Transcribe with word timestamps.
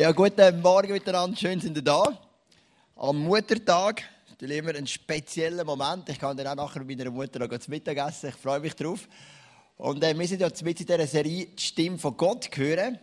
Ja, 0.00 0.12
guten 0.12 0.60
Morgen 0.60 0.92
miteinander, 0.92 1.36
schön 1.36 1.58
sind 1.58 1.76
ihr 1.76 1.82
da. 1.82 2.16
Am 2.94 3.18
Muttertag 3.18 4.04
ist 4.38 4.48
immer 4.48 4.72
ein 4.76 4.86
spezieller 4.86 5.64
Moment. 5.64 6.08
Ich 6.08 6.20
kann 6.20 6.36
dann 6.36 6.46
auch 6.46 6.54
nachher 6.54 6.84
mit 6.84 6.96
meiner 6.96 7.10
Mutter 7.10 7.40
noch 7.40 7.58
zu 7.58 7.68
Mittag 7.68 7.96
essen. 7.96 8.28
Ich 8.28 8.36
freue 8.36 8.60
mich 8.60 8.74
drauf. 8.74 9.08
Und 9.76 10.04
äh, 10.04 10.16
wir 10.16 10.28
sind 10.28 10.40
ja 10.40 10.50
mit 10.62 10.80
in 10.80 10.86
dieser 10.86 11.04
Serie 11.04 11.46
die 11.46 11.60
Stimme 11.60 11.98
von 11.98 12.16
Gott 12.16 12.48
hören. 12.54 12.96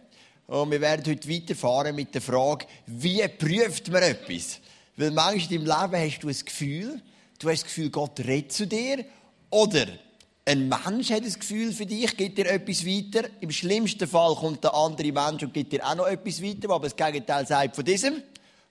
Und 0.48 0.72
wir 0.72 0.80
werden 0.80 1.04
heute 1.06 1.30
weiterfahren 1.30 1.94
mit 1.98 2.14
der 2.14 2.22
Frage, 2.22 2.66
wie 2.86 3.28
prüft 3.28 3.92
man 3.92 4.02
etwas? 4.02 4.62
Weil 4.96 5.12
manchmal 5.12 5.50
deinem 5.50 5.66
Leben 5.66 6.10
hast 6.10 6.20
du 6.20 6.30
ein 6.30 6.46
Gefühl, 6.46 7.02
du 7.40 7.50
hast 7.50 7.64
das 7.64 7.64
Gefühl, 7.66 7.90
Gott 7.90 8.22
redet 8.22 8.54
zu 8.54 8.68
dir. 8.68 9.04
Oder 9.50 9.88
ein 10.48 10.70
Mensch 10.70 11.10
hat 11.10 11.26
das 11.26 11.40
Gefühl 11.40 11.72
für 11.74 11.88
dich, 11.88 12.16
gibt 12.16 12.38
dir 12.38 12.46
etwas 12.48 12.86
weiter. 12.86 13.28
Im 13.42 13.50
schlimmsten 13.50 14.08
Fall 14.08 14.36
kommt 14.36 14.64
der 14.64 14.76
andere 14.76 15.12
Mensch 15.12 15.42
und 15.42 15.54
gibt 15.54 15.74
dir 15.74 15.84
auch 15.84 15.96
noch 15.96 16.06
etwas 16.06 16.42
weiter, 16.42 16.70
aber 16.70 16.88
das 16.88 16.96
Gegenteil 16.96 17.48
sagt 17.48 17.76
von 17.76 17.84
diesem. 17.84 18.22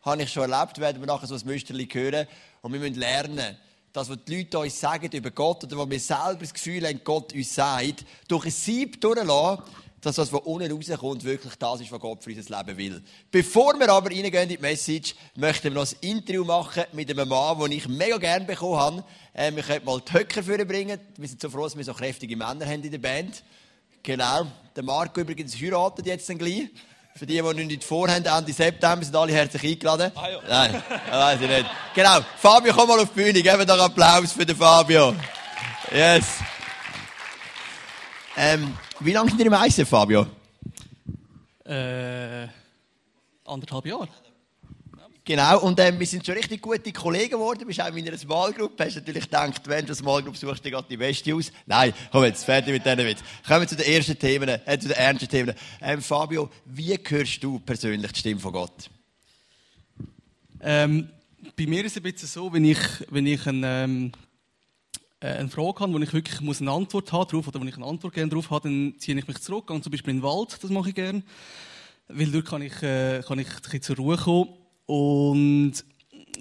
Habe 0.02 0.22
ich 0.22 0.32
schon 0.32 0.50
erlebt, 0.50 0.78
werden 0.78 1.02
wir 1.02 1.06
nachher 1.06 1.26
so 1.26 1.34
ein 1.34 1.40
Müsterli 1.44 1.88
hören. 1.90 2.28
Und 2.62 2.72
wir 2.72 2.78
müssen 2.78 2.94
lernen, 2.94 3.56
das, 3.92 4.08
was 4.08 4.18
die 4.24 4.38
Leute 4.38 4.58
uns 4.60 4.78
sagen 4.78 5.10
über 5.12 5.32
Gott 5.32 5.64
oder 5.64 5.78
was 5.78 5.90
wir 5.90 6.00
selber 6.00 6.40
das 6.40 6.54
Gefühl 6.54 6.86
haben, 6.86 7.00
Gott 7.02 7.32
uns 7.32 7.54
sagt, 7.54 8.04
durch 8.28 8.44
ein 8.44 8.50
Sieb 8.52 9.00
durchlassen, 9.00 9.64
dass 10.04 10.16
das, 10.16 10.32
was 10.32 10.40
unten 10.42 10.70
rauskommt, 10.70 11.24
wirklich 11.24 11.54
das 11.56 11.80
ist, 11.80 11.90
was 11.90 12.00
Gott 12.00 12.22
für 12.22 12.30
unser 12.30 12.58
Leben 12.58 12.76
will. 12.76 13.02
Bevor 13.30 13.78
wir 13.78 13.88
aber 13.88 14.10
reingehen 14.10 14.42
in 14.42 14.48
die 14.48 14.58
Message, 14.58 15.14
möchten 15.36 15.64
wir 15.64 15.82
noch 15.82 15.86
ein 15.86 15.96
Interview 16.00 16.44
machen 16.44 16.84
mit 16.92 17.10
einem 17.10 17.28
Mann, 17.28 17.58
den 17.58 17.72
ich 17.72 17.88
mega 17.88 18.18
gerne 18.18 18.44
bekommen 18.44 18.78
habe. 18.78 19.04
Ähm, 19.34 19.56
wir 19.56 19.62
können 19.62 19.84
mal 19.84 20.00
die 20.00 20.12
Höcker 20.12 20.42
vorbringen. 20.42 21.00
Wir 21.16 21.28
sind 21.28 21.40
so 21.40 21.48
froh, 21.48 21.64
dass 21.64 21.76
wir 21.76 21.84
so 21.84 21.94
kräftige 21.94 22.36
Männer 22.36 22.66
haben 22.66 22.82
in 22.82 22.90
der 22.90 22.98
Band. 22.98 23.42
Genau. 24.02 24.46
Der 24.76 24.82
Marco 24.82 25.20
übrigens 25.20 25.60
heiratet 25.60 26.06
jetzt 26.06 26.28
dann 26.28 26.38
gleich. 26.38 26.68
Für 27.16 27.26
die, 27.26 27.40
die 27.40 27.64
nicht 27.64 27.84
vorhaben, 27.84 28.24
Ende 28.24 28.52
September, 28.52 29.04
sind 29.04 29.14
alle 29.14 29.32
herzlich 29.32 29.62
eingeladen. 29.62 30.10
Ah, 30.16 30.28
ja. 30.28 30.40
Nein, 30.48 30.82
das 30.88 31.20
weiß 31.20 31.40
ich 31.40 31.48
nicht. 31.48 31.66
Genau. 31.94 32.18
Fabio, 32.38 32.74
komm 32.74 32.88
mal 32.88 32.98
auf 32.98 33.10
die 33.10 33.22
Bühne. 33.22 33.40
Geben 33.40 33.64
doch 33.66 33.78
Applaus 33.78 34.32
für 34.32 34.44
den 34.44 34.56
Fabio. 34.56 35.14
Yes. 35.92 36.24
Ähm, 38.36 38.76
wie 39.04 39.12
lange 39.12 39.30
sind 39.30 39.40
ihr 39.40 39.46
im 39.46 39.54
Eisen, 39.54 39.84
Fabio? 39.84 40.26
Äh, 41.64 42.46
anderthalb 43.44 43.86
Jahre. 43.86 44.08
Genau, 45.26 45.60
und 45.60 45.80
ähm, 45.80 45.98
wir 45.98 46.06
sind 46.06 46.24
schon 46.24 46.34
richtig 46.34 46.60
gute 46.60 46.92
Kollegen 46.92 47.30
geworden. 47.30 47.60
Du 47.60 47.66
bist 47.66 47.80
auch 47.80 47.86
in 47.86 47.94
meiner 47.94 48.16
Smallgroup. 48.16 48.78
Hast 48.78 48.96
natürlich 48.96 49.24
gedacht, 49.24 49.62
wenn 49.66 49.86
du 49.86 49.92
eine 49.92 49.94
Smallgroup 49.94 50.36
suchst, 50.36 50.64
dann 50.64 50.72
geht 50.72 50.90
die 50.90 50.96
Beste 50.98 51.34
aus. 51.34 51.50
Nein, 51.64 51.94
komm 52.12 52.24
jetzt, 52.24 52.44
fertig 52.44 52.72
mit 52.74 52.84
diesen 52.84 52.98
Witz. 52.98 53.20
Kommen 53.46 53.60
wir 53.60 53.68
zu 53.68 53.76
den 53.76 53.86
ersten 53.86 54.18
Themen, 54.18 54.48
äh, 54.48 54.78
zu 54.78 54.88
den 54.88 54.96
ernsten 54.98 55.28
Themen. 55.28 55.54
Ähm, 55.80 56.02
Fabio, 56.02 56.50
wie 56.66 56.98
hörst 57.02 57.42
du 57.42 57.58
persönlich 57.58 58.12
die 58.12 58.18
Stimme 58.18 58.40
von 58.40 58.52
Gott? 58.52 58.90
Ähm, 60.60 61.08
bei 61.56 61.66
mir 61.66 61.84
ist 61.84 61.92
es 61.92 61.96
ein 61.98 62.02
bisschen 62.02 62.28
so, 62.28 62.52
wenn 62.52 62.64
ich, 62.64 62.78
wenn 63.08 63.26
ich 63.26 63.46
ein, 63.46 63.62
ähm, 63.64 64.12
äh, 64.12 64.33
eine 65.24 65.48
Frage 65.48 65.80
habe, 65.80 65.92
wo 65.92 65.98
ich 65.98 66.12
wirklich 66.12 66.40
muss 66.40 66.60
eine 66.60 66.70
Antwort 66.70 67.12
haben 67.12 67.30
drauf, 67.30 67.48
oder 67.48 67.60
wenn 67.60 67.68
ich 67.68 67.76
eine 67.76 67.86
Antwort 67.86 68.14
gerne 68.14 68.30
drauf 68.30 68.50
habe, 68.50 68.68
dann 68.68 68.94
ziehe 68.98 69.18
ich 69.18 69.26
mich 69.26 69.38
zurück, 69.38 69.66
gehe 69.66 69.80
zum 69.80 69.90
Beispiel 69.90 70.14
in 70.14 70.20
den 70.20 70.22
Wald, 70.22 70.56
das 70.60 70.70
mache 70.70 70.90
ich 70.90 70.94
gerne, 70.94 71.22
weil 72.08 72.30
dort 72.30 72.46
kann 72.46 72.62
ich, 72.62 72.82
äh, 72.82 73.22
kann 73.26 73.38
ich 73.38 73.48
ein 73.48 73.62
bisschen 73.62 73.82
zur 73.82 73.96
Ruhe 73.96 74.16
kommen 74.16 74.50
und 74.86 75.72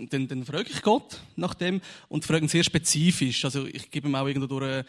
dann, 0.09 0.27
dann 0.27 0.45
frage 0.45 0.69
ich 0.69 0.81
Gott 0.81 1.21
nach 1.35 1.53
dem 1.53 1.81
und 2.09 2.25
frage 2.25 2.45
ihn 2.45 2.49
sehr 2.49 2.63
spezifisch, 2.63 3.45
also 3.45 3.65
ich 3.65 3.89
gebe 3.91 4.07
ihm 4.07 4.15
auch 4.15 4.27
irgendwo 4.27 4.47
durch, 4.47 4.85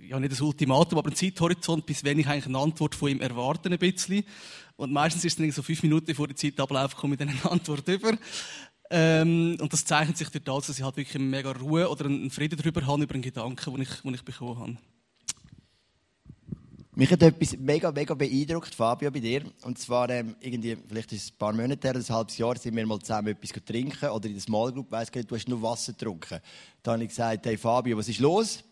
ja 0.00 0.20
nicht 0.20 0.32
das 0.32 0.40
Ultimatum, 0.40 0.98
aber 0.98 1.08
einen 1.08 1.16
Zeithorizont, 1.16 1.86
bis 1.86 2.04
wenn 2.04 2.18
ich 2.18 2.26
eigentlich 2.26 2.46
eine 2.46 2.58
Antwort 2.58 2.94
von 2.94 3.10
ihm 3.10 3.20
erwarte 3.20 3.70
ein 3.70 3.78
bisschen. 3.78 4.24
Und 4.76 4.92
meistens 4.92 5.24
ist 5.24 5.32
es 5.32 5.38
dann 5.38 5.50
so 5.50 5.62
fünf 5.62 5.82
Minuten 5.82 6.14
vor 6.14 6.28
der 6.28 6.36
Zeitablauf 6.36 6.94
komme 6.96 7.14
ich 7.14 7.18
dann 7.18 7.28
eine 7.28 7.50
Antwort 7.50 7.86
über. 7.88 8.16
Ähm, 8.90 9.58
und 9.60 9.72
das 9.72 9.84
zeichnet 9.84 10.16
sich 10.16 10.30
durch 10.30 10.44
das, 10.44 10.66
dass 10.68 10.78
ich 10.78 10.84
halt 10.84 10.96
wirklich 10.96 11.16
eine 11.16 11.24
mega 11.24 11.52
Ruhe 11.52 11.88
oder 11.88 12.06
einen 12.06 12.30
Frieden 12.30 12.58
darüber 12.58 12.86
habe, 12.86 13.02
über 13.02 13.14
einen 13.14 13.22
Gedanken, 13.22 13.74
den 13.74 13.82
ich, 13.82 14.00
den 14.00 14.14
ich 14.14 14.24
bekommen 14.24 14.58
habe. 14.58 14.76
Mich 16.98 17.12
hat 17.12 17.22
etwas 17.22 17.56
mega, 17.56 17.92
mega 17.92 18.12
beeindruckt, 18.14 18.74
Fabio, 18.74 19.10
bei 19.12 19.20
dir. 19.20 19.42
Und 19.62 19.78
zwar, 19.78 20.10
ähm, 20.10 20.34
irgendwie, 20.40 20.76
vielleicht 20.88 21.12
ist 21.12 21.22
es 21.22 21.30
ein 21.30 21.38
paar 21.38 21.52
Monate 21.52 21.86
her, 21.86 21.94
ein 21.94 22.08
halbes 22.08 22.36
Jahr, 22.38 22.58
sind 22.58 22.74
wir 22.74 22.84
mal 22.86 22.98
zusammen 22.98 23.28
etwas 23.28 23.52
trinken. 23.64 24.08
Oder 24.08 24.26
in 24.26 24.32
der 24.32 24.42
Small 24.42 24.72
Group, 24.72 24.90
weiss 24.90 25.08
du 25.12 25.36
hast 25.36 25.46
nur 25.46 25.62
Wasser 25.62 25.92
getrunken. 25.92 26.40
Da 26.82 26.92
habe 26.94 27.02
ich 27.04 27.10
gesagt, 27.10 27.46
hey 27.46 27.56
Fabio, 27.56 27.96
was 27.96 28.08
ist 28.08 28.18
los? 28.18 28.64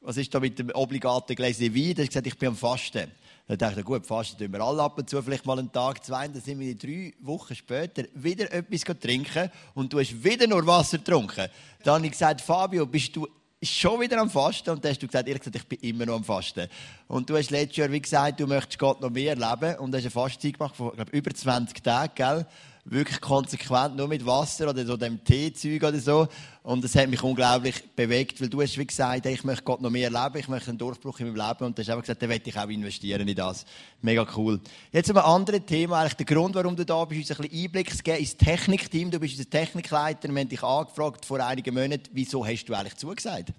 Was 0.00 0.16
ist 0.16 0.34
da 0.34 0.40
mit 0.40 0.58
dem 0.58 0.70
obligaten 0.70 1.36
Gläschen 1.36 1.72
Wein? 1.72 1.94
Da 1.94 2.02
hast 2.02 2.08
gesagt, 2.08 2.26
ich 2.26 2.36
bin 2.36 2.48
am 2.48 2.56
Fasten. 2.56 3.12
Dann 3.52 3.58
dachte 3.68 3.80
ich, 3.80 3.84
gut, 3.86 4.06
fasten 4.06 4.38
tun 4.38 4.50
wir 4.50 4.62
alle 4.62 4.82
ab 4.82 4.96
und 4.96 5.10
zu, 5.10 5.20
vielleicht 5.20 5.44
mal 5.44 5.58
einen 5.58 5.70
Tag, 5.70 6.02
zwei. 6.02 6.26
Dann 6.26 6.40
sind 6.40 6.58
wir 6.58 6.74
drei 6.74 7.12
Wochen 7.20 7.54
später 7.54 8.04
wieder 8.14 8.50
etwas 8.50 8.80
trinken 8.98 9.50
und 9.74 9.92
du 9.92 10.00
hast 10.00 10.24
wieder 10.24 10.46
nur 10.46 10.66
Wasser 10.66 10.96
getrunken. 10.96 11.48
Dann 11.84 11.96
habe 11.96 12.06
ich 12.06 12.12
gesagt, 12.12 12.40
Fabio, 12.40 12.86
bist 12.86 13.14
du 13.14 13.28
schon 13.62 14.00
wieder 14.00 14.18
am 14.22 14.30
Fasten 14.30 14.70
und 14.70 14.82
dann 14.82 14.92
hast 14.92 15.02
du 15.02 15.06
gesagt, 15.06 15.28
ehrlich 15.28 15.42
gesagt, 15.42 15.56
ich 15.56 15.68
bin 15.68 15.78
immer 15.80 16.06
noch 16.06 16.14
am 16.14 16.24
Fasten. 16.24 16.66
Und 17.08 17.28
du 17.28 17.36
hast 17.36 17.50
letztes 17.50 17.76
Jahr, 17.76 17.92
wie 17.92 18.00
gesagt, 18.00 18.40
du 18.40 18.46
möchtest 18.46 18.78
Gott 18.78 19.02
noch 19.02 19.10
mehr 19.10 19.36
erleben 19.36 19.78
und 19.80 19.94
hast 19.94 20.00
eine 20.00 20.10
Fastzeit 20.10 20.54
gemacht 20.54 20.74
von, 20.74 20.92
glaube 20.92 21.12
über 21.14 21.30
20 21.30 21.82
Tagen, 21.82 22.12
gell? 22.14 22.46
Wirklich 22.84 23.20
konsequent 23.20 23.96
nur 23.96 24.08
mit 24.08 24.26
Wasser 24.26 24.68
oder 24.68 24.84
so 24.84 24.96
dem 24.96 25.22
Teezeug 25.22 25.82
oder 25.82 26.00
so. 26.00 26.26
Und 26.64 26.82
das 26.82 26.94
hat 26.94 27.08
mich 27.08 27.22
unglaublich 27.22 27.82
bewegt, 27.94 28.40
weil 28.40 28.48
du 28.48 28.60
hast 28.60 28.76
wie 28.76 28.86
gesagt, 28.86 29.26
ich 29.26 29.44
möchte 29.44 29.62
Gott 29.62 29.80
noch 29.80 29.90
mehr 29.90 30.10
erleben, 30.12 30.38
ich 30.38 30.48
möchte 30.48 30.70
einen 30.70 30.78
Durchbruch 30.78 31.20
in 31.20 31.32
meinem 31.32 31.48
Leben 31.48 31.64
und 31.64 31.78
du 31.78 31.82
hast 31.82 31.88
einfach 31.90 32.02
gesagt, 32.02 32.22
dann 32.22 32.28
möchte 32.28 32.50
ich 32.50 32.58
auch 32.58 32.68
investieren 32.68 33.26
in 33.26 33.36
das. 33.36 33.64
Mega 34.00 34.26
cool. 34.36 34.60
Jetzt 34.90 35.10
um 35.10 35.16
ein 35.16 35.24
anderes 35.24 35.62
Thema, 35.66 36.00
eigentlich 36.00 36.14
der 36.14 36.26
Grund, 36.26 36.54
warum 36.54 36.76
du 36.76 36.84
da 36.84 37.04
bist, 37.04 37.30
uns 37.30 37.38
ein 37.38 37.48
bisschen 37.48 37.64
Einblick 37.64 37.96
zu 37.96 38.02
geben 38.02 38.18
ins 38.18 38.36
Technikteam. 38.36 39.10
Du 39.10 39.20
bist 39.20 39.38
unser 39.38 39.50
Technikleiter, 39.50 40.28
wir 40.28 40.40
haben 40.40 40.48
dich 40.48 40.62
angefragt 40.62 41.24
vor 41.24 41.40
einigen 41.40 41.74
Monaten, 41.74 42.10
wieso 42.12 42.44
hast 42.44 42.64
du 42.64 42.74
eigentlich 42.74 42.96
zugesagt? 42.96 43.52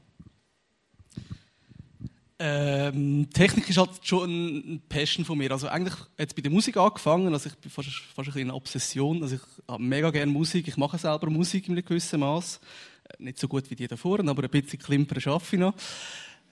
Ähm, 2.46 3.30
Technik 3.32 3.70
ist 3.70 3.78
halt 3.78 3.92
schon 4.02 4.30
eine 4.30 4.80
Passion 4.90 5.24
von 5.24 5.38
mir. 5.38 5.50
Also 5.50 5.70
eigentlich 5.70 5.94
hat 5.94 6.28
es 6.28 6.34
bei 6.34 6.42
der 6.42 6.52
Musik 6.52 6.76
angefangen. 6.76 7.32
Also 7.32 7.48
ich 7.48 7.56
bin 7.56 7.72
fast, 7.72 7.88
fast 8.14 8.36
ein 8.36 8.42
eine 8.42 8.54
Obsession. 8.54 9.24
Also 9.24 9.36
ich 9.36 9.42
habe 9.66 9.82
mega 9.82 10.10
gerne 10.10 10.30
Musik. 10.30 10.68
Ich 10.68 10.76
mache 10.76 10.98
selber 10.98 11.30
Musik 11.30 11.70
in 11.70 11.76
einem 11.76 11.86
gewissen 11.86 12.20
Maß. 12.20 12.60
Äh, 13.06 13.24
nicht 13.24 13.40
so 13.40 13.48
gut 13.48 13.70
wie 13.72 13.78
die 13.78 13.88
davor, 13.88 14.20
aber 14.20 14.44
ein 14.44 14.50
bisschen 14.50 14.78
klimpern 14.78 15.22
schaffe 15.22 15.56
ich 15.56 15.60
noch. 15.62 15.74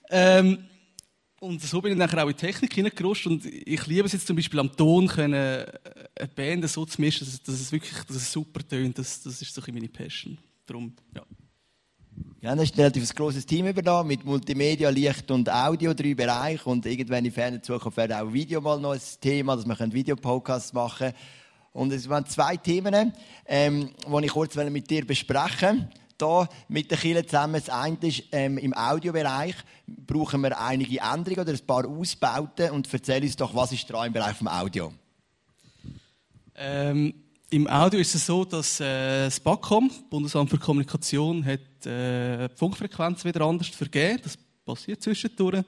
Ähm, 0.08 0.64
und 1.40 1.60
so 1.60 1.82
bin 1.82 1.92
ich 1.92 1.98
dann 1.98 2.18
auch 2.18 2.28
in 2.28 2.36
Technik 2.38 2.72
hineingerutscht 2.72 3.26
und 3.26 3.44
ich 3.44 3.86
liebe 3.86 4.06
es 4.06 4.12
jetzt 4.12 4.26
zum 4.26 4.36
Beispiel 4.36 4.60
am 4.60 4.74
Ton 4.74 5.08
können, 5.08 5.34
äh, 5.34 5.66
eine 6.18 6.28
Band 6.28 6.70
so 6.70 6.86
zu 6.86 7.02
mischen, 7.02 7.26
dass, 7.44 7.54
es 7.54 7.70
wirklich 7.70 7.92
dass 8.04 8.16
es 8.16 8.32
super 8.32 8.66
tönt. 8.66 8.96
Das, 8.96 9.22
das 9.22 9.42
ist 9.42 9.54
so 9.54 9.60
meine 9.70 9.88
Passion. 9.88 10.38
Darum, 10.64 10.94
ja. 11.14 11.22
Ja, 12.40 12.56
dann 12.56 12.66
stellt 12.66 12.96
ein 12.96 13.06
grosses 13.14 13.46
Team 13.46 13.66
über 13.68 14.02
mit 14.02 14.24
Multimedia, 14.24 14.90
Licht 14.90 15.30
und 15.30 15.48
Audio, 15.48 15.94
drei 15.94 16.14
Bereiche. 16.14 16.68
Und 16.68 16.84
irgendwann 16.86 17.24
in 17.24 17.30
ferner 17.30 17.62
Zukunft 17.62 17.96
wäre 17.96 18.20
auch 18.20 18.32
Video 18.32 18.60
mal 18.60 18.80
noch 18.80 18.92
ein 18.92 19.00
Thema, 19.20 19.54
dass 19.54 19.64
wir 19.64 19.92
Videopodcasts 19.92 20.72
machen 20.72 21.12
können. 21.12 21.14
Und 21.72 21.92
es 21.92 22.08
waren 22.08 22.26
zwei 22.26 22.56
Themen, 22.56 23.12
ähm, 23.46 23.90
die 24.06 24.24
ich 24.24 24.32
kurz 24.32 24.56
mit 24.56 24.90
dir 24.90 25.06
besprechen 25.06 25.88
Hier 26.20 26.48
mit 26.68 26.90
den 26.90 26.98
Kindern 26.98 27.24
zusammen. 27.26 27.54
Das 27.54 27.68
eine 27.68 27.96
ist, 28.02 28.24
ähm, 28.32 28.58
im 28.58 28.74
Audiobereich 28.74 29.54
brauchen 29.86 30.42
wir 30.42 30.60
einige 30.60 31.00
Änderungen 31.00 31.40
oder 31.40 31.52
ein 31.52 31.66
paar 31.66 31.86
Ausbauten. 31.86 32.70
Und 32.70 32.92
erzähl 32.92 33.22
uns 33.22 33.36
doch, 33.36 33.54
was 33.54 33.72
ist 33.72 33.90
dran 33.90 34.08
im 34.08 34.12
Bereich 34.12 34.36
vom 34.36 34.48
Audio? 34.48 34.92
Ähm, 36.54 37.14
Im 37.52 37.68
Audio 37.68 38.00
ist 38.00 38.14
es 38.14 38.24
so, 38.24 38.46
dass 38.46 38.80
äh, 38.80 39.24
das 39.24 39.38
BAKOM, 39.38 39.90
Bundesamt 40.08 40.48
für 40.48 40.56
Kommunikation, 40.56 41.44
hat 41.44 41.84
äh, 41.84 42.48
die 42.48 42.56
Funkfrequenz 42.56 43.26
wieder 43.26 43.42
anders 43.42 43.68
vergeben. 43.68 44.20
Das 44.22 44.38
passiert 44.64 45.02
zwischendurch. 45.02 45.62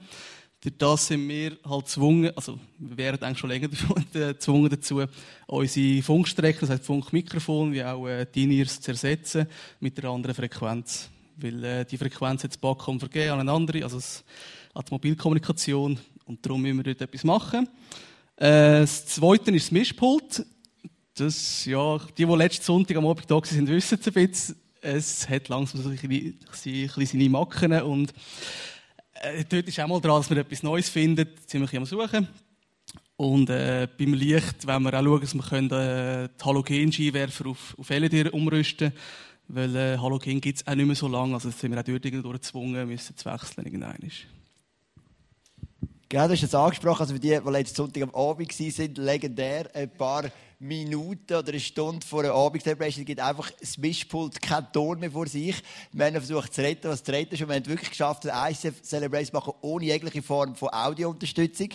Durch 0.63 0.79
das 0.79 1.09
sind 1.09 1.29
wir 1.29 1.59
halt 1.63 1.85
gezwungen, 1.85 2.33
also 2.35 2.59
wir 2.79 2.97
wären 2.97 3.23
eigentlich 3.23 3.39
schon 3.39 3.51
länger 3.51 3.69
gezwungen 4.13 4.71
dazu, 4.71 5.05
unsere 5.47 6.03
Funkstrecke, 6.03 6.61
das 6.61 6.71
heißt 6.71 6.87
Funkmikrofon, 6.87 7.71
wie 7.75 7.85
auch 7.85 8.09
äh, 8.09 8.25
die 8.35 8.65
zu 8.65 8.91
ersetzen 8.91 9.47
mit 9.79 9.99
einer 9.99 10.15
anderen 10.15 10.35
Frequenz. 10.35 11.11
Weil 11.37 11.65
äh, 11.65 11.85
die 11.85 11.99
Frequenz 11.99 12.45
hat 12.45 12.53
das 12.53 12.57
Backcom 12.57 12.99
vergeben 12.99 13.33
an 13.33 13.41
eine 13.41 13.53
andere, 13.53 13.83
also 13.83 13.99
es 13.99 14.25
hat 14.75 14.91
Mobilkommunikation 14.91 15.99
und 16.25 16.47
darum 16.47 16.63
müssen 16.63 16.79
wir 16.79 16.95
dort 16.95 17.03
etwas 17.03 17.25
machen. 17.25 17.69
Äh, 18.37 18.81
das 18.81 19.05
Zweite 19.05 19.51
ist 19.51 19.67
das 19.67 19.71
Mischpult. 19.73 20.47
Das, 21.17 21.65
ja, 21.65 21.99
die, 22.19 22.27
die 22.27 22.35
letzten 22.35 22.65
Sonntag 22.65 22.97
am 22.97 23.07
Abend 23.07 23.31
da 23.31 23.37
waren, 23.37 23.69
wissen 23.69 23.99
es 24.01 24.07
ein 24.07 24.13
bisschen. 24.13 24.57
Es 24.81 25.29
hat 25.29 25.49
langsam 25.49 25.81
so 25.81 25.89
ein 25.89 25.97
bisschen 25.97 27.07
seine 27.07 27.31
Macken. 27.31 27.73
Und 27.83 28.13
äh, 29.23 29.45
dort 29.49 29.69
ist 29.69 29.79
auch 29.79 29.87
mal 29.87 30.01
dran, 30.01 30.17
dass 30.17 30.29
man 30.29 30.41
etwas 30.41 30.65
Neues 30.65 30.89
findet, 30.89 31.49
ziemlich 31.49 31.77
am 31.77 31.87
Suchen. 31.87 32.27
Und 33.17 33.49
äh, 33.49 33.87
beim 33.97 34.13
Licht 34.15 34.67
wenn 34.67 34.83
wir 34.83 34.93
auch 34.93 35.05
schauen, 35.05 35.21
dass 35.21 35.35
wir 35.35 35.43
können, 35.43 35.71
äh, 35.71 36.29
die 36.29 36.45
Halogen-Skiwerfer 36.45 37.47
auf, 37.47 37.77
auf 37.79 37.89
LED 37.91 38.33
umrüsten. 38.33 38.93
Weil 39.47 39.77
äh, 39.77 39.99
Halogen 39.99 40.41
gibt 40.41 40.59
es 40.59 40.67
auch 40.67 40.75
nicht 40.75 40.87
mehr 40.87 40.97
so 40.97 41.07
lange, 41.07 41.35
also 41.35 41.49
sind 41.51 41.71
wir 41.71 41.79
auch 41.79 41.85
dort 41.85 42.05
irgendwo 42.05 42.31
gezwungen, 42.31 42.89
müssen 42.89 43.17
zu 43.17 43.31
wechseln 43.31 43.67
irgendwann. 43.67 43.99
Genau, 46.09 46.27
du 46.27 46.33
hast 46.33 46.43
es 46.43 46.55
angesprochen, 46.55 47.01
also 47.03 47.15
für 47.15 47.21
die, 47.21 47.39
die 47.45 47.51
letzten 47.51 47.77
Sonntag 47.77 48.03
am 48.03 48.15
Abend 48.15 48.59
waren, 48.59 48.95
legendär, 48.95 49.71
ein 49.75 49.91
paar 49.91 50.25
Minuten 50.65 51.35
oder 51.35 51.51
eine 51.51 51.61
Stunde 51.61 52.07
vor 52.07 52.23
der 52.23 52.33
Abendcelebration 52.33 53.05
gibt 53.05 53.21
einfach 53.21 53.51
das 53.61 53.77
Mischpult 53.77 54.41
kein 54.41 54.67
Ton 54.73 54.99
mehr 54.99 55.11
vor 55.11 55.27
sich. 55.27 55.63
Wir 55.93 56.07
haben 56.07 56.15
versucht 56.15 56.55
zu 56.55 56.63
retten, 56.63 56.89
was 56.89 57.05
zu 57.05 57.13
retten 57.13 57.35
ist. 57.35 57.43
Und 57.43 57.49
wir 57.49 57.57
haben 57.57 57.67
wirklich 57.67 57.91
geschafft, 57.91 58.27
eine 58.27 58.51
ICF-Celebration 58.51 59.27
zu 59.27 59.33
machen, 59.35 59.55
ohne 59.61 59.85
jegliche 59.85 60.23
Form 60.23 60.57
von 60.57 60.71
Audiounterstützung. 60.71 61.69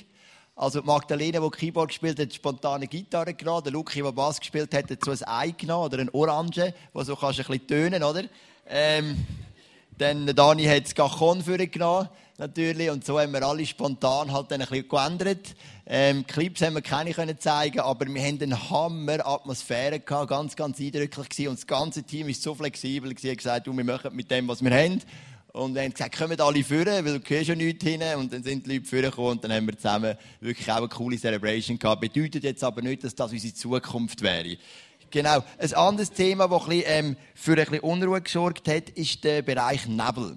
Also 0.55 0.81
Magdalena, 0.81 1.39
die 1.39 1.49
Keyboard 1.51 1.89
gespielt 1.89 2.19
hat, 2.19 2.33
spontane 2.33 2.87
Gitarre 2.87 3.35
genommen. 3.35 3.63
Der 3.63 3.73
Luki, 3.73 4.01
der 4.01 4.11
Bass 4.11 4.39
gespielt 4.39 4.73
hat, 4.73 4.89
hat 4.89 5.05
so 5.05 5.11
ein 5.11 5.23
Ei 5.25 5.51
genommen 5.51 5.85
oder 5.85 5.99
ein 5.99 6.09
Orange, 6.09 6.73
wo 6.91 7.03
so 7.03 7.15
kannst 7.15 7.39
du 7.39 7.43
ein 7.43 7.47
bisschen 7.47 7.67
tönen, 7.67 8.03
oder? 8.03 8.23
Ähm, 8.67 9.25
dann 9.99 10.25
Dani 10.25 10.65
hat 10.65 10.85
das 10.85 10.95
Cajon 10.95 11.43
für 11.43 11.57
genommen, 11.57 12.09
natürlich. 12.39 12.89
Und 12.89 13.05
so 13.05 13.19
haben 13.19 13.33
wir 13.33 13.43
alle 13.43 13.65
spontan 13.65 14.31
halt 14.31 14.51
dann 14.51 14.61
ein 14.61 14.67
bisschen 14.67 14.89
geändert. 14.89 15.55
Ähm, 15.85 16.25
Clips 16.25 16.61
haben 16.61 16.75
wir 16.75 16.81
keine 16.81 17.13
können 17.13 17.39
zeigen, 17.39 17.79
aber 17.81 18.05
wir 18.07 18.21
haben 18.21 18.41
eine 18.41 18.69
Hammer-Atmosphäre 18.69 19.99
gehabt, 19.99 20.29
ganz, 20.29 20.55
ganz 20.55 20.79
eindrücklich 20.79 21.29
gewesen. 21.29 21.49
Und 21.49 21.59
das 21.59 21.67
ganze 21.67 22.03
Team 22.03 22.29
ist 22.29 22.41
so 22.41 22.55
flexibel 22.55 23.13
gewesen, 23.13 23.37
gesagt, 23.37 23.67
du, 23.67 23.75
wir 23.75 23.83
machen 23.83 24.15
mit 24.15 24.31
dem, 24.31 24.47
was 24.47 24.63
wir 24.63 24.71
haben. 24.71 25.01
Und 25.51 25.73
wir 25.73 25.81
haben 25.81 25.91
gesagt, 25.91 26.17
kommen 26.17 26.39
alle 26.39 26.63
führen, 26.63 27.05
weil 27.05 27.13
du 27.13 27.19
gehst 27.19 27.47
schon 27.47 27.57
nichts 27.57 27.83
hin. 27.83 28.01
Und 28.17 28.31
dann 28.31 28.43
sind 28.43 28.65
die 28.65 28.75
Leute 28.75 28.85
vorgekommen 28.85 29.31
und 29.31 29.43
dann 29.43 29.51
haben 29.51 29.65
wir 29.65 29.75
zusammen 29.75 30.15
wirklich 30.39 30.71
auch 30.71 30.77
eine 30.77 30.87
coole 30.87 31.17
Celebration 31.17 31.77
gehabt. 31.77 32.01
Bedeutet 32.01 32.43
jetzt 32.43 32.63
aber 32.63 32.81
nicht, 32.81 33.03
dass 33.03 33.15
das 33.15 33.31
unsere 33.31 33.53
Zukunft 33.53 34.21
wäre. 34.21 34.57
Genau. 35.11 35.43
Ein 35.57 35.73
anderes 35.73 36.11
Thema, 36.11 36.47
das 36.47 36.61
ein 36.61 36.69
bisschen, 36.69 36.85
ähm, 36.87 37.17
für 37.33 37.51
ein 37.53 37.57
bisschen 37.57 37.79
Unruhe 37.79 38.21
gesorgt 38.21 38.67
hat, 38.67 38.89
ist 38.91 39.23
der 39.23 39.41
Bereich 39.41 39.87
Nebel. 39.87 40.35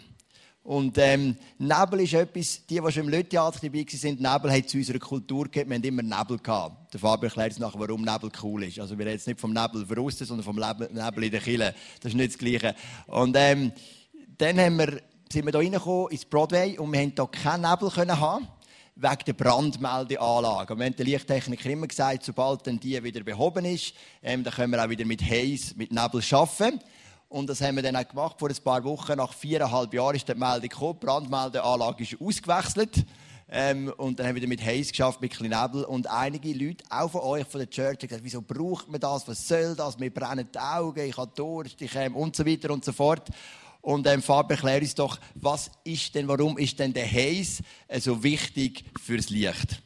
Und 0.65 0.97
ähm, 0.99 1.37
Nebel 1.59 2.01
ist 2.01 2.15
etwas, 2.15 2.65
die, 2.67 2.81
die 2.81 2.93
schon 2.93 3.05
im 3.05 3.09
Löttheater 3.09 3.59
dabei 3.61 3.79
waren, 3.81 4.15
Nebel 4.15 4.53
hat 4.53 4.69
zu 4.69 4.79
unserer 4.79 5.01
Kultur 5.01 5.45
gegeben, 5.45 5.71
wir 5.71 5.77
haben 5.77 5.85
immer 5.85 6.03
Nebel 6.03 6.39
gehabt. 6.39 6.93
Der 6.95 7.01
Fabio 7.01 7.29
erklärt 7.29 7.51
uns 7.51 7.59
nachher, 7.59 7.81
warum 7.81 8.03
Nebel 8.03 8.31
cool 8.43 8.63
ist. 8.63 8.79
Also 8.79 8.97
wir 8.97 9.05
reden 9.05 9.17
jetzt 9.17 9.27
nicht 9.27 9.41
vom 9.41 9.53
Nebel 9.53 9.85
draussen, 9.85 10.25
sondern 10.25 10.45
vom 10.45 10.57
Nebel 10.57 11.25
in 11.25 11.31
der 11.33 11.41
Kille. 11.41 11.75
Das 12.01 12.13
ist 12.13 12.17
nicht 12.17 12.33
das 12.33 12.39
Gleiche. 12.39 12.77
Und 13.09 13.35
ähm, 13.37 13.73
dann 14.39 14.59
haben 14.61 14.79
wir, 14.79 15.01
sind 15.33 15.47
wir 15.47 15.51
hier 15.51 15.61
reingekommen 15.61 16.11
ins 16.13 16.25
Broadway 16.25 16.79
und 16.79 16.93
wir 16.93 17.01
haben 17.01 17.13
hier 17.17 17.27
keinen 17.27 17.69
Nebel 17.69 17.91
können 17.91 18.21
haben 18.21 18.47
wegen 18.95 19.25
der 19.27 19.33
Brandmeldeanlage. 19.33 20.73
Und 20.73 20.79
wir 20.79 20.87
haben 20.87 20.97
den 20.97 21.07
Lichttechniker 21.07 21.71
immer 21.71 21.89
gesagt, 21.89 22.25
sobald 22.25 22.67
dann 22.67 22.79
die 22.79 23.03
wieder 23.03 23.25
behoben 23.25 23.65
ist, 23.65 23.95
ähm, 24.23 24.45
dann 24.45 24.53
können 24.53 24.73
wir 24.73 24.85
auch 24.85 24.89
wieder 24.89 25.07
mit 25.07 25.23
Haze, 25.23 25.75
mit 25.77 25.91
Nebel 25.91 26.23
arbeiten. 26.31 26.81
Und 27.33 27.49
das 27.49 27.63
haben 27.63 27.77
wir 27.77 27.83
dann 27.83 27.97
auch 27.97 28.07
gemacht. 28.07 28.37
Vor 28.39 28.51
ein 28.51 28.57
paar 28.63 28.85
Wochen, 28.85 29.17
nach 29.17 29.33
viereinhalb 29.33 29.95
Jahren, 29.95 30.17
ist 30.17 30.29
die 30.29 30.35
Meldung 30.35 30.69
gekommen. 30.69 30.99
Brandmeldeanlage 31.01 32.03
ist 32.03 32.21
ausgewechselt. 32.21 33.07
Ähm, 33.49 33.91
und 33.97 34.19
dann 34.19 34.27
haben 34.27 34.39
wir 34.39 34.47
mit 34.47 34.63
Haze 34.63 34.91
geschafft, 34.91 35.23
mit 35.23 35.41
Nebel. 35.41 35.85
Und 35.85 36.09
einige 36.09 36.53
Leute, 36.53 36.85
auch 36.91 37.11
von 37.11 37.23
euch, 37.23 37.47
von 37.47 37.61
der 37.61 37.71
Church, 37.71 37.97
haben 38.03 38.09
gesagt, 38.09 38.25
wieso 38.25 38.43
braucht 38.43 38.91
man 38.91 39.01
das? 39.01 39.27
Was 39.27 39.49
soll 39.49 39.75
das? 39.75 39.99
Mir 39.99 40.11
brennen 40.11 40.47
die 40.55 40.59
Augen, 40.59 41.09
ich 41.09 41.17
habe 41.17 41.33
Durst, 41.35 41.81
ich 41.81 41.95
ähm, 41.95 42.17
und 42.17 42.37
so 42.37 42.45
weiter 42.45 42.71
und 42.71 42.85
so 42.85 42.93
fort. 42.93 43.31
Und 43.81 44.07
ähm, 44.07 44.21
Fabian, 44.21 44.59
erklär 44.59 44.83
uns 44.83 44.95
doch, 44.95 45.19
was 45.35 45.71
ist 45.85 46.15
denn, 46.15 46.29
warum 46.29 46.59
ist 46.59 46.79
denn 46.79 46.93
der 46.93 47.11
Haze 47.11 47.63
äh, 47.89 47.99
so 47.99 48.23
wichtig 48.23 48.85
fürs 49.03 49.31
Licht? 49.31 49.81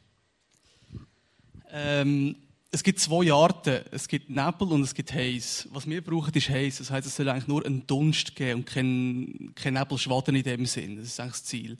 Ähm, 1.71 2.35
es 2.71 2.83
gibt 2.83 3.01
zwei 3.01 3.33
Arten. 3.33 3.85
Es 3.91 4.09
gibt 4.09 4.29
Nebel 4.29 4.69
und 4.69 4.83
es 4.83 4.95
gibt 4.95 5.15
Haze. 5.15 5.69
Was 5.73 5.89
wir 5.89 6.03
brauchen, 6.03 6.35
ist 6.35 6.51
Haze. 6.51 6.79
Das 6.79 6.91
heißt, 6.91 7.07
es 7.07 7.17
soll 7.17 7.29
eigentlich 7.29 7.47
nur 7.47 7.65
einen 7.65 7.87
Dunst 7.87 8.35
geben 8.35 8.61
und 8.61 8.67
kein, 8.67 9.53
kein 9.55 9.75
Nebelschwaden 9.75 10.35
in 10.35 10.43
dem 10.43 10.67
Sinn. 10.67 10.97
Das 10.97 11.07
ist 11.07 11.21
eigentlich 11.21 11.33
das 11.33 11.45
Ziel. 11.45 11.79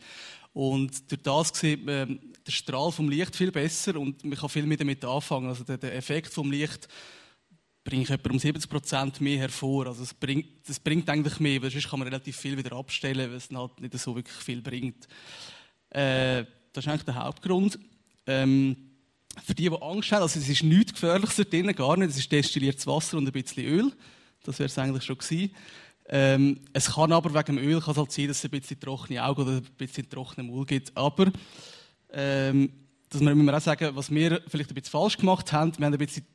Und 0.53 1.11
durch 1.11 1.23
das 1.23 1.49
sieht 1.49 1.85
man 1.85 2.19
den 2.19 2.53
Strahl 2.53 2.91
vom 2.91 3.11
Licht 3.11 3.37
viel 3.37 3.53
besser 3.53 3.97
und 3.97 4.25
man 4.25 4.39
kann 4.39 4.49
viel 4.49 4.65
mehr 4.65 4.79
damit 4.79 5.05
anfangen. 5.05 5.49
Also 5.49 5.65
der, 5.65 5.95
Effekt 5.95 6.33
vom 6.33 6.51
Licht 6.51 6.89
bringt 7.85 8.09
etwa 8.09 8.31
um 8.31 8.39
70 8.39 8.71
Prozent 8.71 9.21
mehr 9.21 9.39
hervor. 9.39 9.89
Also 9.89 10.03
es 10.03 10.15
bringt, 10.15 10.67
das 10.67 10.81
bringt 10.81 11.11
eigentlich 11.11 11.39
mehr, 11.41 11.61
weil 11.63 11.71
sonst 11.71 11.91
kann 11.91 11.99
man 11.99 12.09
relativ 12.09 12.37
viel 12.37 12.57
wieder 12.57 12.75
abstellen, 12.75 13.31
weil 13.31 13.37
es 13.37 13.51
halt 13.51 13.81
nicht 13.81 13.99
so 13.99 14.17
wirklich 14.17 14.37
viel 14.37 14.63
bringt. 14.63 15.07
Äh, 15.91 16.45
das 16.73 16.85
ist 16.85 16.89
eigentlich 16.89 17.05
der 17.05 17.17
Hauptgrund. 17.17 17.79
Ähm, 18.27 18.86
für 19.45 19.55
die, 19.55 19.69
die 19.69 19.83
Angst 19.83 20.13
haben, 20.13 20.23
also 20.23 20.39
es 20.39 20.49
ist 20.49 20.63
nichts 20.63 20.95
Gefährliches 20.95 21.37
da 21.37 21.45
drin, 21.45 21.75
gar 21.75 21.97
nicht. 21.97 22.11
Es 22.11 22.19
ist 22.19 22.33
destilliertes 22.33 22.87
Wasser 22.87 23.19
und 23.19 23.27
ein 23.27 23.33
bisschen 23.33 23.65
Öl. 23.65 23.93
Das 24.45 24.59
wäre 24.59 24.67
es 24.67 24.79
eigentlich 24.79 25.05
schon 25.05 25.19
gewesen. 25.19 25.51
Ähm, 26.09 26.61
es 26.73 26.93
kann 26.93 27.13
aber 27.13 27.35
wegen 27.35 27.57
dem 27.57 27.59
Öl 27.59 27.81
kann 27.81 27.97
halt 27.97 28.13
sein, 28.13 28.29
dass 28.29 28.39
es 28.39 28.45
ein 28.45 28.51
bisschen 28.51 28.79
trockene 28.79 29.25
Augen 29.25 29.43
oder 29.43 29.53
ein 29.57 29.63
bisschen 29.77 30.09
trockenen 30.09 30.47
Mund 30.47 30.69
gibt. 30.69 30.97
Aber 30.97 31.33
ähm, 32.13 32.73
das 33.09 33.21
müssen 33.21 33.45
wir 33.45 33.57
auch 33.57 33.61
sagen, 33.61 33.95
was 33.95 34.11
wir 34.11 34.41
vielleicht 34.49 34.71
ein 34.71 34.75
bisschen 34.75 34.91
falsch 34.91 35.17
gemacht 35.17 35.53
haben, 35.53 35.77
wir 35.79 35.87
haben 35.87 35.93
ein 35.93 35.99
bisschen 35.99 36.27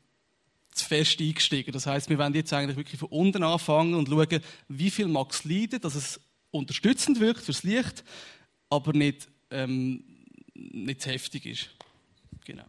zu 0.72 0.86
fest 0.86 1.20
eingestiegen. 1.20 1.72
Das 1.72 1.86
heißt, 1.86 2.10
wir 2.10 2.18
wollen 2.18 2.34
jetzt 2.34 2.54
eigentlich 2.54 2.78
wirklich 2.78 3.00
von 3.00 3.10
unten 3.10 3.44
anfangen 3.44 3.94
und 3.94 4.10
schauen, 4.10 4.42
wie 4.68 4.90
viel 4.90 5.08
mag 5.08 5.32
es 5.32 5.44
leiden, 5.44 5.82
dass 5.82 5.96
es 5.96 6.20
unterstützend 6.50 7.20
wirkt 7.20 7.42
fürs 7.42 7.64
Licht, 7.64 8.04
aber 8.70 8.94
nicht, 8.94 9.28
ähm, 9.50 10.04
nicht 10.54 11.02
zu 11.02 11.10
heftig 11.10 11.46
ist. 11.46 11.70
Genau. 12.46 12.64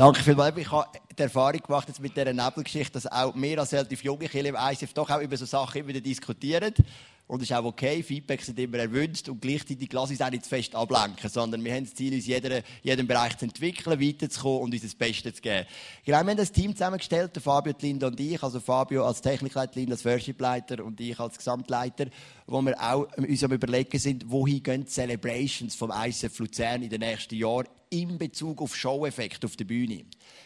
Danke 0.00 0.22
vielmals. 0.22 0.56
Ich 0.56 0.72
habe 0.72 0.88
die 1.14 1.22
Erfahrung 1.22 1.60
gemacht 1.60 1.86
jetzt 1.88 2.00
mit 2.00 2.16
dieser 2.16 2.32
Nebelgeschichte, 2.32 2.92
dass 2.92 3.06
auch 3.06 3.34
mehr 3.34 3.58
als 3.58 3.74
relativ 3.74 4.02
junge 4.02 4.28
Kinder 4.28 4.48
im 4.48 4.56
ICF 4.58 4.94
doch 4.94 5.10
auch 5.10 5.20
über 5.20 5.36
so 5.36 5.44
Sachen 5.44 5.78
immer 5.78 5.88
wieder 5.88 6.00
diskutieren. 6.00 6.72
Und 7.26 7.42
das 7.42 7.50
ist 7.50 7.54
auch 7.54 7.66
okay. 7.66 8.02
Feedback 8.02 8.40
sind 8.40 8.58
immer 8.58 8.78
erwünscht. 8.78 9.28
Und 9.28 9.42
gleichzeitig 9.42 9.92
lassen 9.92 10.12
uns 10.12 10.22
auch 10.22 10.30
nicht 10.30 10.44
zu 10.44 10.48
fest 10.48 10.74
ablenken, 10.74 11.28
sondern 11.28 11.62
wir 11.62 11.74
haben 11.74 11.84
das 11.84 11.92
Ziel, 11.92 12.14
uns 12.14 12.26
in 12.26 12.62
jedem 12.82 13.06
Bereich 13.06 13.36
zu 13.36 13.44
entwickeln, 13.44 14.00
weiterzukommen 14.00 14.62
und 14.62 14.72
uns 14.72 14.80
das 14.80 14.94
Beste 14.94 15.34
zu 15.34 15.42
geben. 15.42 15.66
Genau, 16.06 16.22
wir 16.22 16.30
haben 16.30 16.36
das 16.38 16.50
Team 16.50 16.72
zusammengestellt, 16.72 17.36
der 17.36 17.42
Fabio, 17.42 17.74
die 17.74 17.88
Linda 17.88 18.06
und 18.06 18.18
ich. 18.18 18.42
Also 18.42 18.58
Fabio 18.58 19.04
als 19.04 19.20
Technikleiter, 19.20 19.74
Linda 19.74 19.92
als 19.92 20.06
Worshipleiter 20.06 20.82
und 20.82 20.98
ich 20.98 21.20
als 21.20 21.36
Gesamtleiter, 21.36 22.06
wo 22.46 22.62
wir 22.62 22.74
auch 22.80 23.06
uns 23.18 23.44
am 23.44 23.52
überlegen 23.52 23.98
sind, 23.98 24.30
wohin 24.30 24.62
gehen 24.62 24.84
die 24.86 24.90
Celebrations 24.90 25.74
vom 25.74 25.92
ICF 25.94 26.38
Luzern 26.38 26.80
in 26.80 26.88
den 26.88 27.00
nächsten 27.00 27.34
Jahren 27.34 27.66
in 27.90 28.18
Bezug 28.18 28.62
auf 28.62 28.76
Show-Effekt 28.76 29.44
auf 29.44 29.56
der 29.56 29.64
Bühne. 29.64 30.04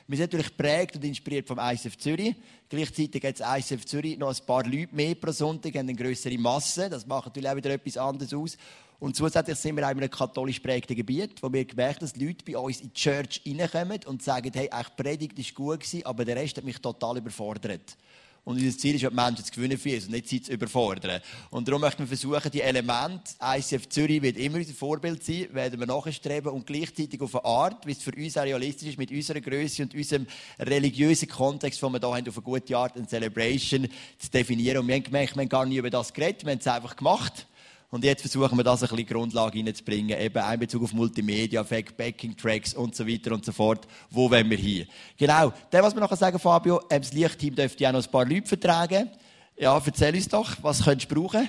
Wir 0.09 0.17
sind 0.17 0.33
natürlich 0.33 0.57
geprägt 0.57 0.97
und 0.97 1.05
inspiriert 1.05 1.47
vom 1.47 1.59
ICF 1.59 1.99
Zürich. 1.99 2.35
Gleichzeitig 2.71 3.23
hat 3.23 3.39
das 3.39 3.71
ICF 3.71 3.85
Zürich 3.85 4.19
noch 4.19 4.35
ein 4.35 4.47
paar 4.47 4.65
Leute 4.65 4.95
mehr 4.95 5.15
pro 5.15 5.31
Sonntag, 5.31 5.75
haben 5.75 5.89
eine 5.89 5.95
größere 5.95 6.39
Masse. 6.39 6.89
Das 6.89 7.07
macht 7.07 7.27
natürlich 7.27 7.51
auch 7.51 7.57
wieder 7.57 7.71
etwas 7.71 7.99
anderes 7.99 8.33
aus. 8.33 8.57
Und 8.99 9.15
zusätzlich 9.15 9.59
sind 9.59 9.77
wir 9.77 9.87
auch 9.87 9.91
in 9.91 9.99
einem 9.99 10.11
katholisch 10.11 10.61
prägten 10.61 10.97
Gebiet, 10.97 11.43
wo 11.43 11.53
wir 11.53 11.67
gemerkt 11.67 12.01
haben, 12.01 12.07
dass 12.07 12.17
Leute 12.17 12.45
bei 12.51 12.57
uns 12.57 12.81
in 12.81 12.89
die 12.89 12.95
Church 12.95 13.43
reinkommen 13.47 14.01
und 14.07 14.23
sagen, 14.23 14.51
hey, 14.55 14.71
eigentlich 14.71 14.97
Predigt 14.97 15.39
ist 15.39 15.55
gut 15.55 15.85
aber 16.05 16.25
der 16.25 16.37
Rest 16.37 16.57
hat 16.57 16.65
mich 16.65 16.79
total 16.79 17.19
überfordert. 17.19 17.97
Und 18.45 18.59
unser 18.59 18.77
Ziel 18.77 18.95
ist, 18.95 19.03
die 19.03 19.15
Menschen 19.15 19.43
zu 19.43 19.53
gewinnen 19.53 19.79
für 19.79 19.95
uns 19.95 20.05
und 20.05 20.11
nicht 20.11 20.29
sie 20.29 20.43
zu 20.43 20.53
überfordern. 20.53 21.23
Und 21.51 21.67
darum 21.67 21.81
möchten 21.81 22.01
wir 22.01 22.07
versuchen, 22.07 22.51
die 22.51 22.61
Elemente, 22.61 23.33
ICF 23.43 23.89
Zürich 23.89 24.21
wird 24.21 24.37
immer 24.37 24.59
unser 24.59 24.75
Vorbild 24.75 25.25
sein, 25.25 25.49
werden 25.53 25.81
wir 25.81 25.87
nachstreben 25.87 26.53
und 26.53 26.67
gleichzeitig 26.67 27.21
auf 27.23 27.35
eine 27.35 27.45
Art, 27.45 27.87
wie 27.87 27.93
es 27.93 28.03
für 28.03 28.15
uns 28.15 28.37
auch 28.37 28.43
realistisch 28.43 28.89
ist, 28.89 28.99
mit 28.99 29.11
unserer 29.11 29.41
Größe 29.41 29.83
und 29.83 29.95
unserem 29.95 30.27
religiösen 30.59 31.29
Kontext, 31.29 31.81
den 31.81 31.93
wir 31.93 32.01
hier 32.01 32.09
haben, 32.09 32.29
auf 32.29 32.37
eine 32.37 32.45
gute 32.45 32.77
Art, 32.77 32.97
eine 32.97 33.07
Celebration 33.07 33.89
zu 34.19 34.31
definieren. 34.31 34.79
Und 34.79 34.89
wir 34.89 34.97
haben 34.97 35.05
gemerkt, 35.05 35.35
wir 35.35 35.41
haben 35.41 35.49
gar 35.49 35.65
nicht 35.65 35.79
über 35.79 35.89
das 35.89 36.13
geredet, 36.13 36.45
wir 36.45 36.53
haben 36.53 36.59
es 36.59 36.67
einfach 36.67 36.97
gemacht. 36.97 37.47
Und 37.95 38.03
jetzt 38.03 38.23
versuchen 38.23 38.59
wir 38.59 38.65
das 38.65 38.83
ein 38.83 38.89
bisschen 38.89 39.07
Grundlage 39.07 39.57
reinzubringen, 39.57 40.19
eben 40.19 40.53
in 40.53 40.59
Bezug 40.59 40.83
auf 40.83 40.93
Multimedia, 40.93 41.63
Backing-Tracks 41.63 42.75
und 42.75 42.97
so 42.97 43.07
weiter 43.07 43.31
und 43.31 43.45
so 43.45 43.53
fort. 43.53 43.87
Wo 44.11 44.29
wollen 44.29 44.51
wir 44.51 44.59
hin? 44.59 44.89
Genau. 45.17 45.53
Das, 45.71 45.81
was 45.81 45.95
wir 45.95 46.01
noch 46.01 46.13
sagen, 46.17 46.41
Fabio, 46.41 46.81
ähm, 46.91 47.03
das 47.03 47.13
Lichtteam 47.13 47.55
dürfte 47.55 47.85
ja 47.85 47.93
noch 47.93 48.05
ein 48.05 48.11
paar 48.11 48.27
Leute 48.27 48.49
vertragen. 48.49 49.11
Ja, 49.57 49.81
erzähl 49.81 50.13
uns 50.13 50.27
doch, 50.27 50.57
was 50.61 50.83
könntest 50.83 51.09
du 51.09 51.15
brauchen? 51.15 51.49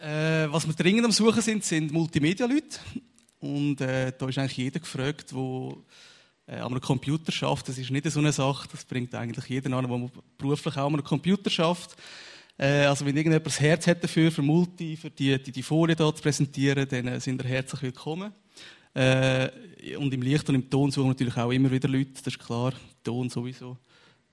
Äh, 0.00 0.50
was 0.50 0.66
wir 0.66 0.74
dringend 0.74 1.04
am 1.04 1.12
Suchen 1.12 1.42
sind, 1.42 1.62
sind 1.62 1.92
Multimedia-Leute. 1.92 2.80
Und 3.38 3.80
äh, 3.82 4.12
da 4.18 4.28
ist 4.28 4.38
eigentlich 4.38 4.56
jeder 4.56 4.80
gefragt, 4.80 5.30
der 5.30 5.76
äh, 6.48 6.58
an 6.58 6.72
einem 6.72 6.80
Computer 6.80 7.30
schafft. 7.30 7.68
Das 7.68 7.78
ist 7.78 7.92
nicht 7.92 8.10
so 8.10 8.18
eine 8.18 8.32
Sache, 8.32 8.66
das 8.72 8.84
bringt 8.84 9.14
eigentlich 9.14 9.44
jeder 9.44 9.76
an, 9.76 9.88
der 9.88 10.10
beruflich 10.36 10.76
auch 10.76 10.88
an 10.88 10.94
einem 10.94 11.04
Computer 11.04 11.50
schafft. 11.50 11.96
Äh, 12.58 12.84
also 12.84 13.04
wenn 13.04 13.16
irgendjemand 13.16 13.46
das 13.46 13.60
Herz 13.60 13.86
hat 13.86 14.02
dafür, 14.02 14.30
für 14.30 14.42
Multi, 14.42 14.96
für 14.96 15.10
die, 15.10 15.42
die, 15.42 15.52
die 15.52 15.62
Folie 15.62 15.96
hier 15.96 16.14
zu 16.14 16.22
präsentieren, 16.22 16.86
dann 16.88 17.08
äh, 17.08 17.20
sind 17.20 17.42
ihr 17.42 17.48
herzlich 17.48 17.82
willkommen. 17.82 18.32
Äh, 18.94 19.48
und 19.96 20.12
im 20.12 20.22
Licht 20.22 20.48
und 20.48 20.54
im 20.54 20.68
Ton 20.68 20.90
suchen 20.90 21.06
wir 21.06 21.10
natürlich 21.10 21.36
auch 21.36 21.50
immer 21.50 21.70
wieder 21.70 21.88
Leute, 21.88 22.12
das 22.12 22.26
ist 22.26 22.38
klar. 22.38 22.72
Ton 23.02 23.28
sowieso. 23.28 23.78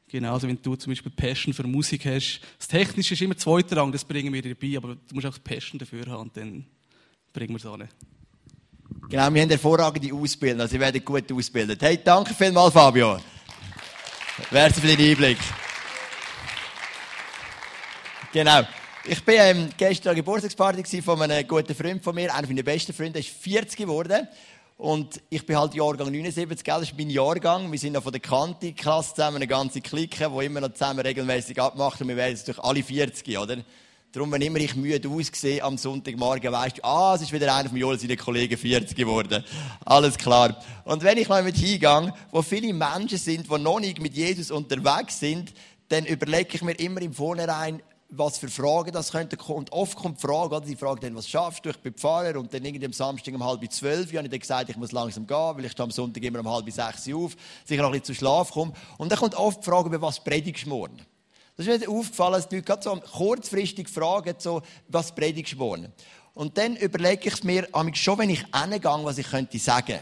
Genauso, 0.08 0.34
also 0.34 0.48
wenn 0.48 0.62
du 0.62 0.76
zum 0.76 0.92
Beispiel 0.92 1.12
Passion 1.12 1.54
für 1.54 1.64
Musik 1.68 2.06
hast. 2.06 2.42
Das 2.58 2.68
Technische 2.68 3.14
ist 3.14 3.22
immer 3.22 3.38
zweiter 3.38 3.78
Rang, 3.78 3.92
das 3.92 4.04
bringen 4.04 4.34
wir 4.34 4.42
dir 4.42 4.56
bei, 4.56 4.76
aber 4.76 4.96
du 4.96 5.16
musst 5.16 5.28
auch 5.28 5.44
Passion 5.44 5.78
dafür 5.78 6.06
haben 6.08 6.22
und 6.24 6.38
dann 6.38 6.66
bringen 7.32 7.52
wir 7.52 7.58
es 7.58 7.66
an. 7.66 7.88
Genau, 9.08 9.34
wir 9.34 9.42
haben 9.42 9.50
hervorragende 9.50 10.14
Ausbildung, 10.14 10.62
also 10.62 10.76
ihr 10.76 10.82
werdet 10.82 11.06
gut 11.06 11.32
ausgebildet. 11.32 11.82
Hey, 11.82 12.00
danke 12.04 12.34
vielmals, 12.34 12.74
Fabio. 12.74 13.20
Merci 14.52 14.82
für 14.82 14.88
den 14.88 15.12
Einblick. 15.12 15.38
Genau. 18.32 18.62
Ich 19.06 19.26
war 19.26 19.34
ähm, 19.34 19.70
gestern 19.76 20.16
Geburtstagsparty 20.16 21.02
von 21.02 21.20
einem 21.20 21.48
guten 21.48 21.74
Freund 21.74 22.04
von 22.04 22.14
mir, 22.14 22.32
einer 22.32 22.48
meiner 22.48 22.62
besten 22.62 22.94
Freunde, 22.94 23.18
ist 23.18 23.30
40 23.30 23.76
geworden. 23.76 24.28
Und 24.78 25.20
ich 25.32 25.44
bin 25.48 25.58
halt 25.58 25.74
Jahrgang 25.74 26.12
79, 26.12 26.64
gell? 26.64 26.76
das 26.76 26.84
ist 26.84 26.98
mein 26.98 27.10
Jahrgang. 27.10 27.72
Wir 27.72 27.80
sind 27.80 27.94
noch 27.94 28.04
von 28.04 28.12
der 28.12 28.22
Kanti-Klasse 28.22 29.16
zusammen, 29.16 29.38
eine 29.38 29.48
ganze 29.48 29.82
Clique, 29.82 30.30
die 30.30 30.46
immer 30.46 30.62
noch 30.62 30.74
zusammen 30.74 31.00
regelmäßig 31.00 31.60
abmacht. 31.60 32.00
Und 32.02 32.08
wir 32.08 32.18
werden 32.18 32.36
jetzt 32.36 32.48
durch 32.48 32.60
alle 32.60 32.84
40, 32.84 33.36
oder? 33.40 33.58
Darum, 34.12 34.32
wenn 34.32 34.42
immer 34.44 34.60
ich 34.60 34.76
müde 34.76 35.10
aussehe 35.10 35.64
am 35.64 35.80
Sonntagmorgen, 35.80 36.52
weißt 36.52 36.78
du, 36.78 36.84
ah, 36.84 37.16
es 37.16 37.24
ist 37.24 37.34
wieder 37.34 37.54
einer 37.54 37.70
von 37.70 37.78
Joel, 37.80 38.00
seine 38.00 38.16
Kollegen 38.16 38.58
40 38.58 38.96
geworden. 38.96 39.44
Alles 39.86 40.18
klar. 40.18 40.56
Und 40.86 41.04
wenn 41.04 41.18
ich 41.18 41.30
mal 41.30 41.42
mit 41.42 41.58
hingehe, 41.58 42.14
wo 42.32 42.44
viele 42.44 42.74
Menschen 42.74 43.18
sind, 43.18 43.52
die 43.52 43.58
noch 43.58 43.80
nicht 43.80 44.00
mit 44.00 44.14
Jesus 44.14 44.52
unterwegs 44.52 45.20
sind, 45.20 45.52
dann 45.90 46.06
überlege 46.06 46.50
ich 46.54 46.62
mir 46.62 46.74
immer 46.74 47.02
im 47.02 47.14
Vornherein, 47.14 47.82
was 48.10 48.40
für 48.40 48.50
Fragen 48.50 48.92
das 48.92 49.12
könnten 49.12 49.38
kommen. 49.38 49.60
Und 49.60 49.72
oft 49.72 49.96
kommt 49.96 50.18
die 50.18 50.22
Frage, 50.22 50.56
oder? 50.56 50.66
die 50.66 50.76
Frage 50.76 51.02
dann, 51.02 51.16
was 51.16 51.28
schaffst 51.28 51.64
du? 51.64 51.70
Ich 51.70 51.78
bin 51.78 51.94
Pfarrer 51.94 52.40
und 52.40 52.52
dann 52.54 52.66
irgendwie 52.66 52.86
am 52.86 52.94
Samstag 52.94 53.36
um 53.36 53.44
halb 53.44 53.72
zwölf 53.72 54.12
habe 54.14 54.24
ich 54.24 54.32
dann 54.32 54.40
gesagt, 54.40 54.70
ich 54.70 54.78
muss 54.78 54.92
langsam 54.92 55.28
gehen, 55.28 55.38
weil 55.38 55.66
ich 55.66 55.80
am 55.80 55.92
Sonntag 55.92 56.24
immer 56.24 56.40
um 56.40 56.50
halb 56.50 56.70
sechs 56.72 57.08
auf, 57.14 57.36
sicher 57.66 57.84
noch 57.84 57.90
ein 57.90 58.00
bisschen 58.00 58.06
zu 58.06 58.16
Schlaf 58.16 58.52
komme. 58.52 58.74
Und 58.98 59.12
dann 59.12 59.20
kommt 59.20 59.36
oft 59.36 59.60
die 59.60 59.66
Frage, 59.66 59.90
über 59.90 60.02
was 60.02 60.24
predigst 60.24 60.66
du 60.66 60.70
morgen? 60.70 61.00
Das 61.56 61.68
ist 61.68 61.82
mir 61.82 61.90
aufgefallen, 61.90 62.34
dass 62.34 62.50
die 62.50 62.56
Leute 62.56 62.66
gerade 62.66 62.84
so 62.84 62.96
kurzfristig 62.96 63.90
fragen, 63.90 64.34
so, 64.38 64.62
was 64.88 65.14
predigst 65.14 65.54
du 65.54 65.58
morgen? 65.58 65.94
Und 66.34 66.58
dann 66.58 66.78
überlege 66.78 67.28
ich 67.28 67.44
mir 67.44 67.68
schon, 67.94 68.18
wenn 68.18 68.30
ich 68.30 68.46
hingehe, 68.56 68.82
was 68.84 69.18
ich 69.18 69.30
könnte 69.30 69.60
sagen. 69.60 70.00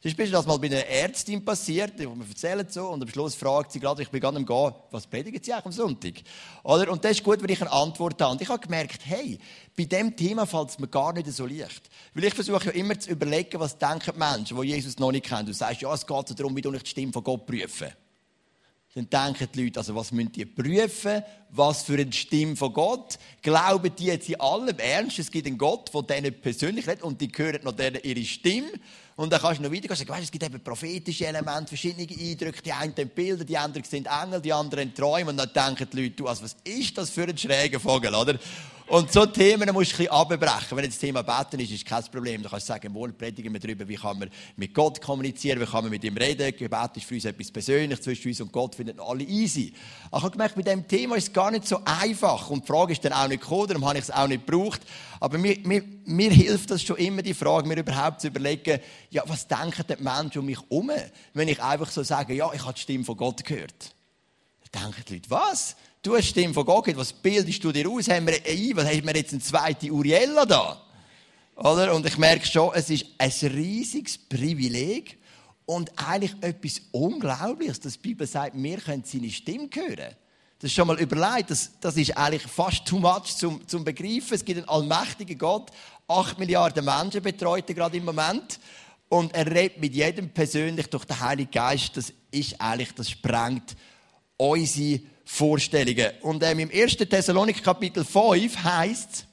Das 0.00 0.12
ist 0.12 0.32
das 0.32 0.46
mal 0.46 0.58
bei 0.58 0.68
einer 0.68 0.86
Ärztin 0.86 1.44
passiert, 1.44 1.98
die 1.98 2.06
mir 2.06 2.24
erzählt 2.28 2.72
so, 2.72 2.88
und 2.88 3.02
am 3.02 3.08
Schluss 3.08 3.34
fragt 3.34 3.72
sie 3.72 3.80
gerade, 3.80 4.00
ich 4.00 4.10
bin 4.10 4.20
gerade 4.20 4.36
am 4.36 4.46
Gehen, 4.46 4.72
was 4.92 5.08
predigen 5.08 5.42
Sie 5.42 5.52
eigentlich 5.52 5.66
am 5.66 5.72
Sonntag? 5.72 6.14
Oder? 6.62 6.92
Und 6.92 7.04
das 7.04 7.12
ist 7.12 7.24
gut, 7.24 7.42
wenn 7.42 7.48
ich 7.48 7.60
eine 7.60 7.72
Antwort 7.72 8.22
habe. 8.22 8.30
Und 8.30 8.40
ich 8.40 8.48
habe 8.48 8.60
gemerkt, 8.60 9.00
hey, 9.04 9.40
bei 9.76 9.86
diesem 9.86 10.14
Thema 10.14 10.46
fällt 10.46 10.68
es 10.68 10.78
mir 10.78 10.86
gar 10.86 11.12
nicht 11.12 11.26
so 11.32 11.46
leicht. 11.46 11.90
Weil 12.14 12.24
ich 12.24 12.34
versuche 12.34 12.66
ja 12.66 12.70
immer 12.70 12.96
zu 12.96 13.10
überlegen, 13.10 13.58
was 13.58 13.76
denken 13.76 14.12
die 14.14 14.18
Menschen, 14.18 14.60
die 14.60 14.68
Jesus 14.68 15.00
noch 15.00 15.10
nicht 15.10 15.26
kennen. 15.26 15.46
Du 15.46 15.52
sagst, 15.52 15.80
ja, 15.80 15.92
es 15.92 16.06
geht 16.06 16.38
darum, 16.38 16.54
wie 16.54 16.62
du 16.62 16.70
nicht 16.70 16.86
die 16.86 16.90
Stimme 16.90 17.12
von 17.12 17.24
Gott 17.24 17.44
prüfen 17.44 17.88
dann 18.98 19.34
denken 19.34 19.48
die 19.54 19.64
Leute, 19.64 19.80
also 19.80 19.94
was 19.94 20.12
müssen 20.12 20.32
die 20.32 20.44
prüfen? 20.44 21.22
Was 21.50 21.82
für 21.82 21.94
eine 21.94 22.12
Stimme 22.12 22.56
von 22.56 22.72
Gott? 22.72 23.18
Glauben 23.42 23.90
die 23.96 24.06
jetzt 24.06 24.28
in 24.28 24.40
allem 24.40 24.78
Ernst, 24.78 25.18
es 25.18 25.30
gibt 25.30 25.46
einen 25.46 25.56
Gott, 25.56 25.90
der 25.94 26.02
denen 26.02 26.40
persönlich 26.40 26.86
redet 26.86 27.02
und 27.02 27.20
die 27.20 27.30
hören 27.34 27.60
noch 27.62 27.72
denen 27.72 28.00
ihre 28.02 28.24
Stimme? 28.24 28.68
Und 29.16 29.32
dann 29.32 29.40
kannst 29.40 29.58
du 29.58 29.64
noch 29.64 29.72
weitergehen 29.72 29.90
und 29.90 29.96
sagen, 29.96 30.10
weißt, 30.10 30.24
es 30.24 30.30
gibt 30.30 30.44
eben 30.44 30.60
prophetische 30.60 31.26
Elemente, 31.26 31.68
verschiedene 31.68 32.06
Eindrücke. 32.06 32.62
Die 32.62 32.72
einen 32.72 32.94
haben 32.96 33.08
Bilder, 33.08 33.44
die 33.44 33.58
anderen 33.58 33.84
sind 33.84 34.06
Engel, 34.06 34.40
die 34.40 34.52
anderen 34.52 34.94
Träume. 34.94 35.30
Und 35.30 35.38
dann 35.38 35.52
denken 35.52 35.88
die 35.92 36.02
Leute, 36.02 36.14
du, 36.14 36.26
also 36.28 36.44
was 36.44 36.56
ist 36.62 36.96
das 36.96 37.10
für 37.10 37.24
ein 37.24 37.36
schräger 37.36 37.80
Vogel, 37.80 38.14
oder? 38.14 38.38
Und 38.88 39.12
so 39.12 39.26
Themen 39.26 39.70
musst 39.74 39.92
du 39.92 39.96
ein 39.96 39.98
bisschen 39.98 40.08
abbrechen. 40.08 40.74
Wenn 40.76 40.84
jetzt 40.84 40.94
das 40.94 41.00
Thema 41.00 41.22
Beten 41.22 41.60
ist, 41.60 41.72
ist 41.72 41.84
kein 41.84 42.02
Problem. 42.04 42.42
Du 42.42 42.48
kannst 42.48 42.68
sagen, 42.68 42.94
wohl 42.94 43.12
predigen 43.12 43.52
wir 43.52 43.60
darüber, 43.60 43.86
wie 43.86 43.96
kann 43.96 44.18
man 44.18 44.30
mit 44.56 44.72
Gott 44.72 45.02
kommunizieren, 45.02 45.60
wie 45.60 45.66
kann 45.66 45.84
man 45.84 45.90
mit 45.90 46.04
ihm 46.04 46.16
reden. 46.16 46.56
Gebet 46.56 46.96
ist 46.96 47.04
für 47.04 47.16
uns 47.16 47.26
etwas 47.26 47.50
Persönliches, 47.50 48.02
zwischen 48.02 48.28
uns 48.28 48.40
und 48.40 48.50
Gott 48.50 48.74
finden 48.74 48.98
alle 48.98 49.24
easy. 49.24 49.74
Aber 50.06 50.16
ich 50.16 50.22
habe 50.22 50.32
gemerkt, 50.32 50.56
mit 50.56 50.66
diesem 50.66 50.88
Thema 50.88 51.16
ist 51.16 51.24
es 51.24 51.32
gar 51.34 51.50
nicht 51.50 51.68
so 51.68 51.82
einfach. 51.84 52.48
Und 52.48 52.62
die 52.62 52.66
Frage 52.66 52.92
ist 52.94 53.04
dann 53.04 53.12
auch 53.12 53.28
nicht 53.28 53.42
gekommen, 53.42 53.68
darum 53.68 53.84
habe 53.84 53.98
ich 53.98 54.04
es 54.04 54.10
auch 54.10 54.26
nicht 54.26 54.46
gebraucht. 54.46 54.80
Aber 55.20 55.36
mir, 55.36 55.58
mir, 55.64 55.84
mir 56.06 56.30
hilft 56.30 56.70
das 56.70 56.82
schon 56.82 56.96
immer, 56.96 57.20
die 57.20 57.34
Frage, 57.34 57.68
mir 57.68 57.76
überhaupt 57.76 58.22
zu 58.22 58.28
überlegen, 58.28 58.80
ja, 59.10 59.22
was 59.26 59.46
denken 59.46 59.84
die 59.86 60.02
Menschen 60.02 60.38
um 60.38 60.46
mich 60.46 60.60
herum, 60.62 60.90
wenn 61.34 61.48
ich 61.48 61.62
einfach 61.62 61.90
so 61.90 62.02
sage, 62.02 62.32
ja, 62.32 62.50
ich 62.54 62.62
habe 62.62 62.72
die 62.72 62.80
Stimme 62.80 63.04
von 63.04 63.18
Gott 63.18 63.44
gehört. 63.44 63.94
Dann 64.72 64.84
denken 64.84 65.04
die 65.08 65.14
Leute, 65.14 65.30
was? 65.30 65.76
Du 66.00 66.16
hast 66.16 66.28
Stimme 66.28 66.54
von 66.54 66.64
Gott 66.64 66.96
was 66.96 67.12
bildest 67.12 67.62
du 67.64 67.72
dir 67.72 67.88
aus? 67.90 68.08
Haben 68.08 68.28
wir, 68.28 68.46
ey, 68.46 68.72
was 68.74 68.86
haben 68.86 69.04
wir 69.04 69.16
jetzt 69.16 69.32
eine 69.32 69.42
zweite 69.42 69.90
Uriella 69.90 70.46
da? 70.46 70.80
Oder? 71.56 71.92
Und 71.92 72.06
ich 72.06 72.16
merke 72.16 72.46
schon, 72.46 72.70
es 72.74 72.88
ist 72.88 73.06
ein 73.18 73.32
riesiges 73.50 74.16
Privileg 74.16 75.18
und 75.66 75.90
eigentlich 75.96 76.36
etwas 76.40 76.82
Unglaubliches, 76.92 77.80
dass 77.80 77.94
die 77.94 77.98
Bibel 77.98 78.28
sagt, 78.28 78.52
wir 78.54 78.76
können 78.78 79.02
seine 79.04 79.28
Stimme 79.28 79.68
hören. 79.74 80.14
Das 80.60 80.70
ist 80.70 80.74
schon 80.74 80.86
mal 80.86 81.00
überlegt, 81.00 81.50
das, 81.50 81.72
das 81.80 81.96
ist 81.96 82.16
eigentlich 82.16 82.42
fast 82.42 82.86
too 82.86 83.00
much 83.00 83.36
zum, 83.36 83.66
zum 83.66 83.84
Begreifen. 83.84 84.34
Es 84.34 84.44
gibt 84.44 84.58
einen 84.58 84.68
allmächtigen 84.68 85.36
Gott, 85.36 85.72
acht 86.06 86.38
Milliarden 86.38 86.84
Menschen 86.84 87.22
betreut 87.22 87.64
er 87.68 87.74
gerade 87.74 87.96
im 87.96 88.04
Moment. 88.04 88.60
Und 89.08 89.34
er 89.34 89.46
redet 89.46 89.80
mit 89.80 89.94
jedem 89.94 90.30
persönlich 90.30 90.86
durch 90.86 91.04
den 91.06 91.18
Heiligen 91.18 91.50
Geist. 91.50 91.96
Das 91.96 92.12
ist 92.30 92.60
eigentlich, 92.60 92.94
das 92.94 93.10
sprengt 93.10 93.74
unsere 94.36 95.00
Vorstellungen. 95.30 96.10
Und 96.22 96.42
ähm, 96.42 96.58
im 96.60 96.70
1. 96.70 96.96
Thessalonik 96.96 97.62
Kapitel 97.62 98.02
5 98.02 98.56
heißt 98.64 99.26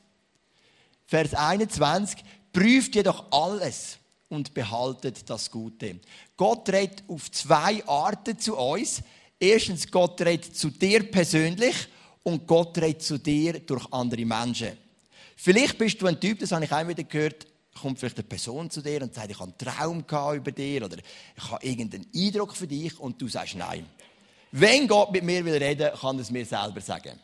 Vers 1.05 1.33
21, 1.33 2.19
prüft 2.51 2.95
jedoch 2.95 3.31
alles 3.31 3.97
und 4.27 4.53
behaltet 4.53 5.27
das 5.29 5.49
Gute. 5.49 6.01
Gott 6.35 6.67
redet 6.69 7.05
auf 7.07 7.31
zwei 7.31 7.81
Arten 7.87 8.37
zu 8.37 8.57
uns. 8.57 9.01
Erstens, 9.39 9.89
Gott 9.89 10.19
redet 10.21 10.55
zu 10.55 10.69
dir 10.69 11.09
persönlich 11.09 11.87
und 12.23 12.45
Gott 12.45 12.77
redet 12.77 13.01
zu 13.01 13.17
dir 13.17 13.61
durch 13.61 13.91
andere 13.93 14.25
Menschen. 14.25 14.77
Vielleicht 15.37 15.77
bist 15.77 16.01
du 16.01 16.07
ein 16.07 16.19
Typ, 16.19 16.39
das 16.39 16.51
habe 16.51 16.65
ich 16.65 16.71
auch 16.73 16.87
wieder 16.87 17.03
gehört, 17.03 17.47
kommt 17.73 17.99
vielleicht 17.99 18.17
eine 18.17 18.27
Person 18.27 18.69
zu 18.69 18.81
dir 18.81 19.01
und 19.01 19.13
sagt, 19.13 19.31
ich 19.31 19.39
habe 19.39 19.53
einen 19.57 20.03
Traum 20.03 20.35
über 20.35 20.51
dir 20.51 20.85
oder 20.85 20.97
ich 20.97 21.51
habe 21.51 21.65
irgendeinen 21.65 22.05
Eindruck 22.13 22.53
für 22.55 22.67
dich 22.67 22.99
und 22.99 23.19
du 23.21 23.29
sagst 23.29 23.55
nein. 23.55 23.85
Wenn 24.57 24.87
Gott 24.87 25.11
mit 25.11 25.23
mir 25.23 25.43
will 25.43 25.61
reden, 25.61 25.91
kann 25.99 26.15
er 26.15 26.21
es 26.21 26.31
mir 26.31 26.45
selber 26.45 26.79
sagen. 26.79 27.19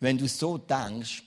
Wenn 0.00 0.18
du 0.18 0.28
so 0.28 0.58
denkst, 0.58 1.22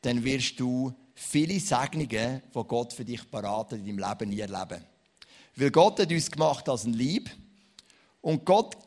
dann 0.00 0.24
wirst 0.24 0.58
du 0.58 0.94
viele 1.14 1.60
Segnungen, 1.60 2.42
die 2.54 2.64
Gott 2.66 2.94
für 2.94 3.04
dich 3.04 3.30
parat 3.30 3.72
in 3.72 3.84
deinem 3.84 3.98
Leben 3.98 4.30
nie 4.30 4.40
erleben. 4.40 4.82
Weil 5.56 5.70
Gott 5.70 6.00
hat 6.00 6.10
uns 6.10 6.30
gemacht 6.30 6.66
als 6.70 6.84
ein 6.84 6.94
Lieb. 6.94 7.30
Und 8.22 8.46
Gott 8.46 8.78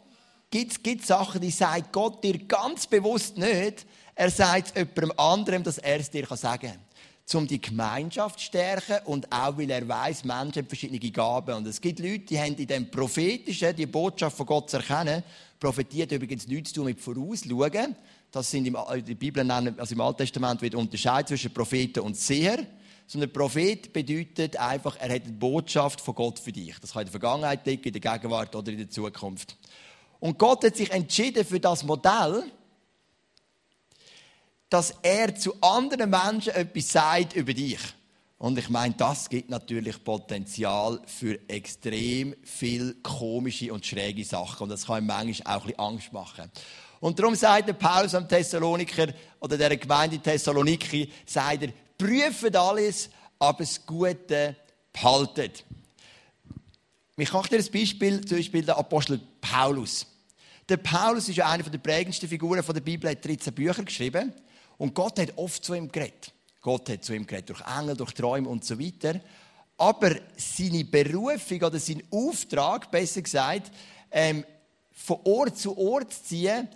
gibt, 0.50 0.84
gibt 0.84 1.06
Sachen, 1.06 1.40
die 1.40 1.52
sagt 1.52 1.94
Gott 1.94 2.24
dir 2.24 2.40
ganz 2.40 2.88
bewusst 2.88 3.38
nicht. 3.38 3.86
Er 4.16 4.32
sagt 4.32 4.70
es 4.70 4.74
jemandem 4.74 5.12
anderem, 5.20 5.64
dass 5.64 5.78
er 5.78 6.00
es 6.00 6.10
dir 6.10 6.26
sagen 6.36 6.72
kann 6.72 6.87
um 7.36 7.46
die 7.46 7.60
Gemeinschaft 7.60 8.40
zu 8.40 8.46
stärken 8.46 9.06
und 9.06 9.32
auch, 9.32 9.58
weil 9.58 9.70
er 9.70 9.88
weiß, 9.88 10.24
Menschen 10.24 10.62
haben 10.62 10.68
verschiedene 10.68 11.00
Gaben. 11.00 11.56
Und 11.56 11.68
es 11.68 11.82
gibt 11.82 12.00
Leute, 12.00 12.20
die 12.20 12.40
haben 12.40 12.56
in 12.56 12.68
dem 12.68 12.90
Prophetischen, 12.90 13.76
die 13.76 13.86
Botschaft 13.86 14.38
von 14.38 14.46
Gott 14.46 14.70
zu 14.70 14.78
erkennen, 14.78 15.24
profitiert 15.60 16.12
übrigens 16.12 16.48
nichts 16.48 16.70
zu 16.70 16.76
tun 16.76 16.86
mit 16.86 17.02
Vorausschauen. 17.02 17.96
Das 18.32 18.50
sind 18.50 18.66
im, 18.66 18.78
die 19.06 19.16
Bibel 19.16 19.44
nennen, 19.44 19.78
also 19.78 19.94
im 19.94 20.02
Alten 20.02 20.20
Testament 20.20 20.62
wird 20.62 20.76
unterscheiden 20.76 21.28
zwischen 21.28 21.54
Propheten 21.54 22.00
und 22.00 22.16
Seher. 22.16 22.60
Sondern 23.06 23.32
Prophet 23.32 23.92
bedeutet 23.94 24.58
einfach, 24.58 24.98
er 25.00 25.16
hat 25.16 25.24
eine 25.24 25.34
Botschaft 25.34 26.02
von 26.02 26.14
Gott 26.14 26.40
für 26.40 26.52
dich. 26.52 26.76
Das 26.80 26.92
kann 26.92 27.02
in 27.02 27.06
der 27.08 27.12
Vergangenheit 27.12 27.66
liegen, 27.66 27.84
in 27.84 27.94
der 27.94 28.02
Gegenwart 28.02 28.56
oder 28.56 28.72
in 28.72 28.78
der 28.78 28.90
Zukunft. 28.90 29.56
Und 30.20 30.38
Gott 30.38 30.64
hat 30.64 30.76
sich 30.76 30.92
entschieden 30.92 31.46
für 31.46 31.60
das 31.60 31.84
Modell, 31.84 32.44
dass 34.70 34.94
er 35.02 35.36
zu 35.36 35.54
anderen 35.62 36.10
Menschen 36.10 36.54
etwas 36.54 36.92
sagt 36.92 37.36
über 37.36 37.54
dich. 37.54 37.80
Und 38.40 38.60
ich 38.60 38.70
meine, 38.70 38.94
das 38.96 39.30
gibt 39.30 39.50
natürlich 39.50 40.04
Potenzial 40.04 41.02
für 41.08 41.40
extrem 41.50 42.36
viel 42.44 42.96
komische 43.02 43.74
und 43.74 43.86
schräge 43.86 44.24
Sachen. 44.24 44.64
Und 44.64 44.70
das 44.70 44.86
kann 44.86 45.06
manchmal 45.06 45.56
auch 45.56 45.62
ein 45.62 45.68
bisschen 45.68 45.80
Angst 45.80 46.14
machen. 46.14 46.52
Und 47.00 47.18
darum 47.18 47.36
sagt 47.36 47.68
der 47.68 47.74
Paulus 47.74 48.14
am 48.14 48.28
Thessaloniker 48.28 49.08
oder 49.40 49.58
der 49.58 49.76
Gemeinde 49.78 50.20
Thessaloniki, 50.20 51.12
sagt 51.26 51.64
er, 51.64 51.74
prüft 51.98 52.56
alles, 52.56 53.10
aber 53.40 53.60
das 53.60 53.84
Gute 53.86 54.56
behaltet. 54.94 55.64
Ich 57.16 57.34
mache 57.34 57.50
dir 57.50 57.58
ein 57.58 57.72
Beispiel, 57.72 58.24
zum 58.24 58.38
Beispiel 58.38 58.64
der 58.64 58.78
Apostel 58.78 59.20
Paulus. 59.42 60.06
Der 60.70 60.78
Paulus 60.78 61.30
ist 61.30 61.38
ja 61.38 61.50
eine 61.50 61.64
der 61.64 61.78
prägendsten 61.80 62.30
Figuren 62.30 62.64
der 62.64 62.82
Bibel, 62.82 63.10
hat 63.10 63.26
13 63.26 63.54
Bücher 63.54 63.84
geschrieben. 63.84 64.34
Und 64.78 64.94
Gott 64.94 65.20
hat 65.20 65.38
oft 65.38 65.64
zu 65.64 65.74
ihm 65.74 65.92
geredet. 65.92 66.32
Gott 66.62 66.90
hat 66.90 67.04
zu 67.04 67.14
ihm 67.14 67.26
geredet 67.26 67.50
durch 67.50 67.62
Engel, 67.62 67.96
durch 67.96 68.14
Träume 68.14 68.50
und 68.50 68.66
so 68.66 68.80
weiter. 68.80 69.20
Aber 69.78 70.16
seine 70.36 70.84
Berufung 70.86 71.62
oder 71.62 71.80
sein 71.80 72.04
Auftrag, 72.12 72.90
besser 72.92 73.22
gesagt, 73.22 73.72
ähm, 74.12 74.44
von 74.92 75.20
Ort 75.24 75.58
zu 75.58 75.78
Ort 75.78 76.14
zu 76.14 76.24
ziehen, 76.24 76.68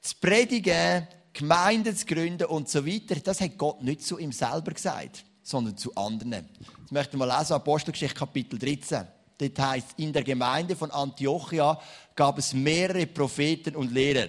zu 0.00 0.14
predigen, 0.20 1.06
Gemeinden 1.32 1.96
zu 1.96 2.06
gründen 2.06 2.44
und 2.46 2.68
so 2.68 2.86
weiter, 2.86 3.16
das 3.16 3.40
hat 3.40 3.56
Gott 3.56 3.82
nicht 3.82 4.02
zu 4.02 4.18
ihm 4.18 4.32
selber 4.32 4.72
gesagt, 4.72 5.24
sondern 5.42 5.76
zu 5.76 5.94
anderen. 5.94 6.48
Jetzt 6.80 6.92
möchte 6.92 7.16
ich 7.16 7.18
mal 7.18 7.38
lesen, 7.38 7.54
Apostelgeschichte 7.54 8.18
Kapitel 8.18 8.58
13. 8.58 9.06
Dort 9.38 9.58
heißt, 9.58 9.88
in 9.96 10.12
der 10.12 10.22
Gemeinde 10.22 10.76
von 10.76 10.90
Antiochia 10.90 11.80
gab 12.14 12.38
es 12.38 12.52
mehrere 12.52 13.06
Propheten 13.06 13.74
und 13.74 13.92
Lehrer. 13.92 14.28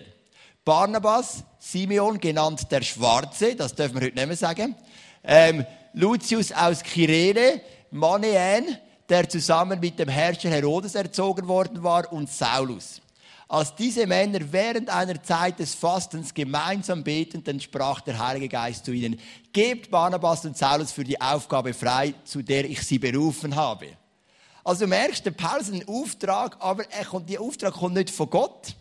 Barnabas, 0.63 1.43
Simeon, 1.57 2.19
genannt 2.19 2.71
der 2.71 2.83
Schwarze, 2.83 3.55
das 3.55 3.73
dürfen 3.73 3.95
wir 3.95 4.05
heute 4.07 4.15
nicht 4.15 4.27
mehr 4.27 4.37
sagen. 4.37 4.75
Ähm, 5.23 5.65
Lucius 5.93 6.51
aus 6.51 6.83
Kyrene, 6.83 7.61
Manaen, 7.89 8.77
der 9.09 9.27
zusammen 9.27 9.79
mit 9.79 9.97
dem 9.97 10.07
Herrscher 10.07 10.51
Herodes 10.51 10.93
erzogen 10.93 11.47
worden 11.47 11.81
war, 11.81 12.13
und 12.13 12.29
Saulus. 12.29 13.01
Als 13.47 13.73
diese 13.73 14.05
Männer 14.05 14.39
während 14.51 14.91
einer 14.91 15.23
Zeit 15.23 15.57
des 15.57 15.73
Fastens 15.73 16.31
gemeinsam 16.31 17.03
beteten, 17.03 17.59
sprach 17.59 18.01
der 18.01 18.19
Heilige 18.19 18.47
Geist 18.47 18.85
zu 18.85 18.91
ihnen, 18.91 19.19
gebt 19.51 19.89
Barnabas 19.89 20.45
und 20.45 20.55
Saulus 20.55 20.91
für 20.91 21.03
die 21.03 21.19
Aufgabe 21.19 21.73
frei, 21.73 22.13
zu 22.23 22.43
der 22.43 22.69
ich 22.69 22.83
sie 22.83 22.99
berufen 22.99 23.55
habe. 23.55 23.87
Also 24.63 24.81
du 24.81 24.89
merkst, 24.89 25.25
der 25.25 25.31
Paulus 25.31 25.67
hat 25.67 25.73
einen 25.73 25.87
Auftrag, 25.87 26.55
aber 26.59 26.83
er 26.91 27.05
kommt, 27.05 27.31
der 27.31 27.41
Auftrag 27.41 27.73
kommt 27.73 27.95
nicht 27.95 28.11
von 28.11 28.29
Gott. 28.29 28.75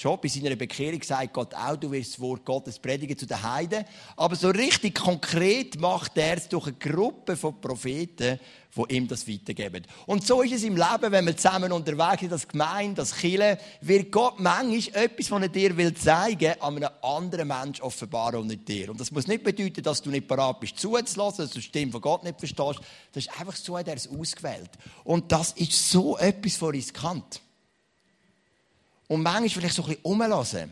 Schon 0.00 0.18
bei 0.18 0.28
seiner 0.28 0.56
Bekehrung 0.56 1.02
sagt 1.02 1.34
Gott 1.34 1.54
auch, 1.54 1.76
du 1.76 1.90
wirst 1.90 2.14
das 2.14 2.20
Wort 2.20 2.42
Gottes 2.46 2.78
predigen 2.78 3.18
zu 3.18 3.26
den 3.26 3.42
Heiden. 3.42 3.84
Aber 4.16 4.34
so 4.34 4.48
richtig 4.48 4.94
konkret 4.94 5.78
macht 5.78 6.16
er 6.16 6.38
es 6.38 6.48
durch 6.48 6.68
eine 6.68 6.76
Gruppe 6.76 7.36
von 7.36 7.60
Propheten, 7.60 8.40
die 8.74 8.96
ihm 8.96 9.06
das 9.06 9.28
weitergeben. 9.28 9.86
Und 10.06 10.26
so 10.26 10.40
ist 10.40 10.54
es 10.54 10.62
im 10.62 10.78
Leben, 10.78 11.12
wenn 11.12 11.26
wir 11.26 11.36
zusammen 11.36 11.70
unterwegs 11.70 12.20
sind, 12.20 12.32
als 12.32 12.48
Gemeinde, 12.48 13.02
als 13.02 13.14
Kirche, 13.14 13.58
wird 13.82 14.10
Gott 14.10 14.40
manchmal 14.40 15.04
etwas, 15.04 15.30
was 15.30 15.42
er 15.42 15.48
dir 15.50 15.76
will 15.76 15.92
zeigen 15.92 16.54
an 16.62 16.76
einem 16.76 16.88
anderen 17.02 17.48
Menschen 17.48 17.82
offenbaren 17.82 18.40
und 18.40 18.46
nicht 18.46 18.66
dir. 18.66 18.88
Und 18.88 18.98
das 18.98 19.10
muss 19.10 19.26
nicht 19.26 19.44
bedeuten, 19.44 19.82
dass 19.82 20.00
du 20.00 20.08
nicht 20.08 20.26
parat 20.26 20.60
bist 20.60 20.78
zuzulassen, 20.78 21.44
dass 21.44 21.50
du 21.50 21.58
die 21.58 21.66
Stimme 21.66 21.92
von 21.92 22.00
Gott 22.00 22.24
nicht 22.24 22.38
verstehst. 22.38 22.80
Das 23.12 23.26
ist 23.26 23.38
einfach 23.38 23.54
so, 23.54 23.76
hat 23.76 23.86
er 23.86 23.96
es 23.96 24.08
ausgewählt. 24.08 24.70
Und 25.04 25.30
das 25.30 25.52
ist 25.52 25.90
so 25.90 26.16
etwas 26.16 26.56
von 26.56 26.70
riskant. 26.70 27.42
Und 29.10 29.22
manchmal 29.22 29.48
vielleicht 29.48 29.74
so 29.74 29.82
ein 29.82 29.88
bisschen 29.88 30.04
umlassen 30.04 30.70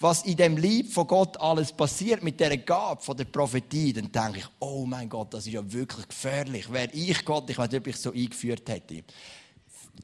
was 0.00 0.22
in 0.22 0.36
dem 0.36 0.56
Lieb 0.56 0.92
von 0.92 1.06
Gott 1.06 1.36
alles 1.40 1.72
passiert 1.72 2.22
mit 2.22 2.38
der 2.38 2.56
Gabe 2.58 3.02
von 3.02 3.16
der 3.16 3.24
Prophetie, 3.24 3.92
dann 3.92 4.12
denke 4.12 4.38
ich, 4.38 4.46
oh 4.60 4.84
mein 4.86 5.08
Gott, 5.08 5.34
das 5.34 5.46
ist 5.46 5.54
ja 5.54 5.72
wirklich 5.72 6.06
gefährlich. 6.06 6.72
Wäre 6.72 6.90
ich 6.92 7.24
Gott, 7.24 7.50
ich 7.50 7.58
weiß 7.58 7.70
nicht, 7.70 7.80
ob 7.80 7.86
ich 7.88 7.96
so 7.96 8.12
eingeführt 8.12 8.68
hätte. 8.68 9.02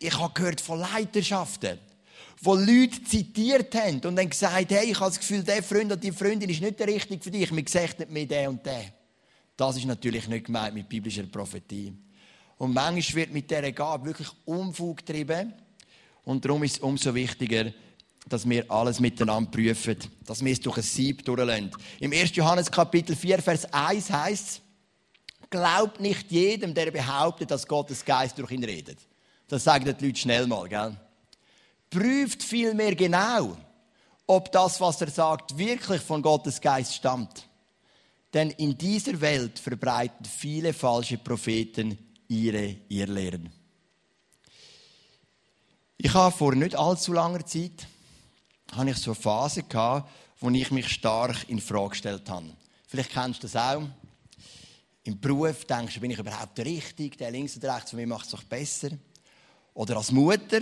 Ich 0.01 0.19
habe 0.19 0.35
gehört 0.35 0.61
von 0.61 0.81
Leiterschaften, 0.81 1.79
wo 2.43 2.57
Leute 2.57 3.05
zitiert 3.05 3.73
haben 3.77 4.01
und 4.05 4.17
dann 4.17 4.29
gesagt, 4.29 4.73
hey, 4.73 4.91
ich 4.91 4.99
habe 4.99 5.11
das 5.11 5.21
Gefühl, 5.21 5.45
der 5.45 5.63
Freund 5.63 5.87
oder 5.87 5.97
die 5.97 6.11
Freundin 6.11 6.51
ist 6.51 6.61
nicht 6.61 6.81
der 6.81 6.89
richtige 6.89 7.23
für 7.23 7.31
dich, 7.31 7.53
mir 7.53 7.63
gesagt 7.63 8.01
nicht 8.01 8.11
mehr 8.11 8.27
der 8.27 8.51
und 8.51 8.67
der. 8.67 8.87
Das 9.57 9.77
ist 9.77 9.85
natürlich 9.85 10.27
nicht 10.27 10.47
gemeint 10.47 10.75
mit 10.75 10.89
biblischer 10.89 11.23
Prophetie. 11.23 11.93
Und 12.57 12.75
manchmal 12.75 13.15
wird 13.15 13.33
mit 13.33 13.49
dieser 13.49 13.71
Gabe 13.71 14.07
wirklich 14.07 14.29
Unfug 14.45 14.99
getrieben. 14.99 15.55
Und 16.25 16.45
darum 16.45 16.63
ist 16.65 16.77
es 16.77 16.83
umso 16.83 17.15
wichtiger, 17.15 17.73
dass 18.29 18.49
wir 18.49 18.71
alles 18.71 19.01
miteinander 19.01 19.51
prüfen, 19.51 19.99
dass 20.25 20.43
wir 20.45 20.53
es 20.53 20.61
durch 20.61 20.79
ein 20.79 20.83
Sieb 20.83 21.25
durchlassen. 21.25 21.71
Im 22.01 22.13
1. 22.13 22.35
Johannes 22.37 22.71
Kapitel 22.71 23.15
4, 23.15 23.43
Vers 23.43 23.73
1 23.73 24.11
heißt 24.11 24.49
es, 24.49 24.61
glaubt 25.51 26.01
nicht 26.01 26.33
jedem, 26.33 26.73
der 26.75 26.91
behauptet, 26.91 27.51
dass 27.51 27.67
Gottes 27.67 28.05
Geist 28.05 28.39
durch 28.39 28.51
ihn 28.51 28.65
redet. 28.65 28.99
Das 29.49 29.65
sagen 29.65 29.85
die 29.85 30.07
Leute 30.07 30.19
schnell 30.19 30.47
mal, 30.47 30.69
gell? 30.69 30.97
Prüft 31.91 32.43
vielmehr 32.43 32.95
genau, 32.95 33.57
ob 34.27 34.51
das, 34.51 34.81
was 34.81 35.01
er 35.03 35.11
sagt, 35.11 35.59
wirklich 35.59 36.01
von 36.01 36.23
Gottes 36.23 36.61
Geist 36.61 36.95
stammt. 36.95 37.47
Denn 38.33 38.51
in 38.51 38.77
dieser 38.77 39.21
Welt 39.21 39.59
verbreiten 39.59 40.25
viele 40.25 40.73
falsche 40.73 41.19
Propheten 41.19 41.97
ihre 42.27 42.77
Irrlehren. 42.89 43.53
Ich 45.97 46.13
habe 46.13 46.37
vor 46.37 46.55
nicht 46.55 46.77
allzu 46.77 47.13
langer 47.13 47.47
Zeit 47.47 47.87
habe 48.73 48.91
ich 48.91 48.97
so 48.97 49.13
eine 49.13 49.21
Phase 49.21 49.63
gehabt, 49.63 50.11
wo 50.41 50.51
ich 50.51 50.71
mich 50.73 50.89
stark 50.89 51.49
in 51.49 51.61
Frage 51.61 51.91
gestellt 51.91 52.29
habe. 52.29 52.51
Vielleicht 52.89 53.11
kennst 53.11 53.43
du 53.43 53.47
das 53.47 53.57
auch. 53.57 53.83
Im 55.05 55.21
Beruf 55.21 55.65
denkst 55.65 55.95
du, 55.95 56.01
bin 56.01 56.11
ich 56.11 56.19
überhaupt 56.19 56.59
der 56.59 56.65
Richtige? 56.65 57.17
Der 57.17 57.31
links 57.31 57.57
oder 57.57 57.77
rechts 57.77 57.91
von 57.91 58.01
mir 58.01 58.07
macht 58.07 58.25
es 58.25 58.33
doch 58.33 58.43
besser. 58.43 58.91
Oder 59.75 59.97
als 59.97 60.11
Mutter 60.11 60.61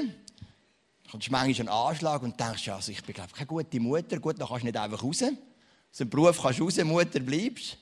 kommst 1.10 1.28
du 1.28 1.32
manchmal 1.32 1.68
einen 1.68 1.68
Anschlag 1.68 2.22
und 2.22 2.38
denkst, 2.38 2.68
also 2.68 2.92
ich 2.92 3.02
bin 3.02 3.14
glaube 3.14 3.32
keine 3.32 3.46
gute 3.46 3.80
Mutter. 3.80 4.20
Gut, 4.20 4.38
dann 4.38 4.48
kannst 4.48 4.62
du 4.62 4.66
nicht 4.66 4.76
einfach 4.76 5.02
raus. 5.02 5.22
Aus 5.22 5.98
dem 5.98 6.10
Beruf 6.10 6.42
kannst 6.42 6.58
du 6.58 6.64
raus, 6.64 6.76
Mutter 6.84 7.20
bleibst. 7.20 7.78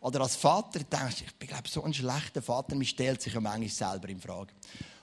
Oder 0.00 0.20
als 0.20 0.36
Vater 0.36 0.80
denkst 0.80 1.16
du, 1.18 1.24
ich 1.24 1.34
bin 1.34 1.48
glaube 1.48 1.68
so 1.68 1.82
ein 1.82 1.94
schlechter 1.94 2.42
Vater. 2.42 2.76
Man 2.76 2.84
stellt 2.84 3.22
sich 3.22 3.32
ja 3.32 3.40
manchmal 3.40 3.68
selber 3.68 4.08
in 4.08 4.20
Frage. 4.20 4.52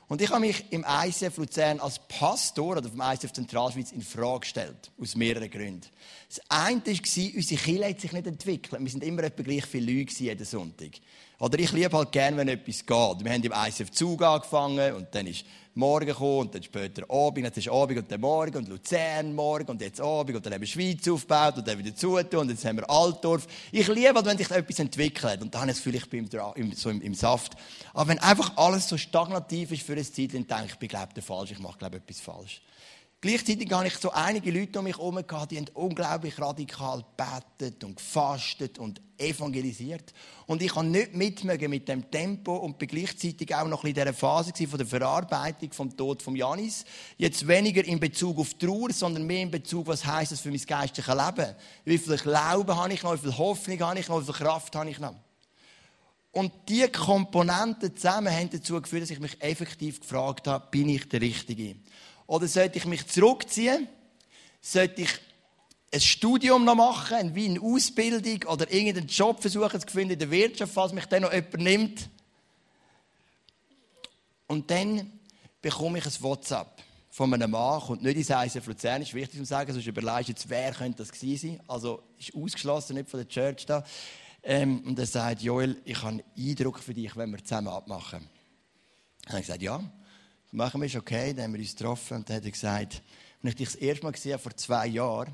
Und 0.10 0.24
ich 0.24 0.30
habe 0.32 0.40
mich 0.40 0.66
im 0.72 0.84
ICF 0.84 1.38
Luzern 1.38 1.80
als 1.80 2.00
Pastor 2.00 2.78
oder 2.78 2.90
vom 2.90 3.00
ICF 3.00 3.32
Zentralschweiz 3.32 3.92
in 3.92 4.02
Frage 4.02 4.40
gestellt. 4.40 4.92
Aus 5.00 5.16
mehreren 5.16 5.50
Gründen. 5.52 5.86
Das 6.28 6.42
eine 6.50 6.84
war, 6.84 7.36
unsere 7.36 7.62
Kirche 7.62 7.86
hat 7.86 8.02
sich 8.02 8.12
nicht 8.12 8.26
entwickelt. 8.26 8.82
Wir 8.82 8.90
sind 8.90 9.04
immer 9.04 9.24
etwa 9.24 9.44
gleich 9.44 9.68
viele 9.68 9.94
Leute 9.94 10.24
jeden 10.24 10.46
Sonntag. 10.46 10.94
Oder 11.38 11.60
ich 11.60 11.72
liebe 11.74 11.96
halt 11.96 12.12
gerne, 12.12 12.38
wenn 12.38 12.48
etwas 12.48 12.84
geht. 12.84 13.24
Wir 13.24 13.32
haben 13.32 13.44
im 13.44 13.54
ICF 13.54 13.92
Zug 13.92 14.24
angefangen 14.24 14.96
und 14.96 15.08
dann 15.12 15.28
ist 15.28 15.46
Morgen 15.80 16.06
gekommen 16.06 16.40
und 16.40 16.56
dann 16.56 16.62
später 16.62 17.10
Abend, 17.10 17.46
jetzt 17.46 17.58
ist 17.58 17.70
Abend 17.70 17.98
und 17.98 18.12
dann 18.12 18.22
Morgen 18.22 18.58
und 18.58 18.68
Luzern 18.68 19.34
morgen 19.34 19.68
und 19.68 19.82
jetzt 19.82 20.02
Abend 20.02 20.36
und 20.36 20.46
dann 20.46 20.54
haben 20.54 20.62
wir 20.62 20.68
Schweiz 20.68 21.08
aufgebaut 21.08 21.58
und 21.58 21.68
dann 21.68 21.80
wieder 21.80 21.96
zutun 21.96 22.42
und 22.42 22.50
jetzt 22.50 22.66
haben 22.66 22.78
wir 22.78 22.90
Altdorf. 22.90 23.48
Ich 23.72 23.88
liebe 23.88 24.14
halt, 24.14 24.26
wenn 24.26 24.38
sich 24.38 24.52
etwas 24.52 24.80
entwickelt 24.80 25.42
und 25.42 25.56
dann 25.56 25.68
Gefühl, 25.68 25.96
ich 25.96 26.10
bin 26.10 26.30
im, 26.56 26.74
so 26.74 26.90
im, 26.90 27.02
im, 27.02 27.14
Saft. 27.14 27.54
Aber 27.94 28.10
wenn 28.10 28.20
einfach 28.20 28.56
alles 28.58 28.88
so 28.90 28.98
stagnativ 28.98 29.72
ist 29.72 29.84
für 29.84 29.94
eine 29.94 30.04
Zeit, 30.04 30.34
dann 30.34 30.46
denke 30.46 30.66
ich, 30.66 30.82
ich 30.82 30.90
glaube 30.90 31.10
ich 31.16 31.24
falsch, 31.24 31.52
ich 31.52 31.60
mache 31.60 31.78
glaube 31.78 31.98
etwas 31.98 32.20
falsch. 32.20 32.62
Gleichzeitig 33.22 33.70
habe 33.74 33.86
ich 33.88 33.98
so 33.98 34.12
einige 34.12 34.50
Leute 34.50 34.80
um 34.80 34.86
mich 34.86 34.98
herum 34.98 35.22
die 35.50 35.58
haben 35.58 35.68
unglaublich 35.74 36.40
radikal 36.40 37.04
betet 37.18 37.84
und 37.84 37.98
gefastet 37.98 38.80
und 38.80 39.02
evangelisiert. 39.18 40.14
Und 40.46 40.62
ich 40.62 40.74
kann 40.74 40.90
nicht 40.90 41.14
mitmögen 41.14 41.70
mit 41.70 41.90
dem 41.90 42.10
Tempo 42.10 42.56
und 42.56 42.78
bin 42.80 42.88
gleichzeitig 42.88 43.54
auch 43.54 43.68
noch 43.68 43.84
in 43.84 43.94
dieser 43.94 44.14
Phase 44.14 44.54
der 44.54 44.86
Verarbeitung 44.86 45.74
vom 45.74 45.98
Tod 45.98 46.24
von 46.24 46.34
Janis. 46.34 46.86
Jetzt 47.18 47.46
weniger 47.46 47.84
in 47.84 48.00
Bezug 48.00 48.40
auf 48.40 48.54
Trauer, 48.54 48.94
sondern 48.94 49.26
mehr 49.26 49.42
in 49.42 49.52
Bezug, 49.52 49.88
was 49.88 50.06
heißt 50.06 50.32
das 50.32 50.40
für 50.40 50.50
mein 50.50 50.62
geistliches 50.62 51.14
Leben? 51.14 51.56
Wie 51.84 51.98
viel 51.98 52.16
Glauben 52.16 52.74
habe 52.74 52.94
ich 52.94 53.04
noch? 53.04 53.16
Wie 53.16 53.28
viel 53.28 53.38
Hoffnung 53.38 53.80
habe 53.82 54.00
ich 54.00 54.08
noch? 54.08 54.22
Wie 54.22 54.26
viel 54.26 54.34
Kraft 54.34 54.74
habe 54.78 54.90
ich 54.90 55.00
noch? 55.00 55.16
Und 56.32 56.54
diese 56.70 56.90
Komponenten 56.90 57.96
zusammen 57.98 58.34
haben 58.34 58.50
dazu 58.50 58.82
geführt, 58.82 59.04
dass 59.04 59.10
ich 59.10 59.20
mich 59.20 59.42
effektiv 59.42 60.00
gefragt 60.00 60.48
habe, 60.48 60.68
bin 60.72 60.88
ich 60.88 61.10
der 61.10 61.20
Richtige? 61.20 61.76
Oder 62.30 62.48
sollte 62.48 62.78
ich 62.78 62.86
mich 62.86 63.08
zurückziehen? 63.08 63.88
Sollte 64.62 65.02
ich 65.02 65.10
ein 65.92 66.00
Studium 66.00 66.64
noch 66.64 66.76
machen, 66.76 67.34
wie 67.34 67.48
eine 67.48 67.60
Ausbildung 67.60 68.48
oder 68.48 68.72
irgendeinen 68.72 69.08
Job 69.08 69.42
versuchen 69.42 69.82
zu 69.82 69.88
finden 69.88 70.14
in 70.14 70.20
der 70.20 70.30
Wirtschaft, 70.30 70.72
falls 70.72 70.94
mich 70.94 71.08
dann 71.08 71.24
noch 71.24 71.34
jemand 71.34 71.58
nimmt? 71.58 72.10
Und 74.46 74.70
dann 74.70 75.12
bekomme 75.60 75.98
ich 75.98 76.06
ein 76.06 76.14
WhatsApp 76.22 76.68
von 77.10 77.34
einem 77.34 77.50
Mann, 77.50 77.82
kommt 77.82 78.04
nicht 78.04 78.18
ins 78.18 78.30
Eisen 78.30 78.62
Luzern, 78.64 79.02
ist 79.02 79.16
wichtig 79.16 79.40
zu 79.40 79.46
sagen, 79.46 79.74
sonst 79.74 79.88
überlegst 79.88 80.28
du 80.28 80.32
jetzt, 80.34 80.50
wer 80.52 80.72
könnte 80.72 81.00
das 81.00 81.12
gewesen 81.12 81.58
sein. 81.58 81.62
Also 81.68 82.04
ist 82.20 82.36
ausgeschlossen, 82.36 82.96
nicht 82.96 83.10
von 83.10 83.22
der 83.22 83.28
Church 83.28 83.66
da. 83.66 83.84
Ähm, 84.44 84.84
und 84.86 85.00
er 85.00 85.08
sagt, 85.08 85.42
Joel, 85.42 85.82
ich 85.84 85.98
habe 85.98 86.10
einen 86.10 86.24
Eindruck 86.38 86.78
für 86.78 86.94
dich, 86.94 87.16
wenn 87.18 87.32
wir 87.32 87.44
zusammen 87.44 87.70
abmachen. 87.70 88.30
Dann 89.24 89.30
habe 89.30 89.40
ich 89.40 89.48
gesagt, 89.48 89.64
ja 89.64 89.84
machen 90.52 90.82
wir 90.82 90.88
es 90.88 90.96
okay, 90.96 91.34
dann 91.34 91.46
haben 91.46 91.54
wir 91.54 91.60
uns 91.60 91.76
getroffen 91.76 92.18
und 92.18 92.30
dann 92.30 92.38
hat 92.38 92.46
er 92.46 92.52
gesagt, 92.52 93.02
wenn 93.42 93.50
ich 93.50 93.56
dich 93.56 93.68
das 93.68 93.76
erste 93.76 94.04
Mal 94.04 94.12
gesehen 94.12 94.34
habe, 94.34 94.44
vor 94.44 94.56
zwei 94.56 94.88
Jahren, 94.88 95.34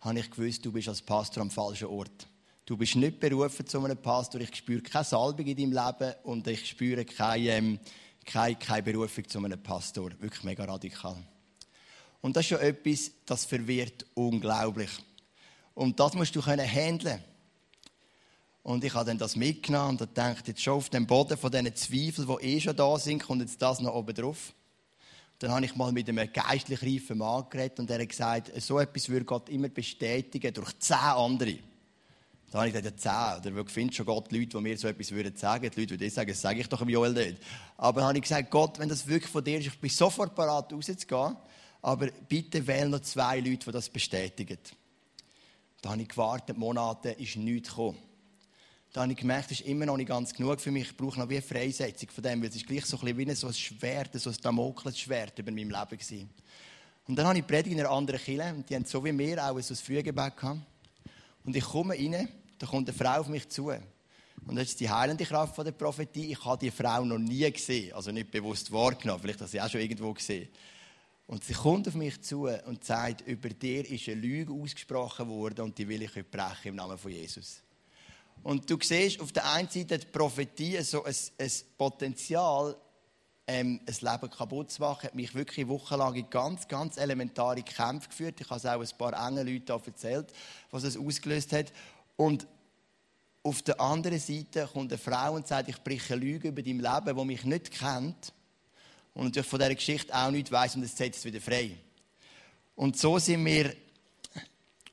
habe 0.00 0.18
ich 0.18 0.30
gewusst, 0.30 0.64
du 0.64 0.70
bist 0.70 0.88
als 0.88 1.02
Pastor 1.02 1.40
am 1.42 1.50
falschen 1.50 1.88
Ort. 1.88 2.28
Du 2.66 2.76
bist 2.76 2.96
nicht 2.96 3.20
berufen 3.20 3.66
zu 3.66 3.82
einem 3.82 3.96
Pastor. 3.96 4.40
Ich 4.40 4.54
spüre 4.54 4.82
keine 4.82 5.04
Salbung 5.04 5.46
in 5.46 5.56
deinem 5.56 5.72
Leben 5.72 6.14
und 6.24 6.46
ich 6.46 6.66
spüre 6.66 7.04
keine, 7.04 7.48
ähm, 7.48 7.78
keine, 8.24 8.56
keine 8.56 8.82
Berufung 8.82 9.28
zu 9.28 9.38
einem 9.38 9.62
Pastor. 9.62 10.10
Wirklich 10.20 10.44
mega 10.44 10.64
radikal. 10.64 11.16
Und 12.20 12.36
das 12.36 12.44
ist 12.44 12.48
schon 12.50 12.60
etwas, 12.60 13.10
das 13.26 13.44
verwirrt 13.44 14.06
unglaublich. 14.14 14.90
Und 15.74 15.98
das 16.00 16.14
musst 16.14 16.34
du 16.36 16.40
können 16.40 16.66
handeln. 16.66 17.22
Und 18.64 18.82
ich 18.82 18.94
habe 18.94 19.04
dann 19.04 19.18
das 19.18 19.36
mitgenommen 19.36 19.98
und 20.00 20.16
dachte, 20.16 20.50
jetzt 20.50 20.62
schon 20.62 20.78
auf 20.78 20.88
dem 20.88 21.06
Boden 21.06 21.36
von 21.36 21.52
diesen 21.52 21.76
Zweifeln, 21.76 22.26
die 22.26 22.46
eh 22.46 22.60
schon 22.60 22.74
da 22.74 22.98
sind, 22.98 23.22
kommt 23.22 23.42
jetzt 23.42 23.60
das 23.60 23.78
noch 23.80 23.94
oben 23.94 24.14
drauf. 24.14 24.54
Dann 25.38 25.50
habe 25.50 25.66
ich 25.66 25.76
mal 25.76 25.92
mit 25.92 26.08
einem 26.08 26.32
geistlich 26.32 26.82
reifen 26.82 27.18
Mann 27.18 27.44
geredet 27.50 27.78
und 27.78 27.90
er 27.90 28.00
hat 28.00 28.08
gesagt, 28.08 28.50
so 28.62 28.78
etwas 28.78 29.10
würde 29.10 29.26
Gott 29.26 29.50
immer 29.50 29.68
bestätigen 29.68 30.54
durch 30.54 30.78
zehn 30.78 30.96
andere. 30.96 31.58
Da 32.50 32.60
habe 32.60 32.68
ich 32.68 32.74
gesagt, 32.74 33.04
ja, 33.04 33.36
zehn. 33.42 33.52
Oder 33.52 33.68
findet 33.68 33.96
schon 33.96 34.06
Gott 34.06 34.32
Leute, 34.32 34.46
die 34.46 34.60
mir 34.60 34.78
so 34.78 34.88
etwas 34.88 35.10
würden 35.10 35.36
sagen? 35.36 35.70
Die 35.70 35.80
Leute 35.80 36.00
würden 36.00 36.10
sagen, 36.10 36.30
das 36.30 36.40
sage 36.40 36.60
ich 36.60 36.68
doch 36.68 36.80
im 36.80 36.88
Joel 36.88 37.12
nicht. 37.12 37.36
Aber 37.76 38.00
dann 38.00 38.08
habe 38.08 38.16
ich 38.16 38.22
gesagt, 38.22 38.50
Gott, 38.50 38.78
wenn 38.78 38.88
das 38.88 39.06
wirklich 39.06 39.30
von 39.30 39.44
dir 39.44 39.58
ist, 39.58 39.66
ich 39.66 39.78
bin 39.78 39.90
sofort 39.90 40.34
bereit 40.34 40.72
rauszugehen, 40.72 41.36
aber 41.82 42.06
bitte 42.30 42.66
wähle 42.66 42.88
noch 42.88 43.00
zwei 43.00 43.40
Leute, 43.40 43.66
die 43.66 43.72
das 43.72 43.90
bestätigen. 43.90 44.58
Da 45.82 45.90
habe 45.90 46.00
ich 46.00 46.08
gewartet, 46.08 46.56
Monate, 46.56 47.10
ist 47.10 47.36
nichts 47.36 47.68
gekommen 47.68 47.98
da 48.94 49.02
habe 49.02 49.10
ich 49.10 49.18
gemerkt, 49.18 49.50
das 49.50 49.58
ist 49.58 49.66
immer 49.66 49.86
noch 49.86 49.96
nicht 49.96 50.06
ganz 50.06 50.32
genug 50.32 50.60
für 50.60 50.70
mich. 50.70 50.84
Ich 50.84 50.96
brauche 50.96 51.18
noch 51.18 51.28
wie 51.28 51.34
eine 51.34 51.42
Freisetzung 51.42 52.08
von 52.10 52.22
dem, 52.22 52.40
weil 52.40 52.48
es 52.48 52.54
ist 52.54 52.64
gleich 52.64 52.86
so 52.86 52.96
ein 52.96 53.18
wie 53.18 53.34
so 53.34 53.48
ein 53.48 53.52
Schwert, 53.52 54.10
so 54.14 54.30
ein 54.30 54.36
Damoklesschwert 54.40 55.36
über 55.36 55.50
meinem 55.50 55.70
Leben 55.70 55.98
gewesen. 55.98 56.30
Und 57.08 57.16
dann 57.16 57.26
habe 57.26 57.36
ich 57.36 57.44
Predigt 57.44 57.72
in 57.74 57.80
einer 57.80 57.90
anderen 57.90 58.20
Kirche 58.20 58.54
und 58.54 58.70
die 58.70 58.76
haben 58.76 58.84
so 58.84 59.04
wie 59.04 59.10
mir 59.10 59.44
auch 59.44 59.60
so 59.60 59.74
ein 59.74 59.76
Frühgebet 59.76 60.36
gehabt. 60.36 60.60
Und 61.44 61.56
ich 61.56 61.64
komme 61.64 61.94
rein, 61.94 62.28
da 62.56 62.68
kommt 62.68 62.88
eine 62.88 62.96
Frau 62.96 63.18
auf 63.18 63.26
mich 63.26 63.48
zu. 63.48 63.72
Und 64.46 64.54
das 64.54 64.68
ist 64.68 64.78
die 64.78 64.88
heilende 64.88 65.24
Kraft 65.24 65.56
von 65.56 65.64
der 65.64 65.72
Prophetie. 65.72 66.30
Ich 66.30 66.44
habe 66.44 66.64
die 66.64 66.70
Frau 66.70 67.04
noch 67.04 67.18
nie 67.18 67.50
gesehen, 67.50 67.92
also 67.94 68.12
nicht 68.12 68.30
bewusst 68.30 68.70
wahrgenommen, 68.70 69.20
vielleicht 69.20 69.40
habe 69.40 69.46
ich 69.46 69.50
sie 69.50 69.60
auch 69.60 69.68
schon 69.68 69.80
irgendwo 69.80 70.12
gesehen. 70.12 70.48
Und 71.26 71.42
sie 71.42 71.54
kommt 71.54 71.88
auf 71.88 71.94
mich 71.94 72.22
zu 72.22 72.46
und 72.46 72.84
sagt, 72.84 73.22
über 73.22 73.48
dir 73.48 73.90
ist 73.90 74.08
eine 74.08 74.20
Lüge 74.20 74.52
ausgesprochen 74.52 75.26
worden 75.26 75.62
und 75.62 75.76
die 75.76 75.88
will 75.88 76.02
ich 76.02 76.10
heute 76.10 76.22
brechen 76.22 76.68
im 76.68 76.76
Namen 76.76 76.96
von 76.96 77.10
Jesus. 77.10 77.63
Und 78.44 78.68
du 78.68 78.76
siehst 78.78 79.20
auf 79.22 79.32
der 79.32 79.50
einen 79.50 79.70
Seite 79.70 79.98
die 79.98 80.06
Prophetie 80.06 80.78
so 80.82 81.02
ein, 81.02 81.14
ein 81.38 81.50
Potenzial, 81.78 82.76
ähm, 83.46 83.80
ein 83.86 83.96
Leben 84.00 84.30
kaputt 84.30 84.70
zu 84.70 84.82
machen, 84.82 85.04
hat 85.04 85.14
mich 85.14 85.34
wirklich 85.34 85.66
wochenlang 85.66 86.14
in 86.14 86.28
ganz, 86.28 86.68
ganz 86.68 86.98
elementare 86.98 87.62
Kämpfe 87.62 88.10
geführt. 88.10 88.42
Ich 88.42 88.50
habe 88.50 88.58
es 88.58 88.66
auch 88.66 88.80
ein 88.80 88.98
paar 88.98 89.28
engen 89.28 89.46
Leuten 89.48 89.72
erzählt, 89.86 90.30
was 90.70 90.84
es 90.84 90.98
ausgelöst 90.98 91.54
hat. 91.54 91.72
Und 92.16 92.46
auf 93.42 93.62
der 93.62 93.80
anderen 93.80 94.20
Seite 94.20 94.68
kommt 94.70 94.92
eine 94.92 94.98
Frau 94.98 95.32
und 95.32 95.48
sagt, 95.48 95.70
ich 95.70 95.78
breche 95.82 96.14
Lüge 96.14 96.48
über 96.48 96.62
dein 96.62 96.80
Leben, 96.80 97.16
die 97.16 97.24
mich 97.24 97.44
nicht 97.44 97.70
kennt 97.70 98.34
und 99.14 99.24
natürlich 99.24 99.48
von 99.48 99.58
dieser 99.58 99.74
Geschichte 99.74 100.14
auch 100.14 100.30
nichts 100.30 100.52
weiss 100.52 100.76
und 100.76 100.82
es 100.82 100.94
setzt 100.94 101.20
es 101.20 101.24
wieder 101.24 101.40
frei. 101.40 101.70
Und 102.76 102.98
so 102.98 103.18
sind 103.18 103.42
wir 103.46 103.74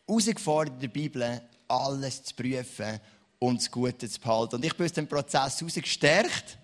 herausgefordert 0.08 0.76
in 0.76 0.80
der 0.80 0.88
Bibel, 0.88 1.42
alles 1.68 2.24
zu 2.24 2.34
prüfen 2.34 3.02
und 3.42 3.60
das 3.60 3.72
Gute 3.72 4.08
zu 4.08 4.20
behalten. 4.20 4.56
Und 4.56 4.66
ich 4.66 4.78
bin 4.78 4.86
aus 4.86 4.94
dem 4.94 5.08
Prozess 5.08 5.60
herausgestärkt 5.60 6.60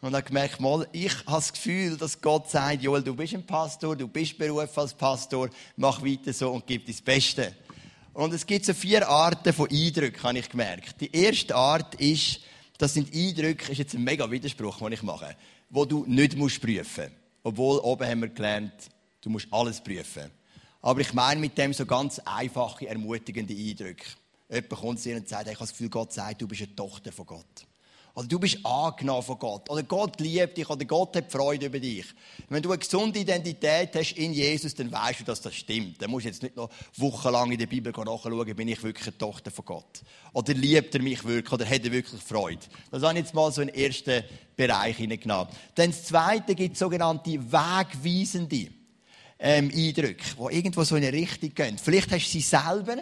und 0.00 0.14
habe 0.14 0.24
gemerkt, 0.24 0.60
mal, 0.60 0.86
ich 0.90 1.14
habe 1.14 1.36
das 1.36 1.52
Gefühl, 1.52 1.96
dass 1.96 2.20
Gott 2.20 2.50
sagt, 2.50 2.82
Joel, 2.82 3.04
du 3.04 3.14
bist 3.14 3.34
ein 3.34 3.46
Pastor, 3.46 3.94
du 3.94 4.08
bist 4.08 4.36
berufen 4.36 4.80
als 4.80 4.94
Pastor, 4.94 5.48
mach 5.76 6.02
weiter 6.02 6.32
so 6.32 6.50
und 6.50 6.66
gib 6.66 6.86
das 6.86 7.00
Beste. 7.00 7.54
Und 8.14 8.34
es 8.34 8.44
gibt 8.44 8.64
so 8.64 8.74
vier 8.74 9.08
Arten 9.08 9.52
von 9.52 9.70
Eindrücken, 9.70 10.20
habe 10.24 10.40
ich 10.40 10.48
gemerkt. 10.48 11.00
Die 11.00 11.14
erste 11.14 11.54
Art 11.54 11.94
ist, 11.94 12.40
das 12.78 12.94
sind 12.94 13.14
Eindrücke, 13.14 13.70
ist 13.70 13.78
jetzt 13.78 13.94
ein 13.94 14.02
mega 14.02 14.28
Widerspruch, 14.28 14.78
den 14.78 14.92
ich 14.92 15.04
mache, 15.04 15.36
wo 15.70 15.84
du 15.84 16.04
nicht 16.04 16.36
musst 16.36 16.60
prüfen. 16.60 17.12
Obwohl, 17.44 17.78
oben 17.78 18.08
haben 18.08 18.22
wir 18.22 18.28
gelernt, 18.28 18.72
du 19.20 19.30
musst 19.30 19.46
alles 19.52 19.80
prüfen. 19.80 20.32
Aber 20.82 21.00
ich 21.00 21.14
meine 21.14 21.40
mit 21.40 21.56
dem 21.56 21.72
so 21.72 21.86
ganz 21.86 22.18
einfache, 22.24 22.88
ermutigende 22.88 23.54
Eindrücke. 23.54 24.04
Jemand 24.48 24.70
kommt 24.70 25.00
zu 25.00 25.08
dir 25.08 25.16
und 25.16 25.28
sagt, 25.28 25.46
ich 25.46 25.54
habe 25.54 25.60
das 25.60 25.70
Gefühl, 25.70 25.90
Gott 25.90 26.12
sagt, 26.12 26.40
du 26.40 26.48
bist 26.48 26.62
eine 26.62 26.74
Tochter 26.74 27.12
von 27.12 27.26
Gott. 27.26 27.66
Oder 28.18 28.26
du 28.26 28.40
bist 28.40 28.58
angenommen 28.66 29.22
von 29.22 29.38
Gott. 29.38 29.70
Oder 29.70 29.84
Gott 29.84 30.18
liebt 30.18 30.56
dich. 30.56 30.68
Oder 30.68 30.84
Gott 30.86 31.14
hat 31.14 31.30
Freude 31.30 31.66
über 31.66 31.78
dich. 31.78 32.04
Wenn 32.48 32.60
du 32.60 32.70
eine 32.70 32.78
gesunde 32.78 33.20
Identität 33.20 33.94
hast 33.94 34.12
in 34.14 34.32
Jesus, 34.32 34.74
dann 34.74 34.90
weißt 34.90 35.20
du, 35.20 35.24
dass 35.24 35.40
das 35.40 35.54
stimmt. 35.54 36.02
Dann 36.02 36.10
musst 36.10 36.24
du 36.24 36.30
jetzt 36.30 36.42
nicht 36.42 36.56
noch 36.56 36.68
wochenlang 36.96 37.52
in 37.52 37.58
der 37.58 37.66
Bibel 37.66 37.92
nachschauen, 37.92 38.56
bin 38.56 38.66
ich 38.66 38.82
wirklich 38.82 39.06
eine 39.06 39.18
Tochter 39.18 39.52
von 39.52 39.64
Gott. 39.64 40.02
Oder 40.32 40.52
liebt 40.54 40.96
er 40.96 41.00
mich 41.00 41.22
wirklich? 41.24 41.52
Oder 41.52 41.64
hat 41.64 41.84
er 41.84 41.92
wirklich 41.92 42.20
Freude? 42.20 42.58
Das 42.90 43.04
habe 43.04 43.12
ich 43.12 43.24
jetzt 43.24 43.34
mal 43.34 43.52
so 43.52 43.62
in 43.62 43.68
den 43.68 43.76
ersten 43.76 44.24
Bereich 44.56 44.96
hineingenommen. 44.96 45.46
Dann 45.76 45.90
das 45.90 46.02
Zweite 46.02 46.56
gibt 46.56 46.76
sogenannte 46.76 47.30
wegweisende 47.30 48.66
ähm, 49.38 49.70
Eindrücke, 49.72 50.24
die 50.36 50.56
irgendwo 50.56 50.82
so 50.82 50.96
in 50.96 51.04
eine 51.04 51.12
Richtung 51.12 51.54
gehen. 51.54 51.78
Vielleicht 51.78 52.10
hast 52.10 52.26
du 52.26 52.30
sie 52.32 52.40
selber 52.40 52.96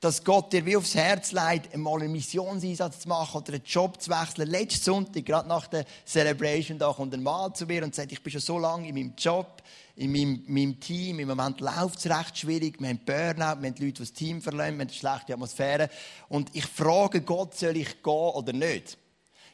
dass 0.00 0.24
Gott 0.24 0.52
dir 0.52 0.64
wie 0.64 0.78
aufs 0.78 0.94
Herz 0.94 1.30
legt, 1.30 1.74
einmal 1.74 2.00
einen 2.00 2.12
Missionseinsatz 2.12 3.00
zu 3.00 3.08
machen 3.08 3.42
oder 3.42 3.52
einen 3.52 3.64
Job 3.64 4.00
zu 4.00 4.10
wechseln. 4.10 4.48
Letzten 4.48 4.82
Sonntag, 4.82 5.26
gerade 5.26 5.48
nach 5.48 5.66
der 5.66 5.84
Celebration, 6.06 6.78
da 6.78 6.90
kommt 6.92 7.12
ein 7.12 7.22
Mann 7.22 7.54
zu 7.54 7.66
mir 7.66 7.84
und 7.84 7.94
sagt, 7.94 8.10
ich 8.10 8.22
bin 8.22 8.32
schon 8.32 8.40
so 8.40 8.58
lange 8.58 8.88
in 8.88 8.94
meinem 8.94 9.12
Job, 9.16 9.62
in 9.96 10.10
meinem, 10.10 10.42
meinem 10.46 10.80
Team, 10.80 11.18
im 11.18 11.28
Moment 11.28 11.60
läuft 11.60 11.98
es 11.98 12.06
recht 12.06 12.38
schwierig, 12.38 12.80
wir 12.80 12.88
haben 12.88 13.00
Burnout, 13.04 13.60
wir 13.60 13.68
haben 13.68 13.74
Leute, 13.78 13.78
die 13.78 13.92
das 13.92 14.12
Team 14.14 14.40
verlassen, 14.40 14.78
wir 14.78 14.84
haben 14.84 14.88
eine 14.88 14.90
schlechte 14.90 15.34
Atmosphäre 15.34 15.90
und 16.30 16.48
ich 16.54 16.64
frage 16.64 17.20
Gott, 17.20 17.54
soll 17.54 17.76
ich 17.76 18.02
gehen 18.02 18.12
oder 18.12 18.54
nicht? 18.54 18.96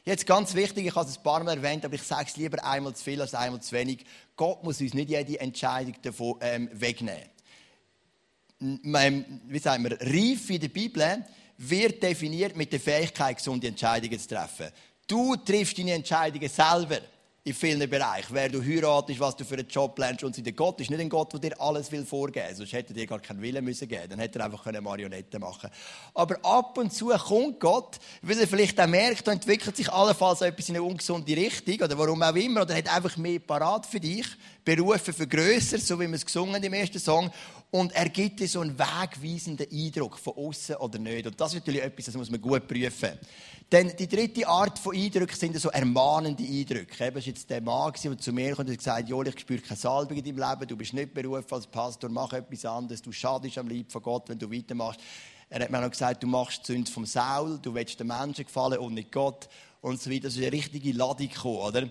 Jetzt 0.05 0.25
ganz 0.25 0.55
wichtig, 0.55 0.85
ich 0.85 0.95
habe 0.95 1.09
es 1.09 1.17
ein 1.17 1.23
paar 1.23 1.43
Mal 1.43 1.57
erwähnt, 1.57 1.83
aber 1.83 1.95
ich 1.95 2.03
sage 2.03 2.27
es 2.29 2.37
lieber 2.37 2.63
einmal 2.63 2.95
zu 2.95 3.03
viel 3.03 3.19
als 3.19 3.33
einmal 3.33 3.61
zu 3.61 3.73
wenig. 3.73 4.05
Gott 4.37 4.63
muss 4.63 4.79
uns 4.79 4.93
nicht 4.93 5.09
jede 5.09 5.41
Entscheidung 5.41 5.95
davon 6.01 6.37
ähm, 6.39 6.69
wegnehmen 6.71 7.36
wie 8.59 9.59
sagen 9.59 9.83
wir, 9.83 9.99
reif 10.01 10.49
in 10.49 10.59
der 10.59 10.69
Bibel 10.69 11.23
wird 11.57 12.01
definiert 12.01 12.55
mit 12.55 12.71
der 12.71 12.79
Fähigkeit, 12.79 13.37
gesunde 13.37 13.67
Entscheidungen 13.67 14.19
zu 14.19 14.27
treffen. 14.27 14.67
Du 15.07 15.35
triffst 15.37 15.77
deine 15.77 15.93
Entscheidungen 15.93 16.49
selber 16.49 16.99
in 17.47 17.53
vielen 17.53 17.89
Bereichen. 17.89 18.27
Wer 18.31 18.49
du 18.49 18.61
heiratest, 18.61 19.21
was 19.21 19.35
du 19.37 19.45
für 19.45 19.55
einen 19.55 19.69
Job 19.69 19.97
lernst 19.97 20.21
und 20.21 20.35
so. 20.35 20.41
Der 20.41 20.51
Gott 20.51 20.81
ist 20.81 20.89
nicht 20.89 20.99
ein 20.99 21.07
Gott, 21.07 21.31
der 21.31 21.39
dir 21.39 21.61
alles 21.61 21.89
will 21.93 22.05
vorgeben 22.05 22.45
will. 22.49 22.55
Sonst 22.55 22.73
hätte 22.73 22.91
er 22.91 22.95
dir 22.95 23.07
gar 23.07 23.21
keinen 23.21 23.41
Willen 23.41 23.63
müssen 23.63 23.87
geben. 23.87 24.09
Dann 24.09 24.19
hätte 24.19 24.39
er 24.39 24.45
einfach 24.45 24.65
eine 24.65 24.81
Marionette 24.81 25.39
machen 25.39 25.69
Aber 26.13 26.35
ab 26.43 26.77
und 26.77 26.93
zu 26.93 27.07
kommt 27.07 27.61
Gott, 27.61 27.99
weil 28.21 28.37
er 28.37 28.47
vielleicht 28.47 28.77
auch 28.81 28.87
merkt, 28.87 29.25
da 29.25 29.31
entwickelt 29.31 29.77
sich 29.77 29.89
allenfalls 29.89 30.41
etwas 30.41 30.67
in 30.67 30.75
eine 30.75 30.83
ungesunde 30.83 31.37
Richtung 31.37 31.75
oder 31.75 31.97
warum 31.97 32.21
auch 32.21 32.35
immer. 32.35 32.63
Oder 32.63 32.75
er 32.75 32.79
hat 32.79 32.93
einfach 32.93 33.15
mehr 33.15 33.39
parat 33.39 33.85
für 33.85 34.01
dich, 34.01 34.27
berufen 34.65 35.13
für 35.13 35.25
grösser, 35.25 35.77
so 35.77 35.97
wie 36.01 36.07
wir 36.07 36.15
es 36.15 36.25
gesungen 36.25 36.61
im 36.61 36.73
ersten 36.73 36.99
Song. 36.99 37.31
Und 37.69 37.91
er 37.93 38.07
gibt 38.07 38.39
dir 38.39 38.47
so 38.47 38.61
einen 38.61 38.79
wegweisenden 38.79 39.67
Eindruck 39.69 40.17
von 40.17 40.33
außen 40.37 40.77
oder 40.77 40.99
nicht. 40.99 41.27
Und 41.27 41.39
das 41.39 41.53
ist 41.53 41.59
natürlich 41.59 41.83
etwas, 41.83 42.05
das 42.05 42.15
muss 42.15 42.31
man 42.31 42.39
gut 42.39 42.65
prüfen. 42.65 43.19
Denn 43.69 43.91
die 43.99 44.07
dritte 44.07 44.47
Art 44.47 44.79
von 44.79 44.95
Eindrücken 44.95 45.35
sind 45.35 45.59
so 45.59 45.69
ermahnende 45.69 46.43
Eindrücke. 46.43 47.05
Eben, 47.05 47.17
ist 47.17 47.27
jetzt 47.27 47.49
der 47.49 47.61
Mann, 47.61 47.91
der 48.01 48.17
zu 48.17 48.31
mir 48.31 48.55
kommt 48.55 48.69
und 48.69 48.77
gesagt 48.77 49.09
Joel, 49.09 49.27
ich 49.27 49.39
spüre 49.41 49.59
keine 49.59 49.77
Salbung 49.77 50.17
in 50.17 50.23
deinem 50.23 50.49
Leben, 50.49 50.67
du 50.67 50.77
bist 50.77 50.93
nicht 50.93 51.13
berufen 51.13 51.53
als 51.53 51.67
Pastor, 51.67 52.09
mach 52.09 52.31
etwas 52.31 52.63
anderes, 52.63 53.01
du 53.01 53.11
schadest 53.11 53.57
am 53.57 53.67
Leib 53.67 53.91
von 53.91 54.01
Gott, 54.01 54.29
wenn 54.29 54.39
du 54.39 54.49
weitermachst. 54.49 55.01
Er 55.49 55.61
hat 55.61 55.69
mir 55.69 55.81
noch 55.81 55.91
gesagt, 55.91 56.23
du 56.23 56.27
machst 56.27 56.61
die 56.67 56.73
Sünde 56.73 56.89
vom 56.89 57.05
Saul, 57.05 57.59
du 57.61 57.73
willst 57.73 57.99
den 57.99 58.07
Menschen 58.07 58.45
gefallen 58.45 58.79
und 58.79 58.93
nicht 58.93 59.11
Gott 59.11 59.49
und 59.81 60.01
so 60.01 60.09
weiter. 60.09 60.23
Das 60.23 60.35
ist 60.35 60.41
eine 60.41 60.53
richtige 60.53 60.93
Ladung 60.93 61.27
gekommen, 61.27 61.57
oder? 61.57 61.89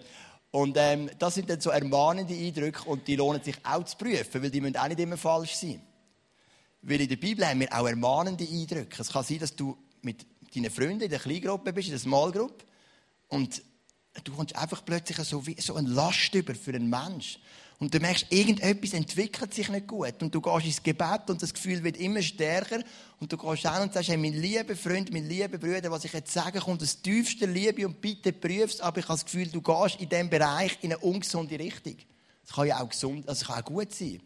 Und 0.51 0.77
ähm, 0.79 1.11
das 1.19 1.35
sind 1.35 1.51
dann 1.51 1.61
so 1.61 1.71
ermahnende 1.71 2.35
Eindrücke 2.35 2.89
und 2.89 3.07
die 3.09 3.17
lohnen 3.17 3.43
sich 3.43 3.57
auch 3.63 3.85
zu 3.85 3.97
prüfen, 3.97 4.43
weil 4.43 4.51
die 4.51 4.61
müssen 4.61 4.77
auch 4.77 4.89
nicht 4.89 5.01
immer 5.01 5.17
falsch 5.17 5.55
sein. 5.55 5.83
Weil 6.83 7.01
in 7.01 7.09
der 7.09 7.17
Bibel 7.17 7.47
haben 7.47 7.61
wir 7.61 7.73
auch 7.73 7.87
ermahnende 7.87 8.45
Eindrücke. 8.45 9.03
Es 9.03 9.11
kann 9.11 9.25
sein, 9.25 9.41
dass 9.41 9.55
du 9.55 9.77
mit 10.03 10.25
deinen 10.55 10.71
Freunden 10.71 11.03
in 11.03 11.11
der 11.11 11.19
Kleingruppe 11.19 11.73
bist, 11.73 11.89
in 11.89 11.93
der 11.93 12.01
Small. 12.01 12.33
Und 13.29 13.63
du 14.25 14.33
kommst 14.33 14.55
einfach 14.57 14.85
plötzlich 14.85 15.19
so, 15.19 15.47
wie, 15.47 15.61
so 15.61 15.75
eine 15.75 15.89
Last 15.89 16.35
über 16.35 16.55
für 16.55 16.73
einen 16.73 16.89
Mensch. 16.89 17.39
Und 17.79 17.93
du 17.93 18.01
merkst, 18.01 18.27
irgendetwas 18.31 18.95
entwickelt 18.95 19.53
sich 19.53 19.69
nicht 19.69 19.87
gut. 19.87 20.23
Und 20.23 20.35
du 20.35 20.41
gehst 20.41 20.65
ins 20.65 20.83
Gebet 20.83 21.29
und 21.29 21.43
das 21.43 21.53
Gefühl 21.53 21.85
wird 21.85 21.99
immer 21.99 22.23
stärker. 22.23 22.83
Und 23.21 23.31
du 23.31 23.37
gehst 23.37 23.67
an 23.67 23.83
und 23.83 23.93
sagst, 23.93 24.09
hey, 24.09 24.17
mein 24.17 24.33
lieber 24.33 24.75
Freund, 24.75 25.13
mein 25.13 25.29
lieber 25.29 25.59
Bruder, 25.59 25.91
was 25.91 26.05
ich 26.05 26.13
jetzt 26.13 26.33
sage, 26.33 26.59
kommt 26.61 26.83
aus 26.83 27.03
tiefster 27.03 27.47
Liebe 27.47 27.87
und 27.87 28.01
bitte 28.01 28.33
prüfst, 28.33 28.81
aber 28.81 28.99
ich 28.99 29.05
habe 29.05 29.19
das 29.19 29.27
Gefühl, 29.27 29.49
du 29.49 29.61
gehst 29.61 30.01
in 30.01 30.09
diesem 30.09 30.31
Bereich 30.31 30.79
in 30.81 30.93
eine 30.93 31.03
ungesunde 31.03 31.59
Richtung. 31.59 31.97
Das 32.47 32.55
kann 32.55 32.67
ja 32.67 32.81
auch 32.81 32.89
gesund, 32.89 33.29
also 33.29 33.45
kann 33.45 33.63
auch 33.63 33.67
gut 33.67 33.93
sein. 33.93 34.21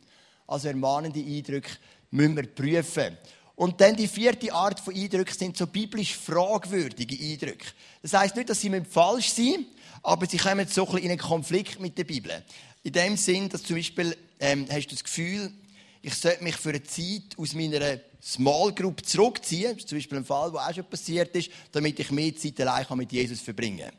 Also 0.46 0.68
ermahnende 0.68 1.20
Eindrücke 1.20 1.70
müssen 2.10 2.36
wir 2.36 2.46
prüfen. 2.46 3.16
Und 3.56 3.80
dann 3.80 3.96
die 3.96 4.08
vierte 4.08 4.52
Art 4.52 4.80
von 4.80 4.94
Eindrücken 4.94 5.36
sind 5.36 5.56
so 5.56 5.66
biblisch 5.66 6.16
fragwürdige 6.16 7.16
Eindrücke. 7.16 7.66
Das 8.00 8.14
heißt 8.14 8.36
nicht, 8.36 8.48
dass 8.48 8.60
sie 8.60 8.70
falsch 8.88 9.30
sind, 9.30 9.66
aber 10.02 10.26
sie 10.26 10.38
kommen 10.38 10.66
so 10.66 10.82
ein 10.82 10.86
bisschen 10.86 11.04
in 11.04 11.10
einen 11.10 11.20
Konflikt 11.20 11.78
mit 11.78 11.98
der 11.98 12.04
Bibel. 12.04 12.42
In 12.82 12.92
dem 12.92 13.16
Sinn, 13.16 13.48
dass 13.48 13.62
zum 13.62 13.76
Beispiel 13.76 14.16
ähm, 14.38 14.66
hast 14.70 14.86
du 14.86 14.94
das 14.94 15.04
Gefühl, 15.04 15.52
ich 16.02 16.14
sollte 16.14 16.42
mich 16.42 16.56
für 16.56 16.70
eine 16.70 16.82
Zeit 16.82 17.36
aus 17.36 17.52
meiner 17.52 17.98
Small 18.22 18.72
Group 18.72 19.04
zurückziehen. 19.04 19.72
Das 19.74 19.82
ist 19.82 19.88
zum 19.88 19.98
Beispiel 19.98 20.18
ein 20.18 20.24
Fall, 20.24 20.50
der 20.50 20.66
auch 20.66 20.74
schon 20.74 20.84
passiert 20.84 21.34
ist, 21.36 21.50
damit 21.72 22.00
ich 22.00 22.10
mehr 22.10 22.34
Zeit 22.34 22.58
allein 22.60 22.86
mit 22.96 23.12
Jesus 23.12 23.40
verbringen 23.40 23.80
kann. 23.80 23.96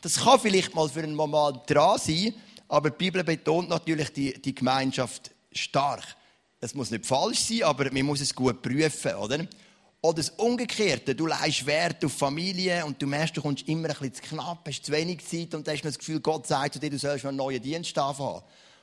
Das 0.00 0.16
kann 0.16 0.40
vielleicht 0.40 0.74
mal 0.74 0.88
für 0.88 1.02
einen 1.02 1.14
Moment 1.14 1.60
dran 1.66 1.98
sein, 1.98 2.34
aber 2.68 2.90
die 2.90 2.96
Bibel 2.96 3.22
betont 3.22 3.68
natürlich 3.68 4.08
die, 4.10 4.32
die 4.40 4.54
Gemeinschaft 4.54 5.30
stark. 5.52 6.16
Es 6.58 6.74
muss 6.74 6.90
nicht 6.90 7.04
falsch 7.04 7.40
sein, 7.40 7.64
aber 7.64 7.92
man 7.92 8.06
muss 8.06 8.20
es 8.20 8.34
gut 8.34 8.62
prüfen, 8.62 9.14
oder? 9.16 9.46
Oder 10.04 10.16
das 10.16 10.30
Umgekehrte, 10.30 11.14
du 11.14 11.26
leist 11.26 11.64
Wert 11.64 12.04
auf 12.04 12.12
Familie 12.12 12.84
und 12.84 13.00
du 13.00 13.06
merkst, 13.06 13.36
du 13.36 13.40
kommst 13.40 13.68
immer 13.68 13.88
ein 13.88 13.94
bisschen 13.94 14.14
zu 14.14 14.22
knapp, 14.22 14.66
hast 14.66 14.84
zu 14.84 14.90
wenig 14.90 15.24
Zeit 15.24 15.54
und 15.54 15.68
hast 15.68 15.84
das 15.84 15.96
Gefühl, 15.96 16.18
Gott 16.18 16.44
sagt 16.44 16.74
zu 16.74 16.80
dir, 16.80 16.90
du 16.90 16.98
sollst 16.98 17.24
einen 17.24 17.36
neuen 17.36 17.62
Dienst 17.62 17.96
haben. 17.96 18.42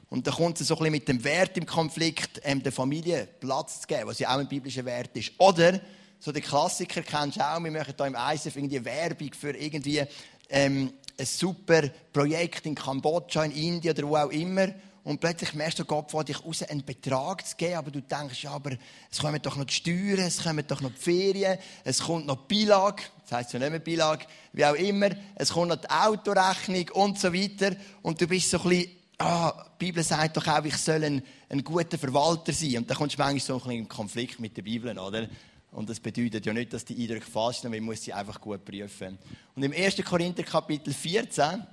Und 0.10 0.26
dann 0.26 0.34
kommt 0.34 0.62
es 0.62 0.68
so 0.68 0.76
ein 0.76 0.80
bisschen 0.80 0.92
mit 0.94 1.08
dem 1.10 1.24
Wert 1.26 1.58
im 1.58 1.66
Konflikt, 1.66 2.40
ähm, 2.46 2.64
der 2.64 2.72
Familie 2.72 3.28
Platz 3.42 3.82
zu 3.82 3.88
geben, 3.88 4.08
was 4.08 4.20
ja 4.20 4.34
auch 4.34 4.40
ein 4.40 4.48
biblischer 4.48 4.86
Wert 4.86 5.10
ist. 5.18 5.34
Oder, 5.40 5.82
so 6.20 6.32
der 6.32 6.42
Klassiker 6.42 7.02
kennst 7.02 7.36
du 7.36 7.42
auch, 7.42 7.62
wir 7.62 7.70
machen 7.70 7.94
hier 7.98 8.06
im 8.06 8.16
ISF 8.16 8.56
irgendwie 8.56 8.86
Werbung 8.86 9.34
für 9.38 9.52
irgendwie 9.58 10.02
ähm, 10.48 10.94
ein 11.18 11.26
super 11.26 11.82
Projekt 12.14 12.66
in 12.66 12.76
Kambodscha, 12.76 13.44
in 13.44 13.52
Indien 13.52 13.98
oder 13.98 14.08
wo 14.08 14.16
auch 14.16 14.32
immer. 14.32 14.70
Und 15.04 15.20
plötzlich 15.20 15.54
merkst 15.54 15.80
du, 15.80 15.86
Gott 15.86 16.14
will 16.14 16.24
dich 16.24 16.44
raus, 16.44 16.64
einen 16.64 16.84
Betrag 16.84 17.46
zu 17.46 17.56
geben, 17.56 17.76
aber 17.76 17.92
du 17.92 18.02
denkst, 18.02 18.44
ja, 18.44 18.52
aber 18.52 18.72
es 19.10 19.20
kommen 19.20 19.42
doch 19.42 19.56
noch 19.56 19.66
die 19.66 19.74
Steuern, 19.74 20.20
es 20.20 20.44
kommen 20.44 20.66
doch 20.68 20.82
noch 20.82 20.92
die 20.92 21.00
Ferien, 21.00 21.58
es 21.84 22.00
kommt 22.00 22.26
noch 22.26 22.48
die 22.48 22.66
Beilage, 22.66 23.04
das 23.24 23.32
heisst 23.32 23.54
ja 23.54 23.60
nicht 23.60 23.72
mehr 23.72 23.80
Beilage, 23.80 24.26
wie 24.54 24.66
auch 24.66 24.76
immer, 24.76 25.10
es 25.36 25.52
kommt 25.52 25.70
noch 25.70 25.78
die 25.78 25.90
Autorechnung 25.90 26.90
und 26.94 27.20
so 27.20 27.34
weiter. 27.34 27.76
Und 28.02 28.20
du 28.20 28.28
bist 28.28 28.50
so 28.50 28.62
ein 28.62 28.70
bisschen, 28.70 28.92
ah, 29.20 29.66
die 29.80 29.86
Bibel 29.86 30.04
sagt 30.04 30.38
doch 30.38 30.48
auch, 30.48 30.64
ich 30.66 30.78
soll 30.78 31.04
ein, 31.04 31.24
ein 31.50 31.64
guter 31.64 31.98
Verwalter 31.98 32.54
sein. 32.54 32.78
Und 32.78 32.90
da 32.90 32.96
kommst 32.96 33.16
du 33.16 33.20
manchmal 33.22 33.40
so 33.40 33.54
ein 33.54 33.60
bisschen 33.60 33.78
in 33.78 33.90
Konflikt 33.90 34.40
mit 34.40 34.58
der 34.58 34.64
Bibel, 34.64 34.98
oder? 34.98 35.28
Und 35.72 35.90
das 35.90 36.00
bedeutet 36.00 36.46
ja 36.46 36.54
nicht, 36.54 36.74
dass 36.74 36.84
die 36.84 37.00
Eindrücke 37.02 37.30
falsch 37.30 37.60
sind, 37.60 37.72
man 37.72 37.84
muss 37.84 38.02
sie 38.02 38.14
einfach 38.14 38.42
gut 38.42 38.66
prüfen. 38.66 39.18
Und 39.56 39.64
im 39.64 39.72
1. 39.72 40.04
Korinther 40.04 40.44
Kapitel 40.44 40.94
14 40.94 41.64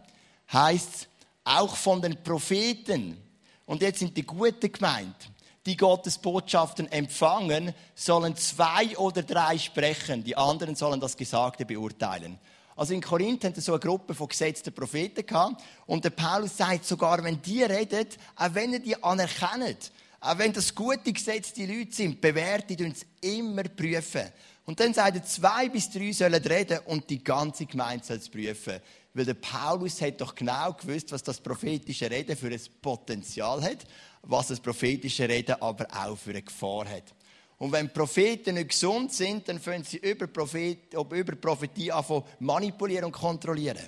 heißt 0.52 0.94
es, 0.94 1.08
auch 1.46 1.76
von 1.76 2.02
den 2.02 2.22
Propheten 2.22 3.16
Und 3.64 3.80
jetzt 3.80 4.00
sind 4.00 4.16
die 4.16 4.26
guten 4.26 4.70
gemeint, 4.70 5.30
die 5.64 5.76
Gottes 5.76 6.18
Botschaften 6.18 6.90
empfangen, 6.92 7.72
sollen 7.94 8.36
zwei 8.36 8.96
oder 8.98 9.22
drei 9.22 9.56
sprechen. 9.58 10.22
Die 10.22 10.36
anderen 10.36 10.76
sollen 10.76 11.00
das 11.00 11.16
Gesagte 11.16 11.64
beurteilen. 11.64 12.38
Also 12.76 12.92
in 12.92 13.00
Korinth 13.00 13.44
hatten 13.44 13.60
so 13.60 13.72
eine 13.72 13.80
Gruppe 13.80 14.14
von 14.14 14.28
gesetzten 14.28 14.72
Propheten 14.72 15.24
gehabt. 15.24 15.62
Und 15.86 16.04
der 16.04 16.10
Paulus 16.10 16.56
sagt 16.56 16.84
sogar, 16.84 17.24
wenn 17.24 17.40
die 17.40 17.62
reden, 17.62 18.06
auch 18.36 18.54
wenn 18.54 18.74
ihr 18.74 18.80
die 18.80 19.02
anerkennt, 19.02 19.90
auch 20.20 20.38
wenn 20.38 20.52
das 20.52 20.74
gute 20.74 21.12
gesetzte 21.12 21.64
Leute 21.64 21.92
sind, 21.92 22.20
bewährte, 22.20 22.76
tun 22.76 22.92
es 22.92 23.06
immer 23.20 23.64
prüfen. 23.64 24.28
Und 24.64 24.80
dann 24.80 24.92
sagt 24.92 25.16
er, 25.16 25.24
zwei 25.24 25.68
bis 25.68 25.90
drei 25.90 26.12
sollen 26.12 26.42
reden 26.42 26.80
und 26.86 27.08
die 27.08 27.22
ganze 27.22 27.66
Gemeinde 27.66 28.04
soll 28.04 28.16
es 28.16 28.28
prüfen. 28.28 28.80
Weil 29.16 29.24
der 29.24 29.34
Paulus 29.34 30.02
hat 30.02 30.20
doch 30.20 30.34
genau 30.34 30.74
gewusst, 30.74 31.10
was 31.10 31.22
das 31.22 31.40
prophetische 31.40 32.10
Reden 32.10 32.36
für 32.36 32.48
ein 32.48 32.60
Potenzial 32.82 33.62
hat, 33.62 33.86
was 34.20 34.48
das 34.48 34.60
prophetische 34.60 35.26
Reden 35.26 35.56
aber 35.62 35.86
auch 35.90 36.18
für 36.18 36.30
eine 36.30 36.42
Gefahr 36.42 36.86
hat. 36.86 37.14
Und 37.56 37.72
wenn 37.72 37.90
Propheten 37.90 38.56
nicht 38.56 38.68
gesund 38.68 39.10
sind, 39.14 39.48
dann 39.48 39.62
können 39.62 39.84
sie 39.84 39.96
über, 39.96 40.26
Prophet, 40.26 40.92
über 40.92 41.34
Prophetie 41.34 41.90
anfangen 41.90 42.24
manipulieren 42.40 43.06
und 43.06 43.12
kontrollieren. 43.12 43.86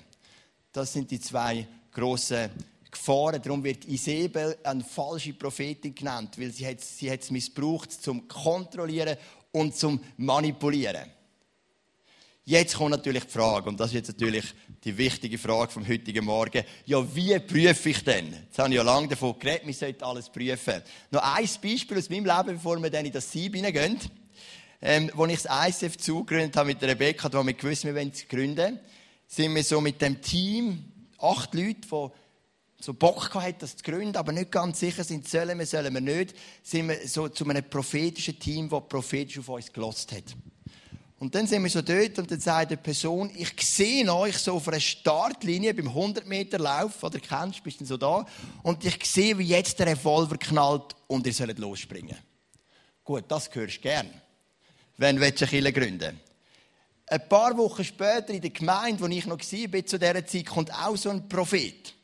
Das 0.73 0.95
sind 0.95 1.11
die 1.11 1.21
zwei 1.21 1.69
grossen 1.93 2.49
Gefahren. 2.91 3.43
Darum 3.43 3.63
wird 3.63 3.85
Isabel 3.85 4.57
eine 4.65 4.83
falsche 4.83 5.35
Prophetin 5.35 5.95
genannt, 5.95 6.39
weil 6.39 6.53
sie 6.53 6.67
hat, 6.67 6.81
sie 6.81 7.11
hat 7.11 7.21
es 7.21 7.31
missbraucht 7.31 7.93
zum 7.93 8.27
Kontrollieren 8.29 9.19
und 9.53 9.77
zum 9.77 10.01
Manipulieren. 10.17 11.18
Jetzt 12.49 12.77
kommt 12.77 12.93
natürlich 12.93 13.25
die 13.25 13.31
Frage, 13.31 13.69
und 13.69 13.79
das 13.79 13.89
ist 13.89 13.93
jetzt 13.93 14.09
natürlich 14.09 14.55
die 14.83 14.97
wichtige 14.97 15.37
Frage 15.37 15.71
vom 15.71 15.87
heutigen 15.87 16.25
Morgen. 16.25 16.65
Ja, 16.87 17.15
wie 17.15 17.39
prüfe 17.41 17.91
ich 17.91 18.03
denn? 18.03 18.33
Jetzt 18.33 18.59
habe 18.59 18.71
ich 18.71 18.77
ja 18.77 18.83
lange 18.83 19.09
davon 19.09 19.39
geredet, 19.39 19.67
wir 19.67 19.75
sollten 19.75 20.03
alles 20.03 20.31
prüfen. 20.31 20.81
Noch 21.11 21.23
ein 21.23 21.47
Beispiel 21.63 21.99
aus 21.99 22.09
meinem 22.09 22.25
Leben, 22.25 22.57
bevor 22.57 22.83
wir 22.83 22.89
dann 22.89 23.05
in 23.05 23.13
das 23.13 23.31
Sieb 23.31 23.55
hineingehen. 23.55 23.99
Ähm, 24.81 25.11
als 25.15 25.33
ich 25.33 25.43
das 25.43 25.83
ISF 25.83 25.99
zugegründet 25.99 26.57
habe 26.57 26.69
mit 26.69 26.83
Rebecca, 26.83 27.31
wo 27.31 27.45
wir 27.45 27.53
gewusst 27.53 27.85
wir 27.85 27.95
wollen 27.95 28.13
es 28.15 28.27
gründen, 28.27 28.81
sind 29.27 29.55
wir 29.55 29.63
so 29.63 29.83
mit 29.83 30.01
dem 30.01 30.23
Team, 30.23 30.85
acht 31.19 31.53
Leute, 31.53 31.83
die 31.83 32.09
so 32.83 32.95
Bock 32.95 33.31
gehabt, 33.31 33.63
das 33.63 33.77
zu 33.77 33.83
gründen, 33.85 34.17
aber 34.17 34.33
nicht 34.33 34.51
ganz 34.51 34.81
sicher 34.81 35.05
sind, 35.05 35.29
sollen 35.29 35.59
wir, 35.59 35.67
sollen 35.67 35.93
wir 35.93 36.01
nicht, 36.01 36.35
sind 36.63 36.89
wir 36.89 37.07
so 37.07 37.29
zu 37.29 37.47
einem 37.47 37.69
prophetischen 37.69 38.39
Team, 38.39 38.71
das 38.71 38.89
prophetisch 38.89 39.39
auf 39.39 39.51
uns 39.51 39.71
gelost 39.71 40.13
hat. 40.13 40.35
Und 41.19 41.35
dann 41.35 41.49
sind 41.49 41.65
wir 41.65 41.71
so 41.71 41.83
dort 41.83 42.17
und 42.19 42.31
dann 42.31 42.39
sagt 42.39 42.71
die 42.71 42.77
Person, 42.77 43.31
ich 43.35 43.53
sehe 43.61 44.13
euch 44.13 44.39
so 44.39 44.55
auf 44.55 44.69
einer 44.69 44.79
Startlinie 44.79 45.75
beim 45.75 45.89
100 45.89 46.27
Meter 46.27 46.59
Lauf, 46.59 47.03
oder 47.03 47.19
kennst, 47.19 47.63
bist 47.65 47.81
du 47.81 47.85
so 47.85 47.97
da, 47.97 48.25
und 48.63 48.85
ich 48.85 49.05
sehe, 49.05 49.37
wie 49.37 49.47
jetzt 49.47 49.81
der 49.81 49.89
Revolver 49.89 50.37
knallt 50.37 50.95
und 51.09 51.27
ihr 51.27 51.33
sollt 51.33 51.59
losspringen. 51.59 52.17
Gut, 53.03 53.25
das 53.27 53.53
hörst 53.53 53.79
du 53.79 53.81
gern, 53.81 54.09
wenn 54.97 55.17
du 55.17 55.23
eine 55.23 55.33
Kirche 55.33 55.73
gründen 55.73 56.21
Ein 57.09 57.29
paar 57.29 57.57
Wochen 57.57 57.83
später 57.83 58.29
in 58.29 58.41
der 58.41 58.51
Gemeinde, 58.51 59.01
wo 59.01 59.07
ich 59.07 59.27
noch 59.27 59.39
war, 59.39 59.87
zu 59.87 59.99
dieser 59.99 60.27
Zeit, 60.27 60.47
kommt 60.47 60.73
auch 60.73 60.97
so 60.97 61.11
ein 61.11 61.29
Prophet. 61.29 61.95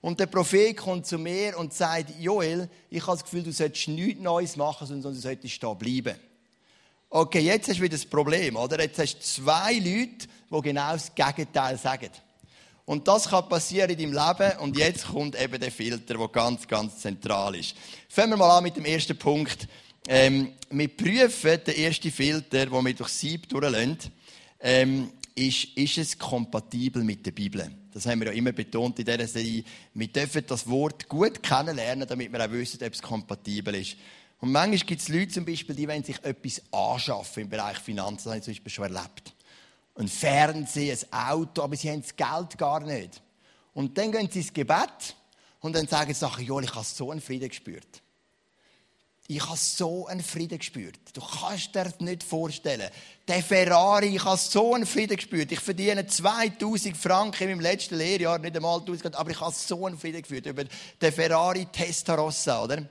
Und 0.00 0.20
der 0.20 0.26
Prophet 0.26 0.76
kommt 0.76 1.04
zu 1.04 1.18
mir 1.18 1.58
und 1.58 1.74
sagt, 1.74 2.10
Joel, 2.20 2.68
ich 2.90 3.02
habe 3.04 3.16
das 3.16 3.24
Gefühl, 3.24 3.42
du 3.42 3.50
solltest 3.50 3.88
nichts 3.88 4.22
Neues 4.22 4.54
machen, 4.54 4.86
sondern 4.86 5.14
du 5.14 5.18
solltest 5.18 5.60
da 5.60 5.74
bleiben. 5.74 6.14
Okay, 7.08 7.40
jetzt 7.40 7.68
hast 7.68 7.78
du 7.78 7.82
wieder 7.82 7.96
das 7.96 8.04
Problem, 8.04 8.56
oder? 8.56 8.80
Jetzt 8.80 8.98
hast 8.98 9.14
du 9.14 9.20
zwei 9.20 9.74
Leute, 9.74 10.26
die 10.50 10.60
genau 10.62 10.92
das 10.92 11.14
Gegenteil 11.14 11.78
sagen. 11.78 12.10
Und 12.84 13.06
das 13.06 13.28
kann 13.28 13.48
passieren 13.48 13.90
in 13.90 14.12
deinem 14.12 14.12
Leben. 14.12 14.58
Und 14.58 14.76
jetzt 14.76 15.06
kommt 15.06 15.40
eben 15.40 15.60
der 15.60 15.70
Filter, 15.70 16.16
der 16.16 16.28
ganz, 16.28 16.66
ganz 16.66 16.98
zentral 16.98 17.54
ist. 17.54 17.74
Fangen 18.08 18.30
wir 18.30 18.36
mal 18.36 18.58
an 18.58 18.64
mit 18.64 18.76
dem 18.76 18.84
ersten 18.84 19.16
Punkt. 19.16 19.68
Ähm, 20.08 20.52
wir 20.70 20.88
prüfen 20.88 21.60
den 21.64 21.76
ersten 21.76 22.10
Filter, 22.10 22.66
den 22.66 22.84
wir 22.84 22.94
durch 22.94 23.10
Sieb 23.10 23.48
durchlassen. 23.48 23.98
Ähm, 24.60 25.12
ist, 25.34 25.76
ist 25.76 25.98
es 25.98 26.18
kompatibel 26.18 27.04
mit 27.04 27.24
der 27.26 27.32
Bibel? 27.32 27.70
Das 27.92 28.06
haben 28.06 28.20
wir 28.20 28.28
ja 28.28 28.32
immer 28.32 28.52
betont 28.52 28.98
in 28.98 29.04
dieser 29.04 29.26
Serie. 29.28 29.64
Wir 29.94 30.08
dürfen 30.08 30.44
das 30.46 30.68
Wort 30.68 31.08
gut 31.08 31.42
kennenlernen, 31.42 32.08
damit 32.08 32.32
wir 32.32 32.44
auch 32.44 32.50
wissen, 32.50 32.82
ob 32.82 32.92
es 32.92 33.02
kompatibel 33.02 33.74
ist. 33.74 33.96
Und 34.40 34.52
manchmal 34.52 34.78
gibt 34.86 35.00
es 35.00 35.08
Leute 35.08 35.28
zum 35.28 35.44
Beispiel, 35.44 35.74
die 35.74 35.88
wollen 35.88 36.04
sich 36.04 36.22
etwas 36.22 36.62
anschaffen 36.70 37.44
im 37.44 37.48
Bereich 37.48 37.78
Finanzen. 37.78 38.24
Das 38.24 38.26
habe 38.26 38.38
ich 38.38 38.44
zum 38.44 38.52
Beispiel 38.52 38.72
schon 38.72 38.94
erlebt. 38.94 39.34
Ein 39.94 40.08
Fernseher, 40.08 40.98
ein 41.10 41.30
Auto, 41.30 41.62
aber 41.62 41.76
sie 41.76 41.90
haben 41.90 42.02
das 42.02 42.14
Geld 42.14 42.58
gar 42.58 42.80
nicht. 42.80 43.22
Und 43.72 43.96
dann 43.96 44.12
gehen 44.12 44.28
sie 44.30 44.40
ins 44.40 44.52
Gebet 44.52 45.16
und 45.60 45.74
dann 45.74 45.86
sagen 45.86 46.12
sie 46.12 46.24
nachher, 46.24 46.44
Joel, 46.44 46.64
ich 46.64 46.74
habe 46.74 46.84
so 46.84 47.10
einen 47.10 47.20
Frieden 47.20 47.48
gespürt. 47.48 48.02
Ich 49.28 49.44
habe 49.44 49.56
so 49.56 50.06
einen 50.06 50.22
Frieden 50.22 50.58
gespürt. 50.58 51.00
Du 51.12 51.20
kannst 51.20 51.74
dir 51.74 51.84
das 51.84 51.98
nicht 51.98 52.22
vorstellen. 52.22 52.88
Der 53.26 53.42
Ferrari, 53.42 54.14
ich 54.14 54.24
habe 54.24 54.36
so 54.36 54.74
einen 54.74 54.86
Frieden 54.86 55.16
gespürt. 55.16 55.50
Ich 55.50 55.58
verdiene 55.58 56.06
2000 56.06 56.96
Franken 56.96 57.44
in 57.44 57.50
meinem 57.50 57.60
letzten 57.60 57.96
Lehrjahr, 57.96 58.38
nicht 58.38 58.54
einmal 58.54 58.78
1000, 58.78 59.16
aber 59.16 59.30
ich 59.30 59.40
habe 59.40 59.52
so 59.52 59.86
einen 59.86 59.98
Frieden 59.98 60.22
gespürt 60.22 60.46
über 60.46 60.62
den 60.64 61.12
Ferrari 61.12 61.66
Testarossa, 61.66 62.62
oder? 62.62 62.88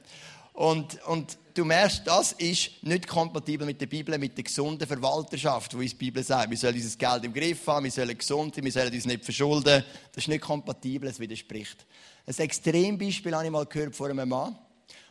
Und, 0.55 1.03
und 1.03 1.37
du 1.53 1.65
merkst, 1.65 2.03
das 2.05 2.31
ist 2.31 2.81
nicht 2.81 3.07
kompatibel 3.07 3.67
mit 3.67 3.81
der 3.81 3.87
Bibel, 3.87 4.17
mit 4.17 4.37
der 4.37 4.45
gesunden 4.45 4.87
Verwalterschaft, 4.87 5.75
wo 5.75 5.79
uns 5.79 5.91
die 5.91 5.97
Bibel 5.97 6.23
sagt, 6.23 6.49
wir 6.49 6.57
sollen 6.57 6.75
dieses 6.75 6.97
Geld 6.97 7.25
im 7.25 7.33
Griff 7.33 7.67
haben, 7.67 7.83
wir 7.83 7.91
sollen 7.91 8.17
gesund 8.17 8.55
sein, 8.55 8.63
wir 8.63 8.71
sollen 8.71 8.93
uns 8.93 9.05
nicht 9.05 9.25
verschulden. 9.25 9.83
Das 10.13 10.23
ist 10.23 10.29
nicht 10.29 10.39
kompatibel, 10.39 11.09
es 11.09 11.19
widerspricht. 11.19 11.85
Ein 12.25 12.35
Extrembeispiel 12.35 13.35
habe 13.35 13.43
ich 13.43 13.51
mal 13.51 13.65
gehört 13.65 13.97
von 13.97 14.11
einem 14.11 14.29
Mann. 14.29 14.57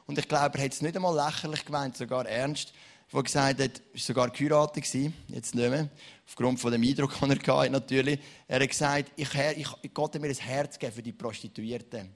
Und 0.07 0.19
ich 0.19 0.27
glaube, 0.27 0.57
er 0.57 0.65
hat 0.65 0.73
es 0.73 0.81
nicht 0.81 0.97
einmal 0.97 1.15
lächerlich 1.15 1.63
gemeint, 1.63 1.95
sogar 1.99 2.27
ernst, 2.27 2.73
wo 3.11 3.23
gesagt 3.23 3.61
hat, 3.61 3.61
er 3.61 3.69
war 3.69 4.01
sogar 4.01 4.31
geheiratet, 4.31 4.87
jetzt 5.29 5.55
nicht 5.55 5.71
mehr, 5.71 5.91
aufgrund 6.27 6.59
von 6.59 6.73
dem 6.73 6.83
Eindruck, 6.83 7.21
den 7.21 7.33
er 7.33 7.57
hatte, 7.59 7.71
natürlich. 7.71 8.19
Er 8.49 8.61
hat 8.61 8.69
gesagt, 8.69 9.13
ich, 9.17 9.29
ich, 9.57 9.93
Gott 9.93 10.15
hat 10.15 10.23
mir 10.23 10.29
ein 10.29 10.35
Herz 10.35 10.79
geben 10.79 10.93
für 10.93 11.03
die 11.03 11.13
Prostituierten. 11.13 12.15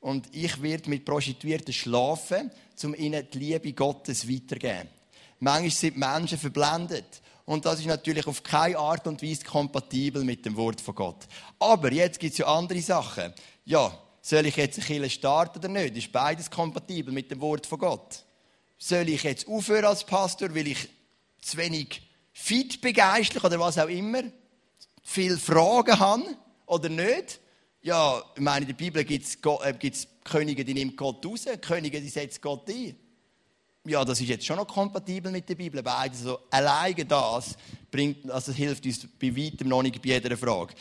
Und 0.00 0.34
ich 0.34 0.62
werde 0.62 0.90
mit 0.90 1.04
Prostituierten 1.04 1.72
schlafen, 1.74 2.50
um 2.84 2.94
ihnen 2.94 3.26
die 3.32 3.38
Liebe 3.38 3.72
Gottes 3.72 4.28
weiterzugeben. 4.28 4.88
Manchmal 5.40 5.70
sind 5.70 5.96
Menschen 5.96 6.38
verblendet. 6.38 7.20
Und 7.44 7.64
das 7.64 7.80
ist 7.80 7.86
natürlich 7.86 8.26
auf 8.26 8.42
keine 8.42 8.78
Art 8.78 9.06
und 9.06 9.22
Weise 9.22 9.44
kompatibel 9.44 10.22
mit 10.22 10.44
dem 10.44 10.54
Wort 10.56 10.80
von 10.80 10.94
Gott. 10.94 11.26
Aber 11.58 11.90
jetzt 11.90 12.20
gibt 12.20 12.32
es 12.32 12.38
ja 12.38 12.46
andere 12.46 12.82
Sachen. 12.82 13.32
Ja, 13.64 13.96
soll 14.20 14.46
ich 14.46 14.56
jetzt 14.56 14.78
eine 14.78 14.86
Kirche 14.86 15.10
starten 15.10 15.58
oder 15.58 15.68
nicht? 15.68 15.96
Ist 15.96 16.12
beides 16.12 16.50
kompatibel 16.50 17.12
mit 17.12 17.30
dem 17.30 17.40
Wort 17.40 17.66
von 17.66 17.78
Gott? 17.78 18.22
Soll 18.76 19.08
ich 19.08 19.22
jetzt 19.22 19.48
aufhören 19.48 19.86
als 19.86 20.04
Pastor, 20.04 20.54
weil 20.54 20.68
ich 20.68 20.88
zu 21.40 21.56
wenig 21.56 22.02
fit 22.32 22.80
begeistert 22.82 23.42
oder 23.44 23.58
was 23.58 23.78
auch 23.78 23.88
immer? 23.88 24.24
Viele 25.02 25.38
Fragen 25.38 25.98
habe 25.98 26.36
oder 26.66 26.90
nicht? 26.90 27.40
Ja, 27.82 28.22
ich 28.34 28.40
meine, 28.40 28.62
in 28.62 28.66
der 28.66 28.74
Bibel 28.74 29.04
gibt 29.04 29.24
es 29.24 29.36
äh, 29.36 30.08
Könige, 30.24 30.64
die 30.64 30.74
nimmt 30.74 30.96
Gott 30.96 31.24
raus, 31.24 31.46
Könige, 31.60 32.00
die 32.00 32.08
setzt 32.08 32.42
Gott 32.42 32.68
ein. 32.68 32.96
Ja, 33.84 34.04
das 34.04 34.20
ist 34.20 34.28
jetzt 34.28 34.44
schon 34.44 34.56
noch 34.56 34.66
kompatibel 34.66 35.30
mit 35.30 35.48
der 35.48 35.54
Bibel. 35.54 35.82
Beides. 35.82 36.18
Also, 36.18 36.40
alleine 36.50 37.04
das 37.06 37.56
bringt, 37.90 38.30
also 38.30 38.52
hilft 38.52 38.84
uns 38.84 39.06
bei 39.18 39.34
weitem 39.34 39.68
noch 39.68 39.82
nicht 39.82 40.02
bei 40.02 40.08
jeder 40.08 40.36
Frage. 40.36 40.74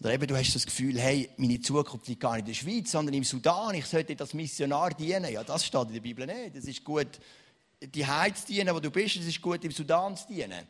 Oder 0.00 0.14
eben, 0.14 0.26
du 0.26 0.36
hast 0.36 0.54
das 0.54 0.64
Gefühl, 0.64 0.98
hey, 0.98 1.28
meine 1.36 1.60
Zukunft 1.60 2.06
liegt 2.06 2.20
gar 2.20 2.36
nicht 2.36 2.40
in 2.40 2.46
der 2.46 2.54
Schweiz, 2.54 2.90
sondern 2.90 3.14
im 3.14 3.24
Sudan. 3.24 3.74
Ich 3.74 3.86
sollte 3.86 4.16
als 4.18 4.34
Missionar 4.34 4.90
dienen. 4.94 5.32
Ja, 5.32 5.42
das 5.42 5.66
steht 5.66 5.88
in 5.88 5.94
der 5.94 6.00
Bibel 6.00 6.26
nicht. 6.26 6.54
Es 6.54 6.66
ist 6.66 6.84
gut, 6.84 7.18
die 7.82 8.06
Heiz 8.06 8.44
dienen, 8.44 8.74
wo 8.74 8.80
du 8.80 8.90
bist. 8.90 9.16
Es 9.16 9.26
ist 9.26 9.40
gut, 9.42 9.64
im 9.64 9.72
Sudan 9.72 10.16
zu 10.16 10.26
dienen. 10.28 10.66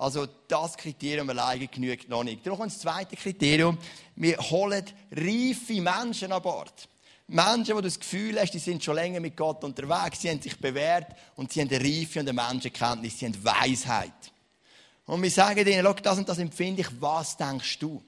Also 0.00 0.26
das 0.48 0.78
Kriterium 0.78 1.28
alleine 1.28 1.66
genügt 1.66 2.08
noch 2.08 2.24
nicht. 2.24 2.46
Dann 2.46 2.56
kommt 2.56 2.72
das 2.72 2.78
zweite 2.78 3.16
Kriterium. 3.16 3.76
Wir 4.16 4.38
holen 4.38 4.82
reife 5.12 5.78
Menschen 5.78 6.32
an 6.32 6.40
Bord. 6.40 6.88
Menschen, 7.26 7.74
wo 7.74 7.82
du 7.82 7.82
das 7.82 8.00
Gefühl 8.00 8.40
hast, 8.40 8.52
die 8.52 8.58
sind 8.58 8.82
schon 8.82 8.94
länger 8.94 9.20
mit 9.20 9.36
Gott 9.36 9.62
unterwegs, 9.62 10.22
sie 10.22 10.30
haben 10.30 10.40
sich 10.40 10.58
bewährt 10.58 11.14
und 11.36 11.52
sie 11.52 11.60
haben 11.60 11.68
eine 11.68 11.84
Reife 11.84 12.20
und 12.20 12.28
eine 12.28 12.32
Menschenkenntnis, 12.32 13.18
sie 13.18 13.26
haben 13.26 13.44
Weisheit. 13.44 14.32
Und 15.04 15.22
wir 15.22 15.30
sagen 15.30 15.66
ihnen, 15.66 15.84
schau, 15.84 15.92
das 15.92 16.16
und 16.18 16.28
das 16.28 16.38
empfinde 16.38 16.80
ich, 16.80 16.88
was 16.98 17.36
denkst 17.36 17.78
du? 17.80 18.02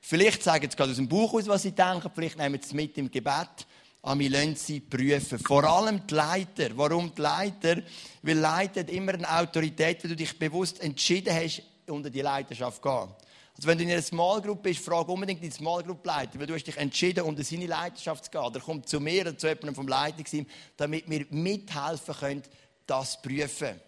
Vielleicht 0.00 0.42
sagen 0.42 0.68
sie 0.68 0.76
gerade 0.76 0.92
aus 0.92 0.96
dem 0.96 1.08
Buch 1.08 1.34
aus, 1.34 1.46
was 1.46 1.62
sie 1.62 1.72
denken, 1.72 2.10
vielleicht 2.14 2.38
nehmen 2.38 2.58
sie 2.60 2.68
es 2.68 2.72
mit 2.72 2.96
im 2.96 3.10
Gebet 3.10 3.66
aber 4.02 4.18
wir 4.18 4.30
lassen 4.30 4.88
prüfen. 4.88 5.38
Vor 5.38 5.64
allem 5.64 6.04
die 6.06 6.14
Leiter. 6.14 6.70
Warum 6.74 7.14
die 7.14 7.20
Leiter? 7.22 7.82
Weil 8.22 8.36
Leiter 8.38 8.80
hat 8.80 8.90
immer 8.90 9.14
eine 9.14 9.30
Autorität, 9.30 10.02
wenn 10.02 10.10
du 10.10 10.16
dich 10.16 10.36
bewusst 10.36 10.80
entschieden 10.80 11.32
hast, 11.34 11.62
unter 11.86 12.10
die 12.10 12.20
Leiterschaft 12.20 12.82
zu 12.82 12.82
gehen. 12.82 13.08
Also 13.56 13.68
wenn 13.68 13.78
du 13.78 13.84
in 13.84 13.90
einer 13.90 14.02
Small 14.02 14.40
Group 14.40 14.62
bist, 14.62 14.84
frag 14.84 15.08
unbedingt 15.08 15.42
den 15.42 15.52
Small 15.52 15.84
Group 15.84 16.04
Leiter, 16.04 16.40
weil 16.40 16.46
du 16.46 16.54
hast 16.54 16.64
dich 16.64 16.76
entschieden, 16.76 17.22
unter 17.24 17.44
seine 17.44 17.66
Leiterschaft 17.66 18.24
zu 18.24 18.30
gehen. 18.30 18.40
Oder 18.40 18.60
kommt 18.60 18.88
zu 18.88 18.98
mir 18.98 19.22
oder 19.22 19.38
zu 19.38 19.46
jemandem 19.46 19.74
vom 19.76 19.86
Leitungsteam, 19.86 20.46
damit 20.76 21.08
wir 21.08 21.26
mithelfen 21.30 22.14
können, 22.14 22.42
das 22.86 23.12
zu 23.12 23.28
prüfen. 23.28 23.80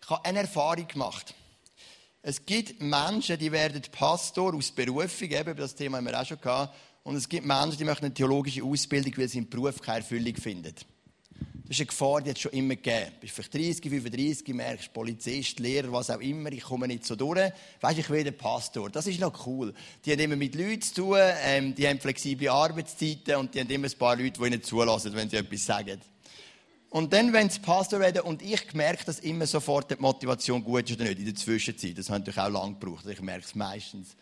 Ich 0.00 0.10
habe 0.10 0.24
eine 0.24 0.40
Erfahrung 0.40 0.86
gemacht. 0.86 1.34
Es 2.22 2.44
gibt 2.44 2.80
Menschen, 2.80 3.38
die 3.38 3.50
werden 3.50 3.82
Pastor 3.90 4.54
aus 4.54 4.70
Berufung, 4.70 5.30
eben 5.30 5.50
über 5.50 5.62
das 5.62 5.74
Thema 5.74 5.98
haben 5.98 6.06
wir 6.06 6.20
auch 6.20 6.26
schon 6.26 6.40
gehabt, 6.40 6.74
Und 7.06 7.14
es 7.14 7.28
gibt 7.28 7.46
Menschen, 7.46 7.78
die 7.78 7.84
machen 7.84 8.06
eine 8.06 8.12
theologische 8.12 8.64
Ausbildung, 8.64 9.12
weil 9.16 9.28
sie 9.28 9.38
im 9.38 9.48
Beruf 9.48 9.80
keine 9.80 9.98
Erfüllung 9.98 10.34
finden. 10.34 10.74
Das 10.74 11.70
ist 11.70 11.78
eine 11.78 11.86
Gefahr, 11.86 12.20
die 12.20 12.30
es 12.30 12.40
schon 12.40 12.50
immer 12.50 12.74
gegeben. 12.74 13.12
Du 13.14 13.20
bist 13.20 13.32
vielleicht 13.32 13.54
30, 13.54 13.90
35, 13.90 14.48
merkst, 14.52 14.92
Polizist, 14.92 15.60
Lehrer, 15.60 15.92
was 15.92 16.10
auch 16.10 16.18
immer, 16.18 16.50
ich 16.50 16.64
komme 16.64 16.88
nicht 16.88 17.06
so 17.06 17.14
durch. 17.14 17.52
Weißt, 17.80 17.98
ich 18.00 18.10
werde 18.10 18.32
Pastor. 18.32 18.90
Das 18.90 19.06
ist 19.06 19.20
noch 19.20 19.46
cool. 19.46 19.72
Die 20.04 20.10
haben 20.10 20.18
immer 20.18 20.34
mit 20.34 20.56
Leuten 20.56 20.82
zu 20.82 20.94
tun, 20.94 21.18
ähm, 21.44 21.76
die 21.76 21.86
haben 21.86 22.00
flexible 22.00 22.48
Arbeitszeiten 22.48 23.36
und 23.36 23.54
die 23.54 23.60
haben 23.60 23.70
immer 23.70 23.86
ein 23.86 23.98
paar 23.98 24.16
Leute, 24.16 24.40
die 24.40 24.46
ihnen 24.48 24.62
zulassen, 24.64 25.14
wenn 25.14 25.30
sie 25.30 25.36
etwas 25.36 25.64
sagen. 25.64 26.00
Und 26.90 27.12
dann, 27.12 27.32
wenn 27.32 27.48
sie 27.48 27.60
Pastor 27.60 28.00
werden, 28.00 28.22
und 28.22 28.42
ich 28.42 28.74
merke, 28.74 29.04
dass 29.04 29.20
immer 29.20 29.46
sofort 29.46 29.92
die 29.92 29.96
Motivation 29.96 30.64
gut 30.64 30.90
ist 30.90 30.96
oder 30.96 31.08
nicht, 31.08 31.20
in 31.20 31.26
der 31.26 31.36
Zwischenzeit. 31.36 31.96
Das 31.98 32.10
hat 32.10 32.26
natürlich 32.26 32.40
auch 32.40 32.50
lange 32.50 32.74
gebraucht, 32.74 33.06
ich 33.06 33.20
merke 33.20 33.44
es 33.44 33.54
meistens. 33.54 34.16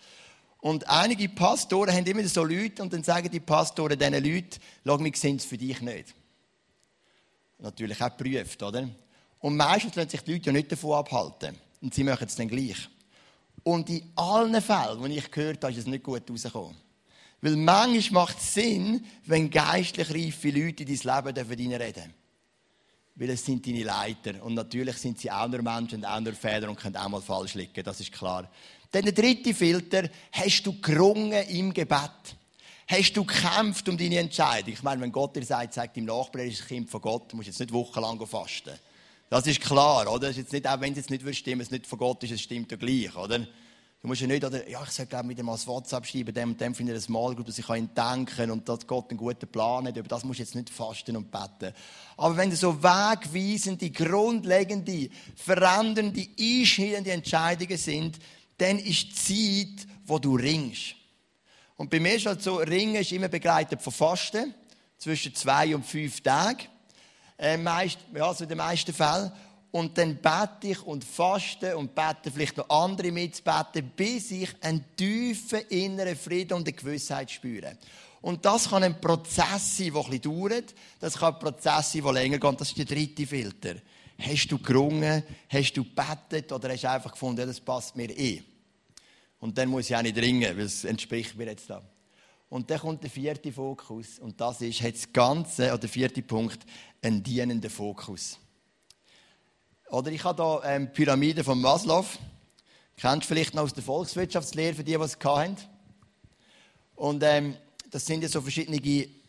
Und 0.64 0.88
einige 0.88 1.28
Pastoren 1.28 1.94
haben 1.94 2.06
immer 2.06 2.26
so 2.26 2.42
Leute, 2.42 2.82
und 2.82 2.92
dann 2.92 3.02
sagen 3.02 3.30
die 3.30 3.40
Pastoren 3.40 3.98
diesen 3.98 4.24
Leuten, 4.24 4.60
schau, 4.84 4.98
wir 4.98 5.12
sehen 5.14 5.36
es 5.36 5.44
für 5.44 5.58
dich 5.58 5.80
nicht 5.80 6.14
natürlich 7.64 8.00
auch 8.00 8.16
geprüft, 8.16 8.62
oder? 8.62 8.88
Und 9.40 9.56
meistens 9.56 9.94
lassen 9.94 10.10
sich 10.10 10.20
die 10.22 10.32
Leute 10.32 10.46
ja 10.46 10.52
nicht 10.52 10.70
davon 10.70 10.98
abhalten. 10.98 11.56
Und 11.80 11.92
sie 11.92 12.04
machen 12.04 12.26
es 12.26 12.36
dann 12.36 12.48
gleich. 12.48 12.88
Und 13.62 13.90
in 13.90 14.10
allen 14.16 14.60
Fällen, 14.60 15.04
die 15.10 15.18
ich 15.18 15.30
gehört 15.30 15.62
habe, 15.64 15.72
ist 15.72 15.80
es 15.80 15.86
nicht 15.86 16.04
gut 16.04 16.30
rausgekommen. 16.30 16.76
Weil 17.40 17.56
manchmal 17.56 18.24
macht 18.24 18.38
es 18.38 18.54
Sinn, 18.54 19.04
wenn 19.26 19.50
geistlich 19.50 20.10
reife 20.10 20.50
Leute 20.50 20.84
in 20.84 20.98
dein 20.98 21.34
Leben 21.34 21.72
reden 21.74 21.92
dürfen. 21.94 22.14
Weil 23.16 23.30
es 23.30 23.44
sind 23.44 23.66
deine 23.66 23.82
Leiter. 23.82 24.42
Und 24.42 24.54
natürlich 24.54 24.96
sind 24.96 25.20
sie 25.20 25.30
auch 25.30 25.46
nur 25.46 25.62
Menschen 25.62 25.98
und 25.98 26.04
auch 26.04 26.20
nur 26.20 26.32
Fehler 26.32 26.68
und 26.68 26.78
können 26.78 26.96
auch 26.96 27.08
mal 27.08 27.20
falsch 27.22 27.54
liegen. 27.54 27.84
Das 27.84 28.00
ist 28.00 28.12
klar. 28.12 28.50
Dann 28.94 29.02
der 29.02 29.12
dritte 29.12 29.52
Filter. 29.52 30.08
Hast 30.30 30.62
du 30.62 30.80
gerungen 30.80 31.44
im 31.48 31.74
Gebet? 31.74 32.36
Hast 32.86 33.16
du 33.16 33.24
gekämpft 33.24 33.88
um 33.88 33.98
deine 33.98 34.18
Entscheidung? 34.18 34.72
Ich 34.72 34.84
meine, 34.84 35.00
wenn 35.00 35.10
Gott 35.10 35.34
dir 35.34 35.44
sagt, 35.44 35.74
sagt 35.74 35.96
deinem 35.96 36.04
Nachbar, 36.04 36.42
er 36.42 36.46
ist 36.46 36.62
ein 36.62 36.68
Kind 36.68 36.90
von 36.90 37.00
Gott, 37.00 37.34
musst 37.34 37.48
du 37.48 37.50
jetzt 37.50 37.58
nicht 37.58 37.72
wochenlang 37.72 38.24
fasten. 38.24 38.70
Das 39.28 39.48
ist 39.48 39.60
klar, 39.60 40.08
oder? 40.08 40.28
Das 40.28 40.30
ist 40.30 40.36
jetzt 40.36 40.52
nicht, 40.52 40.68
auch 40.68 40.80
wenn 40.80 40.92
es 40.92 40.98
jetzt 40.98 41.10
nicht 41.10 41.36
stimmen 41.36 41.62
es 41.62 41.72
nicht 41.72 41.88
von 41.88 41.98
Gott 41.98 42.22
ist, 42.22 42.30
es 42.30 42.40
stimmt 42.40 42.70
ja 42.70 42.76
gleich, 42.76 43.16
oder? 43.16 43.40
Du 43.40 44.06
musst 44.06 44.20
ja 44.20 44.28
nicht, 44.28 44.44
oder, 44.44 44.68
ja, 44.68 44.80
ich 44.84 44.90
soll, 44.90 45.06
glaube 45.06 45.30
wieder 45.30 45.42
mal 45.42 45.52
das 45.54 45.66
WhatsApp 45.66 46.06
schreiben, 46.06 46.32
dem 46.32 46.50
und 46.50 46.60
dem 46.60 46.72
finde 46.72 46.92
ich 46.92 46.98
das 46.98 47.08
Mal 47.08 47.34
gut, 47.34 47.48
dass 47.48 47.58
ich 47.58 47.68
an 47.68 47.78
ihn 47.78 47.90
denken 47.96 48.52
und 48.52 48.68
dass 48.68 48.86
Gott 48.86 49.10
einen 49.10 49.18
guten 49.18 49.48
Plan 49.48 49.88
hat. 49.88 49.96
Über 49.96 50.06
das 50.06 50.22
musst 50.22 50.38
du 50.38 50.44
jetzt 50.44 50.54
nicht 50.54 50.70
fasten 50.70 51.16
und 51.16 51.32
beten. 51.32 51.74
Aber 52.16 52.36
wenn 52.36 52.50
du 52.50 52.54
so 52.54 52.80
wegweisende, 52.80 53.90
grundlegende, 53.90 55.08
verändernde, 55.34 56.28
einschneidende 56.38 57.10
Entscheidungen 57.10 57.76
sind, 57.76 58.18
dann 58.58 58.78
ist 58.78 59.28
die 59.28 59.76
Zeit, 59.76 59.86
wo 60.06 60.18
du 60.18 60.36
ringst. 60.36 60.94
Und 61.76 61.90
bei 61.90 61.98
mir 62.00 62.14
ist 62.14 62.26
halt 62.26 62.42
so, 62.42 62.56
Ringen 62.56 62.96
ist 62.96 63.12
immer 63.12 63.28
begleitet 63.28 63.82
von 63.82 63.92
Fasten, 63.92 64.54
zwischen 64.98 65.34
zwei 65.34 65.74
und 65.74 65.84
fünf 65.84 66.20
Tagen. 66.20 66.64
Äh, 67.38 67.56
meist, 67.56 67.98
ja, 68.14 68.32
so 68.32 68.44
in 68.44 68.48
den 68.48 68.58
meisten 68.58 68.92
Fällen. 68.92 69.32
Und 69.70 69.98
dann 69.98 70.16
bete 70.16 70.68
ich 70.68 70.82
und 70.82 71.04
faste 71.04 71.76
und 71.76 71.96
bete 71.96 72.30
vielleicht 72.32 72.56
noch 72.56 72.70
andere 72.70 73.10
mitzubeten, 73.10 73.90
bis 73.96 74.30
ich 74.30 74.54
einen 74.60 74.84
tiefen 74.96 75.60
inneren 75.68 76.16
Frieden 76.16 76.54
und 76.54 76.68
eine 76.68 76.76
Gewissheit 76.76 77.30
spüre. 77.32 77.76
Und 78.20 78.44
das 78.44 78.70
kann 78.70 78.84
ein 78.84 79.00
Prozess 79.00 79.76
sein, 79.76 79.92
der 79.92 80.04
ein 80.04 80.10
bisschen 80.10 80.22
dauert. 80.22 80.74
Das 81.00 81.18
kann 81.18 81.34
ein 81.34 81.40
Prozess 81.40 81.92
sein, 81.92 82.02
der 82.02 82.12
länger 82.12 82.38
geht. 82.38 82.60
Das 82.60 82.68
ist 82.68 82.78
der 82.78 82.84
dritte 82.84 83.26
Filter. 83.26 83.74
Hast 84.18 84.48
du 84.48 84.58
gerungen? 84.58 85.22
Hast 85.48 85.72
du 85.72 85.84
gebetet? 85.84 86.52
Oder 86.52 86.70
hast 86.70 86.84
du 86.84 86.90
einfach 86.90 87.12
gefunden, 87.12 87.40
ja, 87.40 87.46
das 87.46 87.60
passt 87.60 87.96
mir 87.96 88.10
eh? 88.10 88.42
Und 89.40 89.58
dann 89.58 89.68
muss 89.68 89.90
ich 89.90 89.96
auch 89.96 90.02
nicht 90.02 90.16
ringen, 90.16 90.56
weil 90.56 90.64
es 90.64 90.84
entspricht 90.84 91.36
mir 91.36 91.46
jetzt 91.46 91.68
da. 91.68 91.82
Und 92.48 92.70
dann 92.70 92.78
kommt 92.78 93.02
der 93.02 93.10
vierte 93.10 93.52
Fokus. 93.52 94.18
Und 94.18 94.40
das 94.40 94.60
ist, 94.60 94.80
hat 94.80 94.94
das 94.94 95.12
Ganze, 95.12 95.68
oder 95.68 95.78
der 95.78 95.88
vierte 95.88 96.22
Punkt, 96.22 96.60
einen 97.02 97.22
dienenden 97.22 97.70
Fokus. 97.70 98.38
Oder 99.90 100.12
ich 100.12 100.24
habe 100.24 100.42
hier 100.42 100.70
ähm, 100.70 100.92
Pyramide 100.92 101.44
von 101.44 101.60
Maslow. 101.60 102.06
Kennst 102.96 103.24
du 103.24 103.34
vielleicht 103.34 103.54
noch 103.54 103.64
aus 103.64 103.74
der 103.74 103.82
Volkswirtschaftslehre, 103.82 104.74
für 104.74 104.84
die, 104.84 104.92
die 104.92 105.02
es 105.02 105.18
hatten? 105.22 105.56
Und 106.94 107.22
ähm, 107.24 107.56
das 107.90 108.06
sind 108.06 108.22
ja 108.22 108.28
so 108.28 108.40
verschiedene 108.40 108.80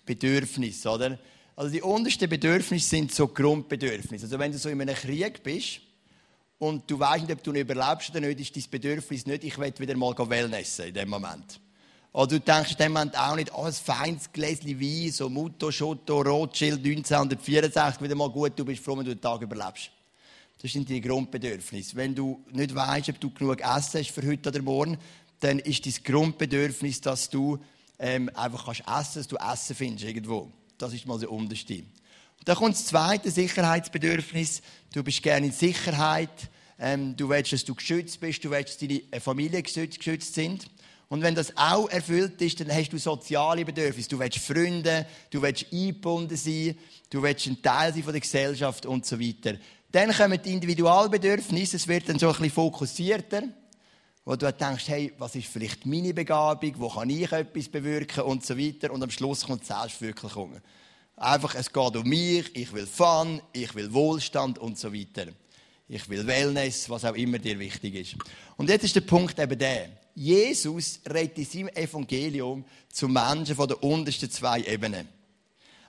Bedürfnisse, 0.06 0.90
oder? 0.90 1.20
Also 1.56 1.72
die 1.72 1.82
untersten 1.82 2.30
Bedürfnisse 2.30 2.90
sind 2.90 3.14
so 3.14 3.28
Grundbedürfnisse. 3.28 4.26
Also 4.26 4.40
wenn 4.40 4.52
du 4.52 4.58
so 4.58 4.70
in 4.70 4.82
einem 4.82 4.96
Krieg 4.96 5.42
bist, 5.42 5.82
und 6.58 6.90
du 6.90 6.98
weißt 6.98 7.24
nicht, 7.24 7.34
ob 7.34 7.44
du 7.44 7.52
ihn 7.52 7.58
überlebst 7.58 8.10
oder 8.12 8.22
nicht, 8.22 8.40
ist 8.40 8.56
dein 8.56 8.72
Bedürfnis 8.72 9.26
nicht, 9.26 9.44
ich 9.44 9.58
will 9.58 9.74
wieder 9.78 9.96
mal 9.98 10.16
Wellnessen 10.18 10.88
in 10.88 10.94
dem 10.94 11.10
Moment. 11.10 11.60
Oder 12.14 12.28
du 12.28 12.40
denkst 12.40 12.72
in 12.72 12.78
dem 12.78 12.94
Moment 12.94 13.18
auch 13.18 13.36
nicht, 13.36 13.54
oh, 13.54 13.64
ein 13.64 13.74
feines 13.74 14.32
Gläschen 14.32 14.80
Wein, 14.80 15.12
so 15.12 15.30
Mutto, 15.30 15.70
Schotto, 15.70 16.22
Rothschild 16.22 16.78
1964, 16.78 18.02
wieder 18.02 18.16
mal 18.16 18.30
gut, 18.30 18.54
du 18.56 18.64
bist 18.64 18.84
froh, 18.84 18.98
wenn 18.98 19.04
du 19.04 19.14
den 19.14 19.22
Tag 19.22 19.42
überlebst. 19.42 19.92
Das 20.62 20.72
sind 20.72 20.90
deine 20.90 21.02
Grundbedürfnisse. 21.02 21.96
Wenn 21.98 22.16
du 22.16 22.42
nicht 22.54 22.74
weißt, 22.74 23.10
ob 23.10 23.20
du 23.20 23.30
genug 23.32 23.60
Essen 23.60 24.00
hast 24.00 24.12
für 24.12 24.26
heute 24.26 24.48
oder 24.50 24.62
morgen, 24.62 24.98
dann 25.42 25.60
ist 25.60 25.86
dein 25.86 25.94
Grundbedürfnis, 26.06 27.02
dass 27.02 27.30
du 27.30 27.60
ähm, 28.00 28.32
einfach 28.34 28.66
kannst 28.66 28.82
essen, 28.82 29.20
dass 29.20 29.28
du 29.28 29.36
Essen 29.36 29.76
findest 29.76 30.06
irgendwo. 30.06 30.50
Das 30.78 30.94
ist 30.94 31.06
mal 31.06 31.20
der 31.20 31.32
unterste. 31.32 31.84
Dann 32.44 32.56
kommt 32.58 32.76
das 32.76 32.86
zweite 32.86 33.32
Sicherheitsbedürfnis. 33.32 34.62
Du 34.94 35.04
bist 35.04 35.24
gerne 35.24 35.48
in 35.48 35.52
Sicherheit. 35.52 36.50
Ähm, 36.78 37.16
du 37.16 37.30
willst, 37.30 37.54
dass 37.54 37.64
du 37.64 37.74
geschützt 37.74 38.20
bist. 38.20 38.44
Du 38.44 38.52
willst, 38.52 38.70
dass 38.70 38.78
deine 38.78 39.02
äh, 39.12 39.20
Familie 39.20 39.64
geschützt, 39.64 39.98
geschützt 39.98 40.34
sind. 40.34 40.68
Und 41.08 41.22
wenn 41.22 41.36
das 41.36 41.56
auch 41.56 41.90
erfüllt 41.90 42.42
ist, 42.42 42.60
dann 42.60 42.72
hast 42.72 42.90
du 42.90 42.98
soziale 42.98 43.64
Bedürfnisse. 43.64 44.10
Du 44.10 44.20
willst 44.20 44.40
Freunde, 44.40 45.06
du 45.30 45.42
willst 45.42 45.66
eingebunden 45.72 46.36
sein, 46.36 46.78
du 47.10 47.22
willst 47.22 47.46
ein 47.48 47.62
Teil 47.62 47.94
sein 47.94 48.04
von 48.04 48.14
der 48.14 48.22
Gesellschaft 48.22 48.86
und 48.86 49.06
so 49.06 49.20
weiter. 49.20 49.58
Dann 49.92 50.12
kommen 50.12 50.40
die 50.44 50.52
Individualbedürfnisse, 50.52 51.78
es 51.78 51.88
wird 51.88 52.10
dann 52.10 52.20
so 52.20 52.28
ein 52.28 52.34
bisschen 52.34 52.52
fokussierter, 52.52 53.44
wo 54.26 54.36
du 54.36 54.52
denkst, 54.52 54.88
hey, 54.88 55.14
was 55.20 55.36
ist 55.36 55.48
vielleicht 55.48 55.86
meine 55.86 56.14
Begabung, 56.14 56.74
wo 56.78 56.90
kann 56.90 57.10
ich 57.12 57.32
etwas 57.32 57.70
bewirken 57.70 58.24
und 58.24 58.44
so 58.44 58.58
weiter. 58.58 58.92
Und 58.92 59.04
am 59.04 59.12
Schluss 59.12 59.46
kommt 59.46 59.62
die 59.62 59.68
Selbstverwirklichung. 59.68 60.60
Einfach, 61.16 61.54
es 61.54 61.72
geht 61.72 61.96
um 61.96 62.10
mich, 62.10 62.54
ich 62.56 62.74
will 62.74 62.88
Fun, 62.88 63.40
ich 63.54 63.74
will 63.76 63.94
Wohlstand 63.94 64.58
und 64.58 64.80
so 64.80 64.92
weiter. 64.92 65.28
Ich 65.88 66.10
will 66.10 66.26
Wellness, 66.26 66.90
was 66.90 67.06
auch 67.06 67.14
immer 67.14 67.38
dir 67.38 67.60
wichtig 67.60 67.94
ist. 67.94 68.16
Und 68.58 68.70
jetzt 68.70 68.84
ist 68.84 68.96
der 68.96 69.02
Punkt 69.02 69.38
eben 69.38 69.58
der. 69.58 69.90
Jesus 70.16 71.02
redet 71.08 71.38
in 71.38 71.46
seinem 71.46 71.68
Evangelium 71.70 72.66
zu 72.92 73.08
Menschen 73.08 73.56
von 73.56 73.68
den 73.68 73.78
untersten 73.78 74.32
zwei 74.32 74.62
Ebenen. 74.62 75.08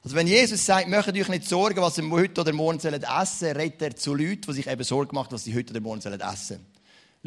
Also 0.02 0.14
wenn 0.14 0.26
Jesus 0.26 0.64
sagt, 0.64 0.88
möchtet 0.88 1.16
euch 1.16 1.28
nicht 1.28 1.48
sorgen, 1.48 1.80
was 1.80 1.96
ihr 1.96 2.08
heute 2.10 2.42
oder 2.42 2.52
morgen 2.52 2.78
essen 2.78 3.02
sollt, 3.02 3.56
redet 3.56 3.82
er 3.82 3.96
zu 3.96 4.14
Leuten, 4.14 4.42
die 4.42 4.52
sich 4.52 4.66
eben 4.66 4.84
Sorgen 4.84 5.14
machen, 5.14 5.32
was 5.32 5.44
sie 5.44 5.54
heute 5.54 5.70
oder 5.70 5.80
morgen 5.80 6.00
essen 6.00 6.20
sollen. 6.20 6.75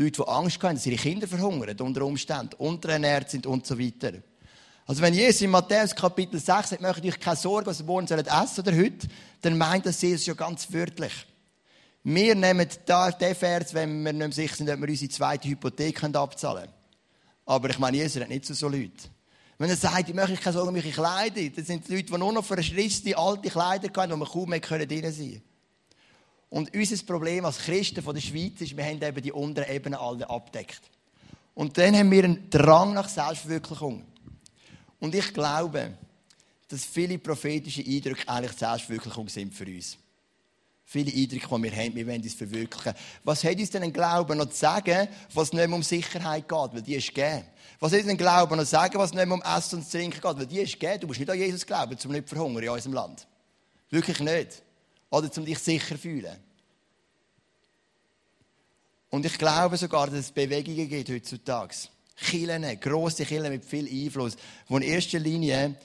Leute, 0.02 0.22
die 0.24 0.28
Angst 0.28 0.62
haben, 0.64 0.76
dass 0.76 0.86
ihre 0.86 0.96
Kinder 0.96 1.28
verhungern 1.28 1.80
unter 1.80 2.06
Umständen, 2.06 2.56
unterernährt 2.58 3.30
sind 3.30 3.46
und 3.46 3.66
so 3.66 3.78
weiter. 3.78 4.14
Also 4.86 5.02
wenn 5.02 5.14
Jesus 5.14 5.42
in 5.42 5.52
Matthäus 5.52 5.94
Kapitel 5.96 6.40
6 6.40 6.70
sagt, 6.70 6.82
möchtet 6.82 7.06
euch 7.06 7.20
keine 7.20 7.36
Sorge, 7.36 7.68
was 7.68 7.80
ihr 7.80 7.86
morgen 7.86 8.08
sollt 8.08 8.28
essen 8.28 8.62
oder 8.62 8.76
heute, 8.76 9.08
dann 9.42 9.58
meint 9.58 9.86
das 9.86 10.02
Jesus 10.02 10.26
ja 10.26 10.34
ganz 10.34 10.72
wörtlich. 10.72 11.14
Wir 12.04 12.34
nehmen 12.34 12.68
da 12.86 13.12
den 13.12 13.36
Vers, 13.36 13.74
wenn 13.74 14.04
wir 14.04 14.14
nicht 14.14 14.34
sicher 14.34 14.56
sind, 14.56 14.70
ob 14.70 14.80
wir 14.80 14.88
unsere 14.88 15.12
zweite 15.12 15.48
Hypothek 15.48 16.04
abzahlen 16.04 16.64
können. 16.64 16.74
Aber 17.46 17.70
ich 17.70 17.78
meine, 17.78 17.98
Jesus 17.98 18.22
hat 18.22 18.30
nicht 18.30 18.46
so, 18.46 18.54
so 18.54 18.68
Leute. 18.68 19.10
Wenn 19.58 19.70
er 19.70 19.76
sagt, 19.76 20.08
ich 20.08 20.16
möchte 20.16 20.38
keine 20.38 20.54
Sorge 20.54 20.70
um 20.70 20.76
eure 20.76 20.90
Kleider, 20.90 21.50
dann 21.50 21.66
sind 21.66 21.88
die 21.88 21.96
Leute, 21.96 22.06
die 22.06 22.18
nur 22.18 22.32
noch 22.32 22.46
verschrissene 22.46 23.18
alte 23.18 23.50
Kleider 23.50 23.90
haben, 23.96 24.12
wo 24.14 24.16
man 24.16 24.28
kaum 24.28 24.50
mehr 24.50 24.60
drin 24.60 24.80
sein 24.88 24.90
können. 24.90 25.42
Und 26.50 26.74
unser 26.74 27.04
Problem 27.06 27.46
als 27.46 27.60
Christen 27.60 28.02
von 28.02 28.16
der 28.16 28.22
Schweiz 28.22 28.60
ist, 28.62 28.76
wir 28.76 28.84
haben 28.84 29.02
eben 29.02 29.22
die 29.22 29.32
unteren 29.32 29.74
Ebenen 29.74 30.00
alle 30.00 30.30
abdeckt. 30.30 30.82
Und 31.54 31.78
dann 31.78 31.96
haben 31.96 32.10
wir 32.10 32.24
einen 32.24 32.50
Drang 32.50 32.94
nach 32.94 33.10
Selbstverwirklichung. 33.10 34.04
Und 35.00 35.14
ich 35.14 35.34
glaube, 35.34 35.94
dass 36.68 36.86
viele 36.86 37.18
prophetische 37.18 37.84
Eindrücke 37.86 38.28
eigentlich 38.28 38.54
Selbstverwirklichung 38.54 39.30
sind 39.30 39.54
für 39.54 39.66
uns. 39.66 39.98
Viele 40.86 41.12
Eindrücke, 41.12 41.48
die 41.48 41.64
wir 41.64 41.76
haben, 41.76 41.96
wir 41.96 42.08
wollen 42.08 42.22
uns 42.22 42.34
verwirklichen. 42.34 42.94
Was 43.24 43.44
hat 43.44 43.58
uns 43.58 43.70
denn 43.70 43.84
ein 43.84 43.94
Glauben 43.94 44.38
noch 44.38 44.50
zu 44.50 44.58
sagen, 44.58 45.08
was 45.34 45.54
nicht 45.54 45.68
mehr 45.68 45.76
um 45.76 45.84
Sicherheit 45.84 46.50
geht, 46.50 46.74
weil 46.74 46.82
die 46.82 46.96
ist 46.96 47.14
gegeben? 47.14 47.46
Was 47.80 47.92
hat 47.92 48.00
uns 48.00 48.10
ein 48.10 48.18
Glauben 48.18 48.58
noch 48.58 48.64
zu 48.64 48.72
sagen, 48.72 48.98
was 48.98 49.14
nicht 49.14 49.26
mehr 49.26 49.36
um 49.36 49.44
Essen 49.44 49.80
und 49.80 49.92
Trinken 49.92 50.20
geht, 50.20 50.38
weil 50.38 50.48
die 50.48 50.62
ist 50.62 50.80
gegeben? 50.80 51.02
Du 51.02 51.08
musst 51.08 51.20
nicht 51.20 51.30
an 51.30 51.38
Jesus 51.38 51.66
glauben, 51.66 51.96
um 52.04 52.12
nicht 52.12 52.28
zu 52.28 52.36
verhungern 52.36 52.64
in 52.64 52.70
unserem 52.70 52.94
Land. 52.94 53.28
Wirklich 53.92 54.20
nicht. 54.20 54.64
Oder 55.10 55.30
um 55.38 55.46
dich 55.46 55.60
sicher 55.60 55.96
zu 55.96 55.98
fühlen. 55.98 56.38
Und 59.10 59.26
ich 59.26 59.38
glaube 59.38 59.76
sogar, 59.78 60.08
dass 60.08 60.20
es 60.20 60.32
Bewegungen 60.32 60.88
gibt 60.88 61.10
heutzutage 61.10 61.74
Kirchen, 62.16 62.80
grosse 62.80 63.26
Kirchen 63.26 63.52
mit 63.52 63.66
viel 63.66 63.88
Einfluss, 63.88 64.38
die 64.68 64.74
in 64.74 64.82
erster 64.82 65.20
Linie 65.20 65.76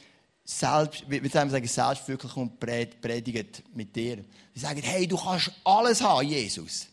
selbst, 0.45 1.05
wie 1.09 1.29
sagen, 1.29 1.66
Selbstwirklichung 1.66 2.59
predigen 2.59 3.49
mit 3.75 3.97
dir. 3.97 4.18
Sie 4.53 4.61
sagen, 4.61 4.83
hey, 4.83 5.07
du 5.07 5.16
kannst 5.16 5.51
alles 5.64 6.03
haben, 6.03 6.29
Jesus. 6.29 6.87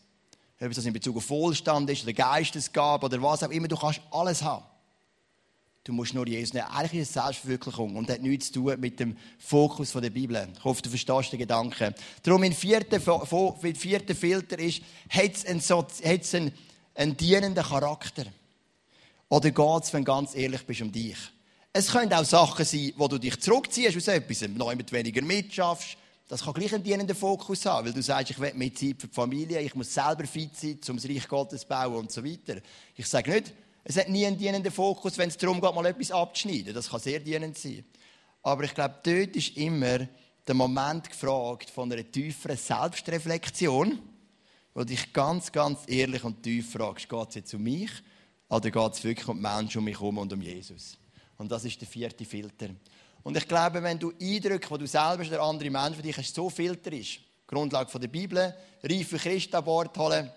Ob 0.60 0.74
das 0.74 0.86
in 0.86 0.94
Bezug 0.94 1.18
auf 1.18 1.30
Wohlstand 1.30 1.90
ist, 1.90 2.04
oder 2.04 2.14
Geistesgabe, 2.14 3.08
oder 3.08 3.22
was 3.22 3.44
auch 3.44 3.50
immer, 3.50 3.68
du 3.68 3.76
kannst 3.76 4.00
alles 4.12 4.42
haben. 4.42 4.64
Du 5.84 5.94
musst 5.94 6.14
nur 6.14 6.28
Jesus 6.28 6.54
nehmen. 6.54 6.68
Eigentlich 6.68 7.02
ist 7.02 7.08
es 7.08 7.14
Selbstverwirklichung 7.16 7.96
und 7.96 8.08
hat 8.10 8.22
nichts 8.22 8.52
zu 8.52 8.62
tun 8.62 8.80
mit 8.80 9.00
dem 9.00 9.18
Fokus 9.40 9.92
der 9.94 10.12
Bibel. 10.12 10.48
Ich 10.56 10.64
hoffe, 10.64 10.84
du 10.84 10.90
verstehst 10.90 11.32
den 11.32 11.40
Gedanken. 11.40 11.96
Darum, 12.22 12.42
mein 12.42 12.54
vierter, 12.54 13.00
vierter 13.00 14.16
Filter 14.16 14.60
ist, 14.60 14.82
hat 15.10 15.36
es 15.36 15.46
einen, 15.46 15.60
hat's 15.60 16.36
einen, 16.36 16.52
einen 16.94 17.18
dienenden 17.18 17.64
Charakter? 17.64 18.26
Oder 19.28 19.50
geht 19.50 19.84
es, 19.84 19.94
wenn 19.94 20.06
du 20.06 20.12
ganz 20.12 20.36
ehrlich 20.36 20.64
bist, 20.68 20.82
um 20.82 20.92
dich? 20.92 21.18
Es 21.74 21.88
können 21.88 22.14
auch 22.14 22.26
Sachen 22.26 22.66
sein, 22.66 22.94
wo 22.98 23.08
du 23.08 23.18
dich 23.18 23.40
zurückziehst 23.40 23.98
aus 23.98 24.08
etwas, 24.08 24.48
noch 24.50 24.76
mit 24.76 24.92
weniger 24.92 25.24
mitschaffst. 25.24 25.98
Das 26.28 26.44
kann 26.44 26.54
gleich 26.54 26.74
einen 26.76 26.84
dienenden 26.84 27.16
Fokus 27.16 27.66
haben, 27.66 27.88
weil 27.88 27.94
du 27.94 28.04
sagst, 28.04 28.32
ich 28.32 28.40
will 28.40 28.54
mehr 28.54 28.74
Zeit 28.74 29.02
für 29.02 29.08
die 29.08 29.14
Familie, 29.14 29.62
ich 29.62 29.74
muss 29.74 29.94
selber 29.94 30.26
fit 30.28 30.56
sein, 30.56 30.80
um 30.90 30.98
das 30.98 31.10
Reich 31.10 31.28
Gottes 31.28 31.62
zu 31.62 31.68
bauen 31.68 31.96
und 31.96 32.12
so 32.12 32.24
weiter. 32.24 32.62
Ich 32.96 33.08
sage 33.08 33.32
nicht, 33.32 33.54
es 33.84 33.98
hat 33.98 34.10
nie 34.10 34.26
einen 34.26 34.38
dienenden 34.38 34.72
Fokus, 34.72 35.18
wenn 35.18 35.30
es 35.30 35.38
darum 35.38 35.60
geht, 35.60 35.74
mal 35.74 35.86
etwas 35.86 36.12
abzuschneiden. 36.12 36.74
Das 36.74 36.90
kann 36.90 37.00
sehr 37.00 37.20
dienend 37.20 37.58
sein. 37.58 37.84
Aber 38.44 38.64
ich 38.64 38.74
glaube, 38.74 38.96
dort 39.04 39.36
ist 39.36 39.58
immer 39.58 40.08
der 40.48 40.56
Moment 40.56 41.10
gefragt 41.10 41.70
von 41.70 41.92
einer 41.92 42.10
tieferen 42.10 42.58
Selbstreflexion, 42.58 44.00
wo 44.74 44.84
dich 44.84 45.12
ganz, 45.14 45.52
ganz 45.52 45.80
ehrlich 45.88 46.24
und 46.24 46.44
tief 46.44 46.72
fragst, 46.72 47.10
geht 47.10 47.30
es 47.30 47.36
jetzt 47.36 47.54
um 47.54 47.64
mich 47.64 47.92
oder 48.50 48.72
geht 48.72 48.94
es 48.94 49.04
wirklich 49.04 49.28
um 49.28 49.38
die 49.38 49.42
Menschen 49.42 49.80
um 49.80 49.86
mich 49.86 50.00
herum 50.00 50.18
und 50.18 50.32
um 50.32 50.42
Jesus? 50.42 50.98
Und 51.38 51.52
das 51.52 51.66
ist 51.66 51.80
der 51.82 51.88
vierte 51.88 52.26
Filter. 52.26 52.70
Und 53.24 53.38
ich 53.38 53.48
glaube, 53.48 53.84
wenn 53.84 54.00
du 54.00 54.12
Eindrücke, 54.20 54.68
die 54.74 54.80
du 54.80 54.88
selber 54.88 55.26
oder 55.26 55.42
andere 55.42 55.70
Menschen 55.70 55.96
für 55.96 56.02
dich 56.02 56.18
hast, 56.18 56.34
so 56.34 56.50
filterst, 56.50 57.20
Grundlage 57.46 58.00
der 58.00 58.08
Bibel, 58.08 58.56
reife 58.84 59.18
Christen 59.18 59.56
an 59.56 59.66
Bord 59.66 59.98
holen, 59.98 60.32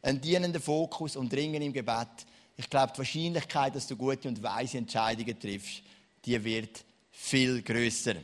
einen 0.00 0.20
dienenden 0.20 0.62
Fokus 0.62 1.16
und 1.16 1.32
dringen 1.32 1.60
im 1.60 1.72
Gebet, 1.72 2.26
ich 2.62 2.70
glaube, 2.70 2.92
die 2.94 2.98
Wahrscheinlichkeit, 2.98 3.74
dass 3.74 3.88
du 3.88 3.96
gute 3.96 4.28
und 4.28 4.42
weise 4.42 4.78
Entscheidungen 4.78 5.38
triffst, 5.38 5.82
die 6.24 6.42
wird 6.44 6.84
viel 7.10 7.60
größer. 7.60 8.14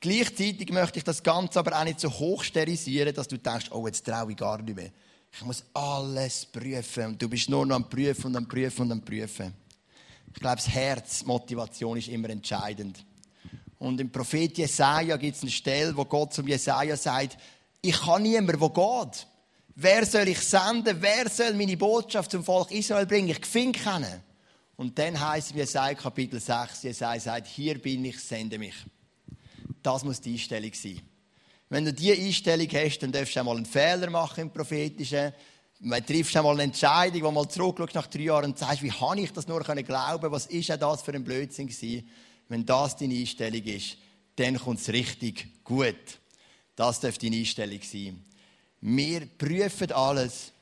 Gleichzeitig 0.00 0.70
möchte 0.70 0.98
ich 0.98 1.04
das 1.04 1.22
Ganze 1.22 1.58
aber 1.58 1.78
auch 1.78 1.84
nicht 1.84 2.00
so 2.00 2.10
hoch 2.10 2.42
sterilisieren, 2.42 3.14
dass 3.14 3.28
du 3.28 3.36
denkst, 3.36 3.70
oh, 3.70 3.86
jetzt 3.86 4.06
traue 4.06 4.30
ich 4.30 4.36
gar 4.36 4.62
nicht 4.62 4.74
mehr. 4.74 4.90
Ich 5.30 5.44
muss 5.44 5.62
alles 5.74 6.46
prüfen 6.46 7.06
und 7.06 7.22
du 7.22 7.28
bist 7.28 7.50
nur 7.50 7.66
noch 7.66 7.76
am 7.76 7.88
Prüfen 7.88 8.26
und 8.26 8.36
am 8.36 8.48
Prüfen 8.48 8.82
und 8.82 8.92
am 8.92 9.02
Prüfen. 9.02 9.52
Ich 10.32 10.40
glaube, 10.40 10.56
das 10.56 10.68
Herz, 10.68 11.24
Motivation 11.24 11.98
ist 11.98 12.08
immer 12.08 12.30
entscheidend. 12.30 13.04
Und 13.78 14.00
im 14.00 14.10
Prophet 14.10 14.56
Jesaja 14.56 15.16
gibt 15.16 15.36
es 15.36 15.42
eine 15.42 15.50
Stelle, 15.50 15.96
wo 15.96 16.04
Gott 16.04 16.32
zum 16.32 16.46
Jesaja 16.48 16.96
sagt, 16.96 17.36
ich 17.82 18.00
kann 18.00 18.22
niemand, 18.22 18.60
wo 18.60 18.70
geht. 18.70 19.26
Wer 19.80 20.04
soll 20.04 20.26
ich 20.26 20.40
senden? 20.40 21.00
Wer 21.00 21.28
soll 21.28 21.54
meine 21.54 21.76
Botschaft 21.76 22.32
zum 22.32 22.42
Volk 22.42 22.72
Israel 22.72 23.06
bringen? 23.06 23.28
Ich 23.28 23.46
finde 23.46 23.78
keinen. 23.78 24.24
Und 24.74 24.98
dann 24.98 25.20
heißt 25.20 25.46
es 25.46 25.52
in 25.52 25.58
Jesaja 25.58 25.94
Kapitel 25.94 26.40
6, 26.40 26.82
Jesaja 26.82 27.20
sagt, 27.20 27.46
hier 27.46 27.80
bin 27.80 28.04
ich, 28.04 28.18
sende 28.18 28.58
mich. 28.58 28.74
Das 29.80 30.02
muss 30.02 30.20
die 30.20 30.32
Einstellung 30.32 30.72
sein. 30.74 31.00
Wenn 31.68 31.84
du 31.84 31.92
diese 31.92 32.20
Einstellung 32.20 32.66
hast, 32.72 32.98
dann 32.98 33.12
darfst 33.12 33.36
du 33.36 33.38
einmal 33.38 33.56
einen 33.56 33.66
Fehler 33.66 34.10
machen 34.10 34.40
im 34.40 34.50
Prophetischen. 34.52 35.32
Man 35.78 36.04
triffst 36.04 36.36
einmal 36.36 36.54
eine 36.54 36.64
Entscheidung, 36.64 37.22
wo 37.22 37.30
mal 37.30 37.48
zurückschaust 37.48 37.94
nach 37.94 38.08
drei 38.08 38.22
Jahren 38.22 38.46
und 38.46 38.58
sagst, 38.58 38.82
wie 38.82 38.90
habe 38.90 39.20
ich 39.20 39.32
das 39.32 39.46
nur 39.46 39.60
glauben 39.60 40.32
Was 40.32 40.46
ist 40.46 40.70
denn 40.70 40.80
das 40.80 41.02
für 41.02 41.14
ein 41.14 41.22
Blödsinn 41.22 41.68
gewesen? 41.68 42.08
Wenn 42.48 42.66
das 42.66 42.96
deine 42.96 43.14
Einstellung 43.14 43.62
ist, 43.62 43.96
dann 44.34 44.58
kommt 44.58 44.80
es 44.80 44.88
richtig 44.88 45.62
gut. 45.62 46.18
Das 46.74 46.98
dürfte 46.98 47.26
deine 47.26 47.36
Einstellung 47.36 47.80
sein. 47.82 48.24
Wir 48.80 49.26
prüfen 49.26 49.90
alles, 49.90 50.52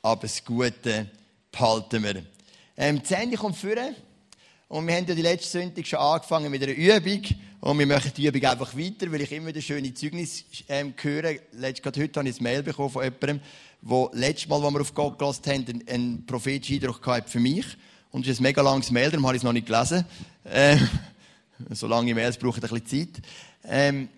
aber 0.00 0.22
das 0.22 0.42
Gute 0.44 1.10
behalten 1.52 2.02
wir. 2.02 2.22
Ähm, 2.76 3.02
die 3.02 3.06
Sendung 3.06 3.38
kommt 3.38 3.56
vorne. 3.56 3.94
Und 4.68 4.86
wir 4.86 4.96
haben 4.96 5.06
ja 5.06 5.14
die 5.14 5.22
letzte 5.22 5.60
Sonntag 5.60 5.86
schon 5.86 5.98
angefangen 5.98 6.50
mit 6.50 6.62
einer 6.62 6.72
Übung. 6.72 7.22
Und 7.60 7.78
wir 7.78 7.86
machen 7.86 8.10
die 8.16 8.26
Übung 8.26 8.44
einfach 8.44 8.76
weiter, 8.76 9.12
weil 9.12 9.20
ich 9.20 9.32
immer 9.32 9.48
wieder 9.48 9.60
schöne 9.60 9.92
Zeugnisse 9.92 10.44
ähm, 10.68 10.94
höre. 11.00 11.36
Letzt, 11.52 11.82
gerade 11.82 12.02
heute 12.02 12.18
habe 12.18 12.28
ich 12.28 12.40
ein 12.40 12.42
Mail 12.42 12.62
bekommen 12.62 12.90
von 12.90 13.04
jemandem, 13.04 13.40
der 13.82 14.10
letztes 14.12 14.48
Mal, 14.48 14.64
als 14.64 14.72
wir 14.74 14.80
auf 14.80 14.94
Gott 14.94 15.18
gelassen 15.18 15.42
haben, 15.46 15.66
einen, 15.68 15.88
einen 15.88 16.26
prophetischen 16.26 16.76
Eindruck 16.76 17.28
für 17.28 17.40
mich. 17.40 17.66
Und 18.10 18.24
es 18.24 18.32
ist 18.32 18.40
ein 18.40 18.44
mega 18.44 18.62
langes 18.62 18.90
Mail, 18.90 19.10
darum 19.10 19.26
habe 19.26 19.36
ich 19.36 19.40
es 19.40 19.44
noch 19.44 19.52
nicht 19.52 19.66
gelesen. 19.66 20.04
Ähm, 20.46 20.88
so 21.70 21.86
lange 21.86 22.14
Mails 22.14 22.38
brauchen 22.38 22.64
ein 22.64 22.70
bisschen 22.70 23.12
Zeit. 23.12 23.22
Ähm, 23.64 24.08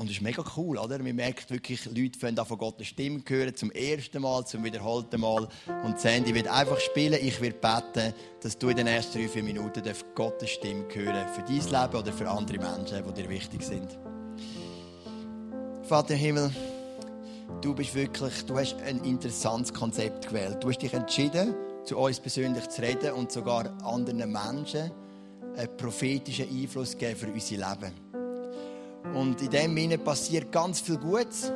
und 0.00 0.08
das 0.08 0.16
ist 0.16 0.22
mega 0.22 0.42
cool, 0.56 0.78
oder? 0.78 0.98
Man 0.98 1.14
merkt 1.14 1.50
wirklich, 1.50 1.84
Leute 1.84 2.18
fangen 2.18 2.42
von 2.46 2.56
Gott 2.56 2.76
eine 2.76 2.86
Stimme 2.86 3.22
hören, 3.28 3.54
zum 3.54 3.70
ersten 3.70 4.22
Mal, 4.22 4.46
zum 4.46 4.64
wiederholten 4.64 5.20
Mal. 5.20 5.46
Und 5.84 6.00
Sandy 6.00 6.34
wird 6.34 6.48
einfach 6.48 6.80
spielen, 6.80 7.18
ich 7.20 7.38
werde 7.42 7.58
beten, 7.58 8.14
dass 8.40 8.56
du 8.56 8.70
in 8.70 8.78
den 8.78 8.86
nächsten 8.86 9.18
drei, 9.18 9.28
vier 9.28 9.42
Minuten 9.42 9.82
Gottes 10.14 10.48
Stimme 10.48 10.86
hören 10.90 11.28
für 11.28 11.42
dein 11.42 11.82
Leben 11.82 11.98
oder 11.98 12.12
für 12.14 12.30
andere 12.30 12.56
Menschen, 12.56 13.04
die 13.06 13.22
dir 13.22 13.28
wichtig 13.28 13.62
sind. 13.62 13.98
Vater 15.82 16.14
im 16.14 16.20
Himmel, 16.20 16.50
du 17.60 17.74
bist 17.74 17.94
wirklich, 17.94 18.46
du 18.46 18.56
hast 18.56 18.76
ein 18.80 19.04
interessantes 19.04 19.74
Konzept 19.74 20.28
gewählt. 20.28 20.64
Du 20.64 20.70
hast 20.70 20.78
dich 20.78 20.94
entschieden, 20.94 21.54
zu 21.84 21.98
uns 21.98 22.18
persönlich 22.20 22.66
zu 22.70 22.80
reden 22.80 23.12
und 23.12 23.30
sogar 23.30 23.70
anderen 23.84 24.32
Menschen 24.32 24.92
einen 25.58 25.76
prophetischen 25.76 26.48
Einfluss 26.48 26.92
zu 26.92 26.96
geben 26.96 27.16
für 27.16 27.26
unser 27.26 27.56
Leben. 27.56 28.09
Und 29.14 29.40
in 29.42 29.50
dem 29.50 29.76
Sinne 29.76 29.98
passiert 29.98 30.52
ganz 30.52 30.80
viel 30.80 30.98
Gutes 30.98 31.52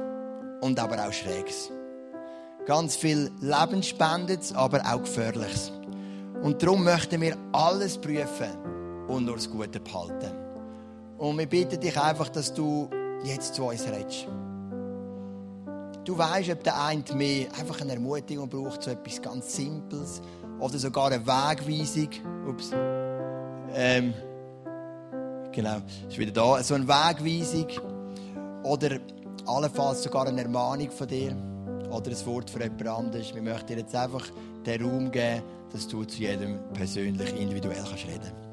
und 0.60 0.78
aber 0.78 1.06
auch 1.06 1.12
Schräges. 1.12 1.70
Ganz 2.66 2.96
viel 2.96 3.30
Lebensspendendes, 3.40 4.54
aber 4.54 4.80
auch 4.80 5.02
Gefährliches. 5.02 5.70
Und 6.42 6.62
darum 6.62 6.84
möchten 6.84 7.20
wir 7.20 7.36
alles 7.52 7.98
prüfen 7.98 9.06
und 9.08 9.26
nur 9.26 9.36
das 9.36 9.50
Gute 9.50 9.80
behalten. 9.80 10.32
Und 11.18 11.38
wir 11.38 11.46
bitten 11.46 11.80
dich 11.80 11.98
einfach, 12.00 12.28
dass 12.28 12.52
du 12.52 12.88
jetzt 13.22 13.54
zu 13.54 13.64
uns 13.64 13.86
redest. 13.86 14.26
Du 16.04 16.18
weißt, 16.18 16.50
ob 16.50 16.62
der 16.62 16.82
eine 16.82 17.02
mehr 17.14 17.46
einfach 17.58 17.80
eine 17.80 17.92
Ermutigung 17.92 18.48
braucht, 18.48 18.82
so 18.82 18.90
etwas 18.90 19.22
ganz 19.22 19.56
Simples 19.56 20.20
oder 20.58 20.78
sogar 20.78 21.10
eine 21.10 21.26
Wegweisung. 21.26 22.10
Ups. 22.46 22.70
Ähm, 23.74 24.12
Genau, 25.54 25.76
ist 26.08 26.18
wieder 26.18 26.32
da. 26.32 26.62
So 26.64 26.74
eine 26.74 26.88
Wegweisung 26.88 27.68
oder 28.64 28.98
allenfalls 29.46 30.02
sogar 30.02 30.26
eine 30.26 30.42
Ermahnung 30.42 30.90
von 30.90 31.06
dir 31.06 31.36
oder 31.90 32.10
ein 32.10 32.26
Wort 32.26 32.50
für 32.50 32.60
jemand 32.60 32.88
anderes. 32.88 33.32
Wir 33.32 33.42
möchten 33.42 33.68
dir 33.68 33.78
jetzt 33.78 33.94
einfach 33.94 34.26
den 34.66 34.82
Raum 34.82 35.12
geben, 35.12 35.42
dass 35.72 35.86
du 35.86 36.04
zu 36.04 36.22
jedem 36.22 36.58
persönlich, 36.72 37.40
individuell 37.40 37.84
kannst 37.88 38.04
reden 38.06 38.20
kannst. 38.22 38.43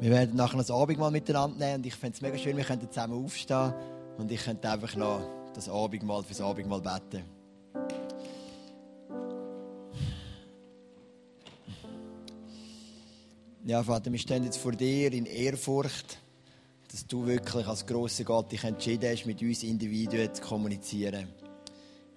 Wir 0.00 0.12
werden 0.12 0.34
nachher 0.34 0.56
das 0.56 0.70
Abendmahl 0.70 1.10
miteinander 1.10 1.58
nehmen 1.58 1.76
und 1.76 1.86
ich 1.86 1.94
fände 1.94 2.16
es 2.16 2.22
mega 2.22 2.38
schön, 2.38 2.56
wir 2.56 2.64
könnten 2.64 2.88
zusammen 2.88 3.22
aufstehen 3.22 3.74
und 4.16 4.32
ich 4.32 4.42
könnte 4.42 4.70
einfach 4.70 4.96
noch 4.96 5.20
das 5.54 5.68
Abendmahl 5.68 6.22
fürs 6.24 6.40
Abendmahl 6.40 6.80
beten. 6.80 7.22
Ja, 13.66 13.82
Vater, 13.82 14.10
wir 14.10 14.18
stehen 14.18 14.44
jetzt 14.44 14.56
vor 14.56 14.72
dir 14.72 15.12
in 15.12 15.26
Ehrfurcht, 15.26 16.18
dass 16.90 17.06
du 17.06 17.26
wirklich 17.26 17.66
als 17.66 17.84
grosser 17.84 18.24
Gott 18.24 18.50
dich 18.50 18.64
entschieden 18.64 19.10
hast, 19.12 19.26
mit 19.26 19.42
uns 19.42 19.62
Individuen 19.62 20.34
zu 20.34 20.40
kommunizieren. 20.40 21.28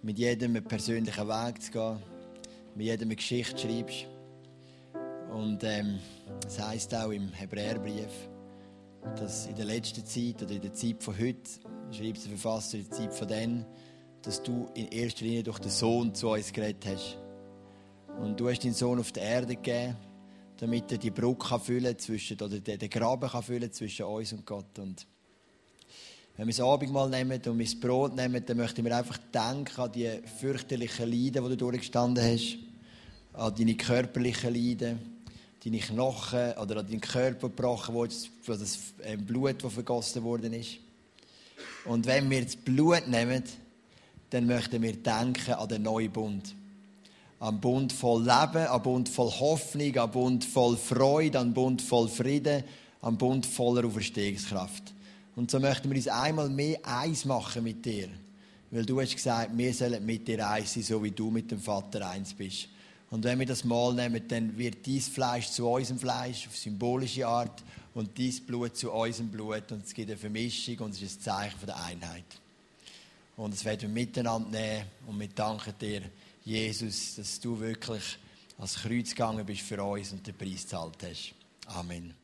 Mit 0.02 0.18
jedem 0.18 0.56
einen 0.56 0.64
persönlichen 0.64 1.28
Weg 1.28 1.62
zu 1.62 1.72
gehen, 1.72 1.98
mit 2.76 2.86
jedem 2.86 3.10
eine 3.10 3.18
Geschichte 3.18 3.58
schreibst. 3.58 4.13
Und 5.34 5.64
ähm, 5.64 6.00
das 6.42 6.60
heisst 6.60 6.94
auch 6.94 7.10
im 7.10 7.34
Hebräerbrief, 7.34 8.30
dass 9.18 9.48
in 9.48 9.56
der 9.56 9.66
letzten 9.66 10.06
Zeit 10.06 10.44
oder 10.44 10.52
in 10.52 10.62
der 10.62 10.74
Zeit 10.74 11.04
von 11.04 11.18
heute, 11.18 11.50
schreibt 11.92 12.24
der 12.24 12.38
Verfasser, 12.38 12.78
in 12.78 12.88
der 12.88 12.92
Zeit 12.92 13.14
von 13.14 13.28
dann, 13.28 13.66
dass 14.22 14.44
du 14.44 14.70
in 14.76 14.90
erster 14.90 15.26
Linie 15.26 15.42
durch 15.42 15.58
den 15.58 15.72
Sohn 15.72 16.14
zu 16.14 16.30
uns 16.30 16.54
geredet 16.54 16.86
hast. 16.86 17.18
Und 18.22 18.40
du 18.40 18.48
hast 18.48 18.64
deinen 18.64 18.76
Sohn 18.76 19.00
auf 19.00 19.12
die 19.12 19.22
Erde 19.22 19.56
gegeben, 19.56 19.98
damit 20.58 20.92
er 20.92 21.00
die 21.00 21.10
Brücke 21.10 21.60
füllen 21.60 21.98
zwischen, 21.98 22.40
oder 22.40 22.60
den 22.60 22.90
Graben 22.90 23.28
kann 23.28 23.42
füllen 23.42 23.72
zwischen 23.72 24.06
uns 24.06 24.34
und 24.34 24.46
Gott. 24.46 24.78
Und 24.78 25.08
wenn 26.38 26.48
wir 26.48 26.54
das 26.54 26.62
Abendmahl 26.62 27.10
nehmen 27.10 27.42
und 27.44 27.58
wir 27.58 27.80
Brot 27.82 28.16
nehmen, 28.16 28.46
dann 28.46 28.58
möchten 28.58 28.86
wir 28.86 28.96
einfach 28.96 29.18
denken 29.34 29.82
an 29.82 29.92
die 29.92 30.10
fürchterlichen 30.40 31.10
Leiden, 31.10 31.44
die 31.44 31.50
du 31.50 31.56
durchgestanden 31.56 32.24
hast, 32.24 32.58
an 33.34 33.54
deine 33.56 33.76
körperlichen 33.76 34.54
Leiden, 34.54 35.13
deine 35.64 35.80
Knochen 35.80 36.54
oder 36.54 36.78
an 36.78 36.88
deinen 36.88 37.02
Körper 37.02 37.50
gebrochen 37.50 37.96
wurde, 37.96 38.14
für 38.42 38.58
das 38.58 38.78
ähm, 39.04 39.26
Blut, 39.26 39.64
das 39.64 39.74
vergossen 39.74 40.24
worden 40.24 40.54
ist. 40.54 40.78
Und 41.86 42.06
wenn 42.06 42.30
wir 42.30 42.44
das 42.44 42.56
Blut 42.56 43.08
nehmen, 43.08 43.44
dann 44.30 44.48
möchten 44.48 44.82
wir 44.82 44.94
denken 44.94 45.54
an 45.54 45.70
den 45.70 45.84
neuen 45.84 46.12
Bund. 46.12 46.56
An 47.40 47.60
Bund 47.60 47.94
voll 47.94 48.22
Leben, 48.22 48.68
an 48.68 48.82
Bund 48.82 49.10
voll 49.10 49.32
Hoffnung, 49.32 49.98
an 49.98 50.12
Bund 50.12 50.46
voll 50.46 50.78
Freude, 50.78 51.40
an 51.40 51.54
Bund 51.54 51.82
voll 51.82 52.08
Frieden, 52.08 52.64
an 53.02 53.18
Bund 53.18 53.46
voller 53.46 53.86
Auferstehungskraft. 53.86 54.94
Und 55.36 55.52
so 55.52 55.60
möchten 55.60 55.90
wir 55.90 55.98
uns 55.98 56.08
einmal 56.08 56.50
mehr 56.50 56.80
eins 56.84 57.26
machen 57.26 57.64
mit 57.64 57.86
dir. 57.86 58.10
Weil 58.72 58.86
du 58.86 59.00
hast 59.00 59.16
gesagt, 59.16 59.52
wir 59.56 59.74
sollen 59.74 60.06
mit 60.06 60.28
dir 60.28 60.48
eins 60.48 60.74
sein, 60.74 60.84
so 60.84 61.04
wie 61.04 61.12
du 61.12 61.30
mit 61.30 61.52
dem 61.52 61.60
Vater 61.60 62.10
eins 62.10 62.34
bist. 62.34 62.70
Und 63.14 63.24
wenn 63.26 63.38
wir 63.38 63.46
das 63.46 63.64
Mal 63.64 63.94
nehmen, 63.94 64.28
dann 64.28 64.58
wird 64.58 64.88
dies 64.88 65.08
Fleisch 65.08 65.52
zu 65.52 65.70
unserem 65.70 66.00
Fleisch 66.00 66.48
auf 66.48 66.58
symbolische 66.58 67.28
Art 67.28 67.64
und 67.94 68.18
dies 68.18 68.44
Blut 68.44 68.76
zu 68.76 68.92
unserem 68.92 69.30
Blut 69.30 69.72
und 69.72 69.86
es 69.86 69.94
gibt 69.94 70.10
eine 70.10 70.18
Vermischung 70.18 70.80
und 70.80 70.96
es 70.96 71.02
ist 71.04 71.20
ein 71.20 71.22
Zeichen 71.22 71.66
der 71.68 71.80
Einheit. 71.84 72.26
Und 73.38 73.54
das 73.54 73.64
werden 73.66 73.82
wir 73.82 73.90
miteinander 73.90 74.50
nehmen 74.50 74.86
und 75.06 75.20
wir 75.20 75.28
danken 75.28 75.76
dir, 75.80 76.02
Jesus, 76.44 77.14
dass 77.18 77.40
du 77.40 77.60
wirklich 77.60 78.18
als 78.58 78.78
Kreuz 78.78 79.12
gegangen 79.12 79.46
bist 79.46 79.62
für 79.62 79.84
uns 79.84 80.12
und 80.12 80.26
den 80.26 80.36
Preis 80.36 80.64
gezahlt 80.64 80.98
hast. 81.04 81.36
Amen. 81.68 82.23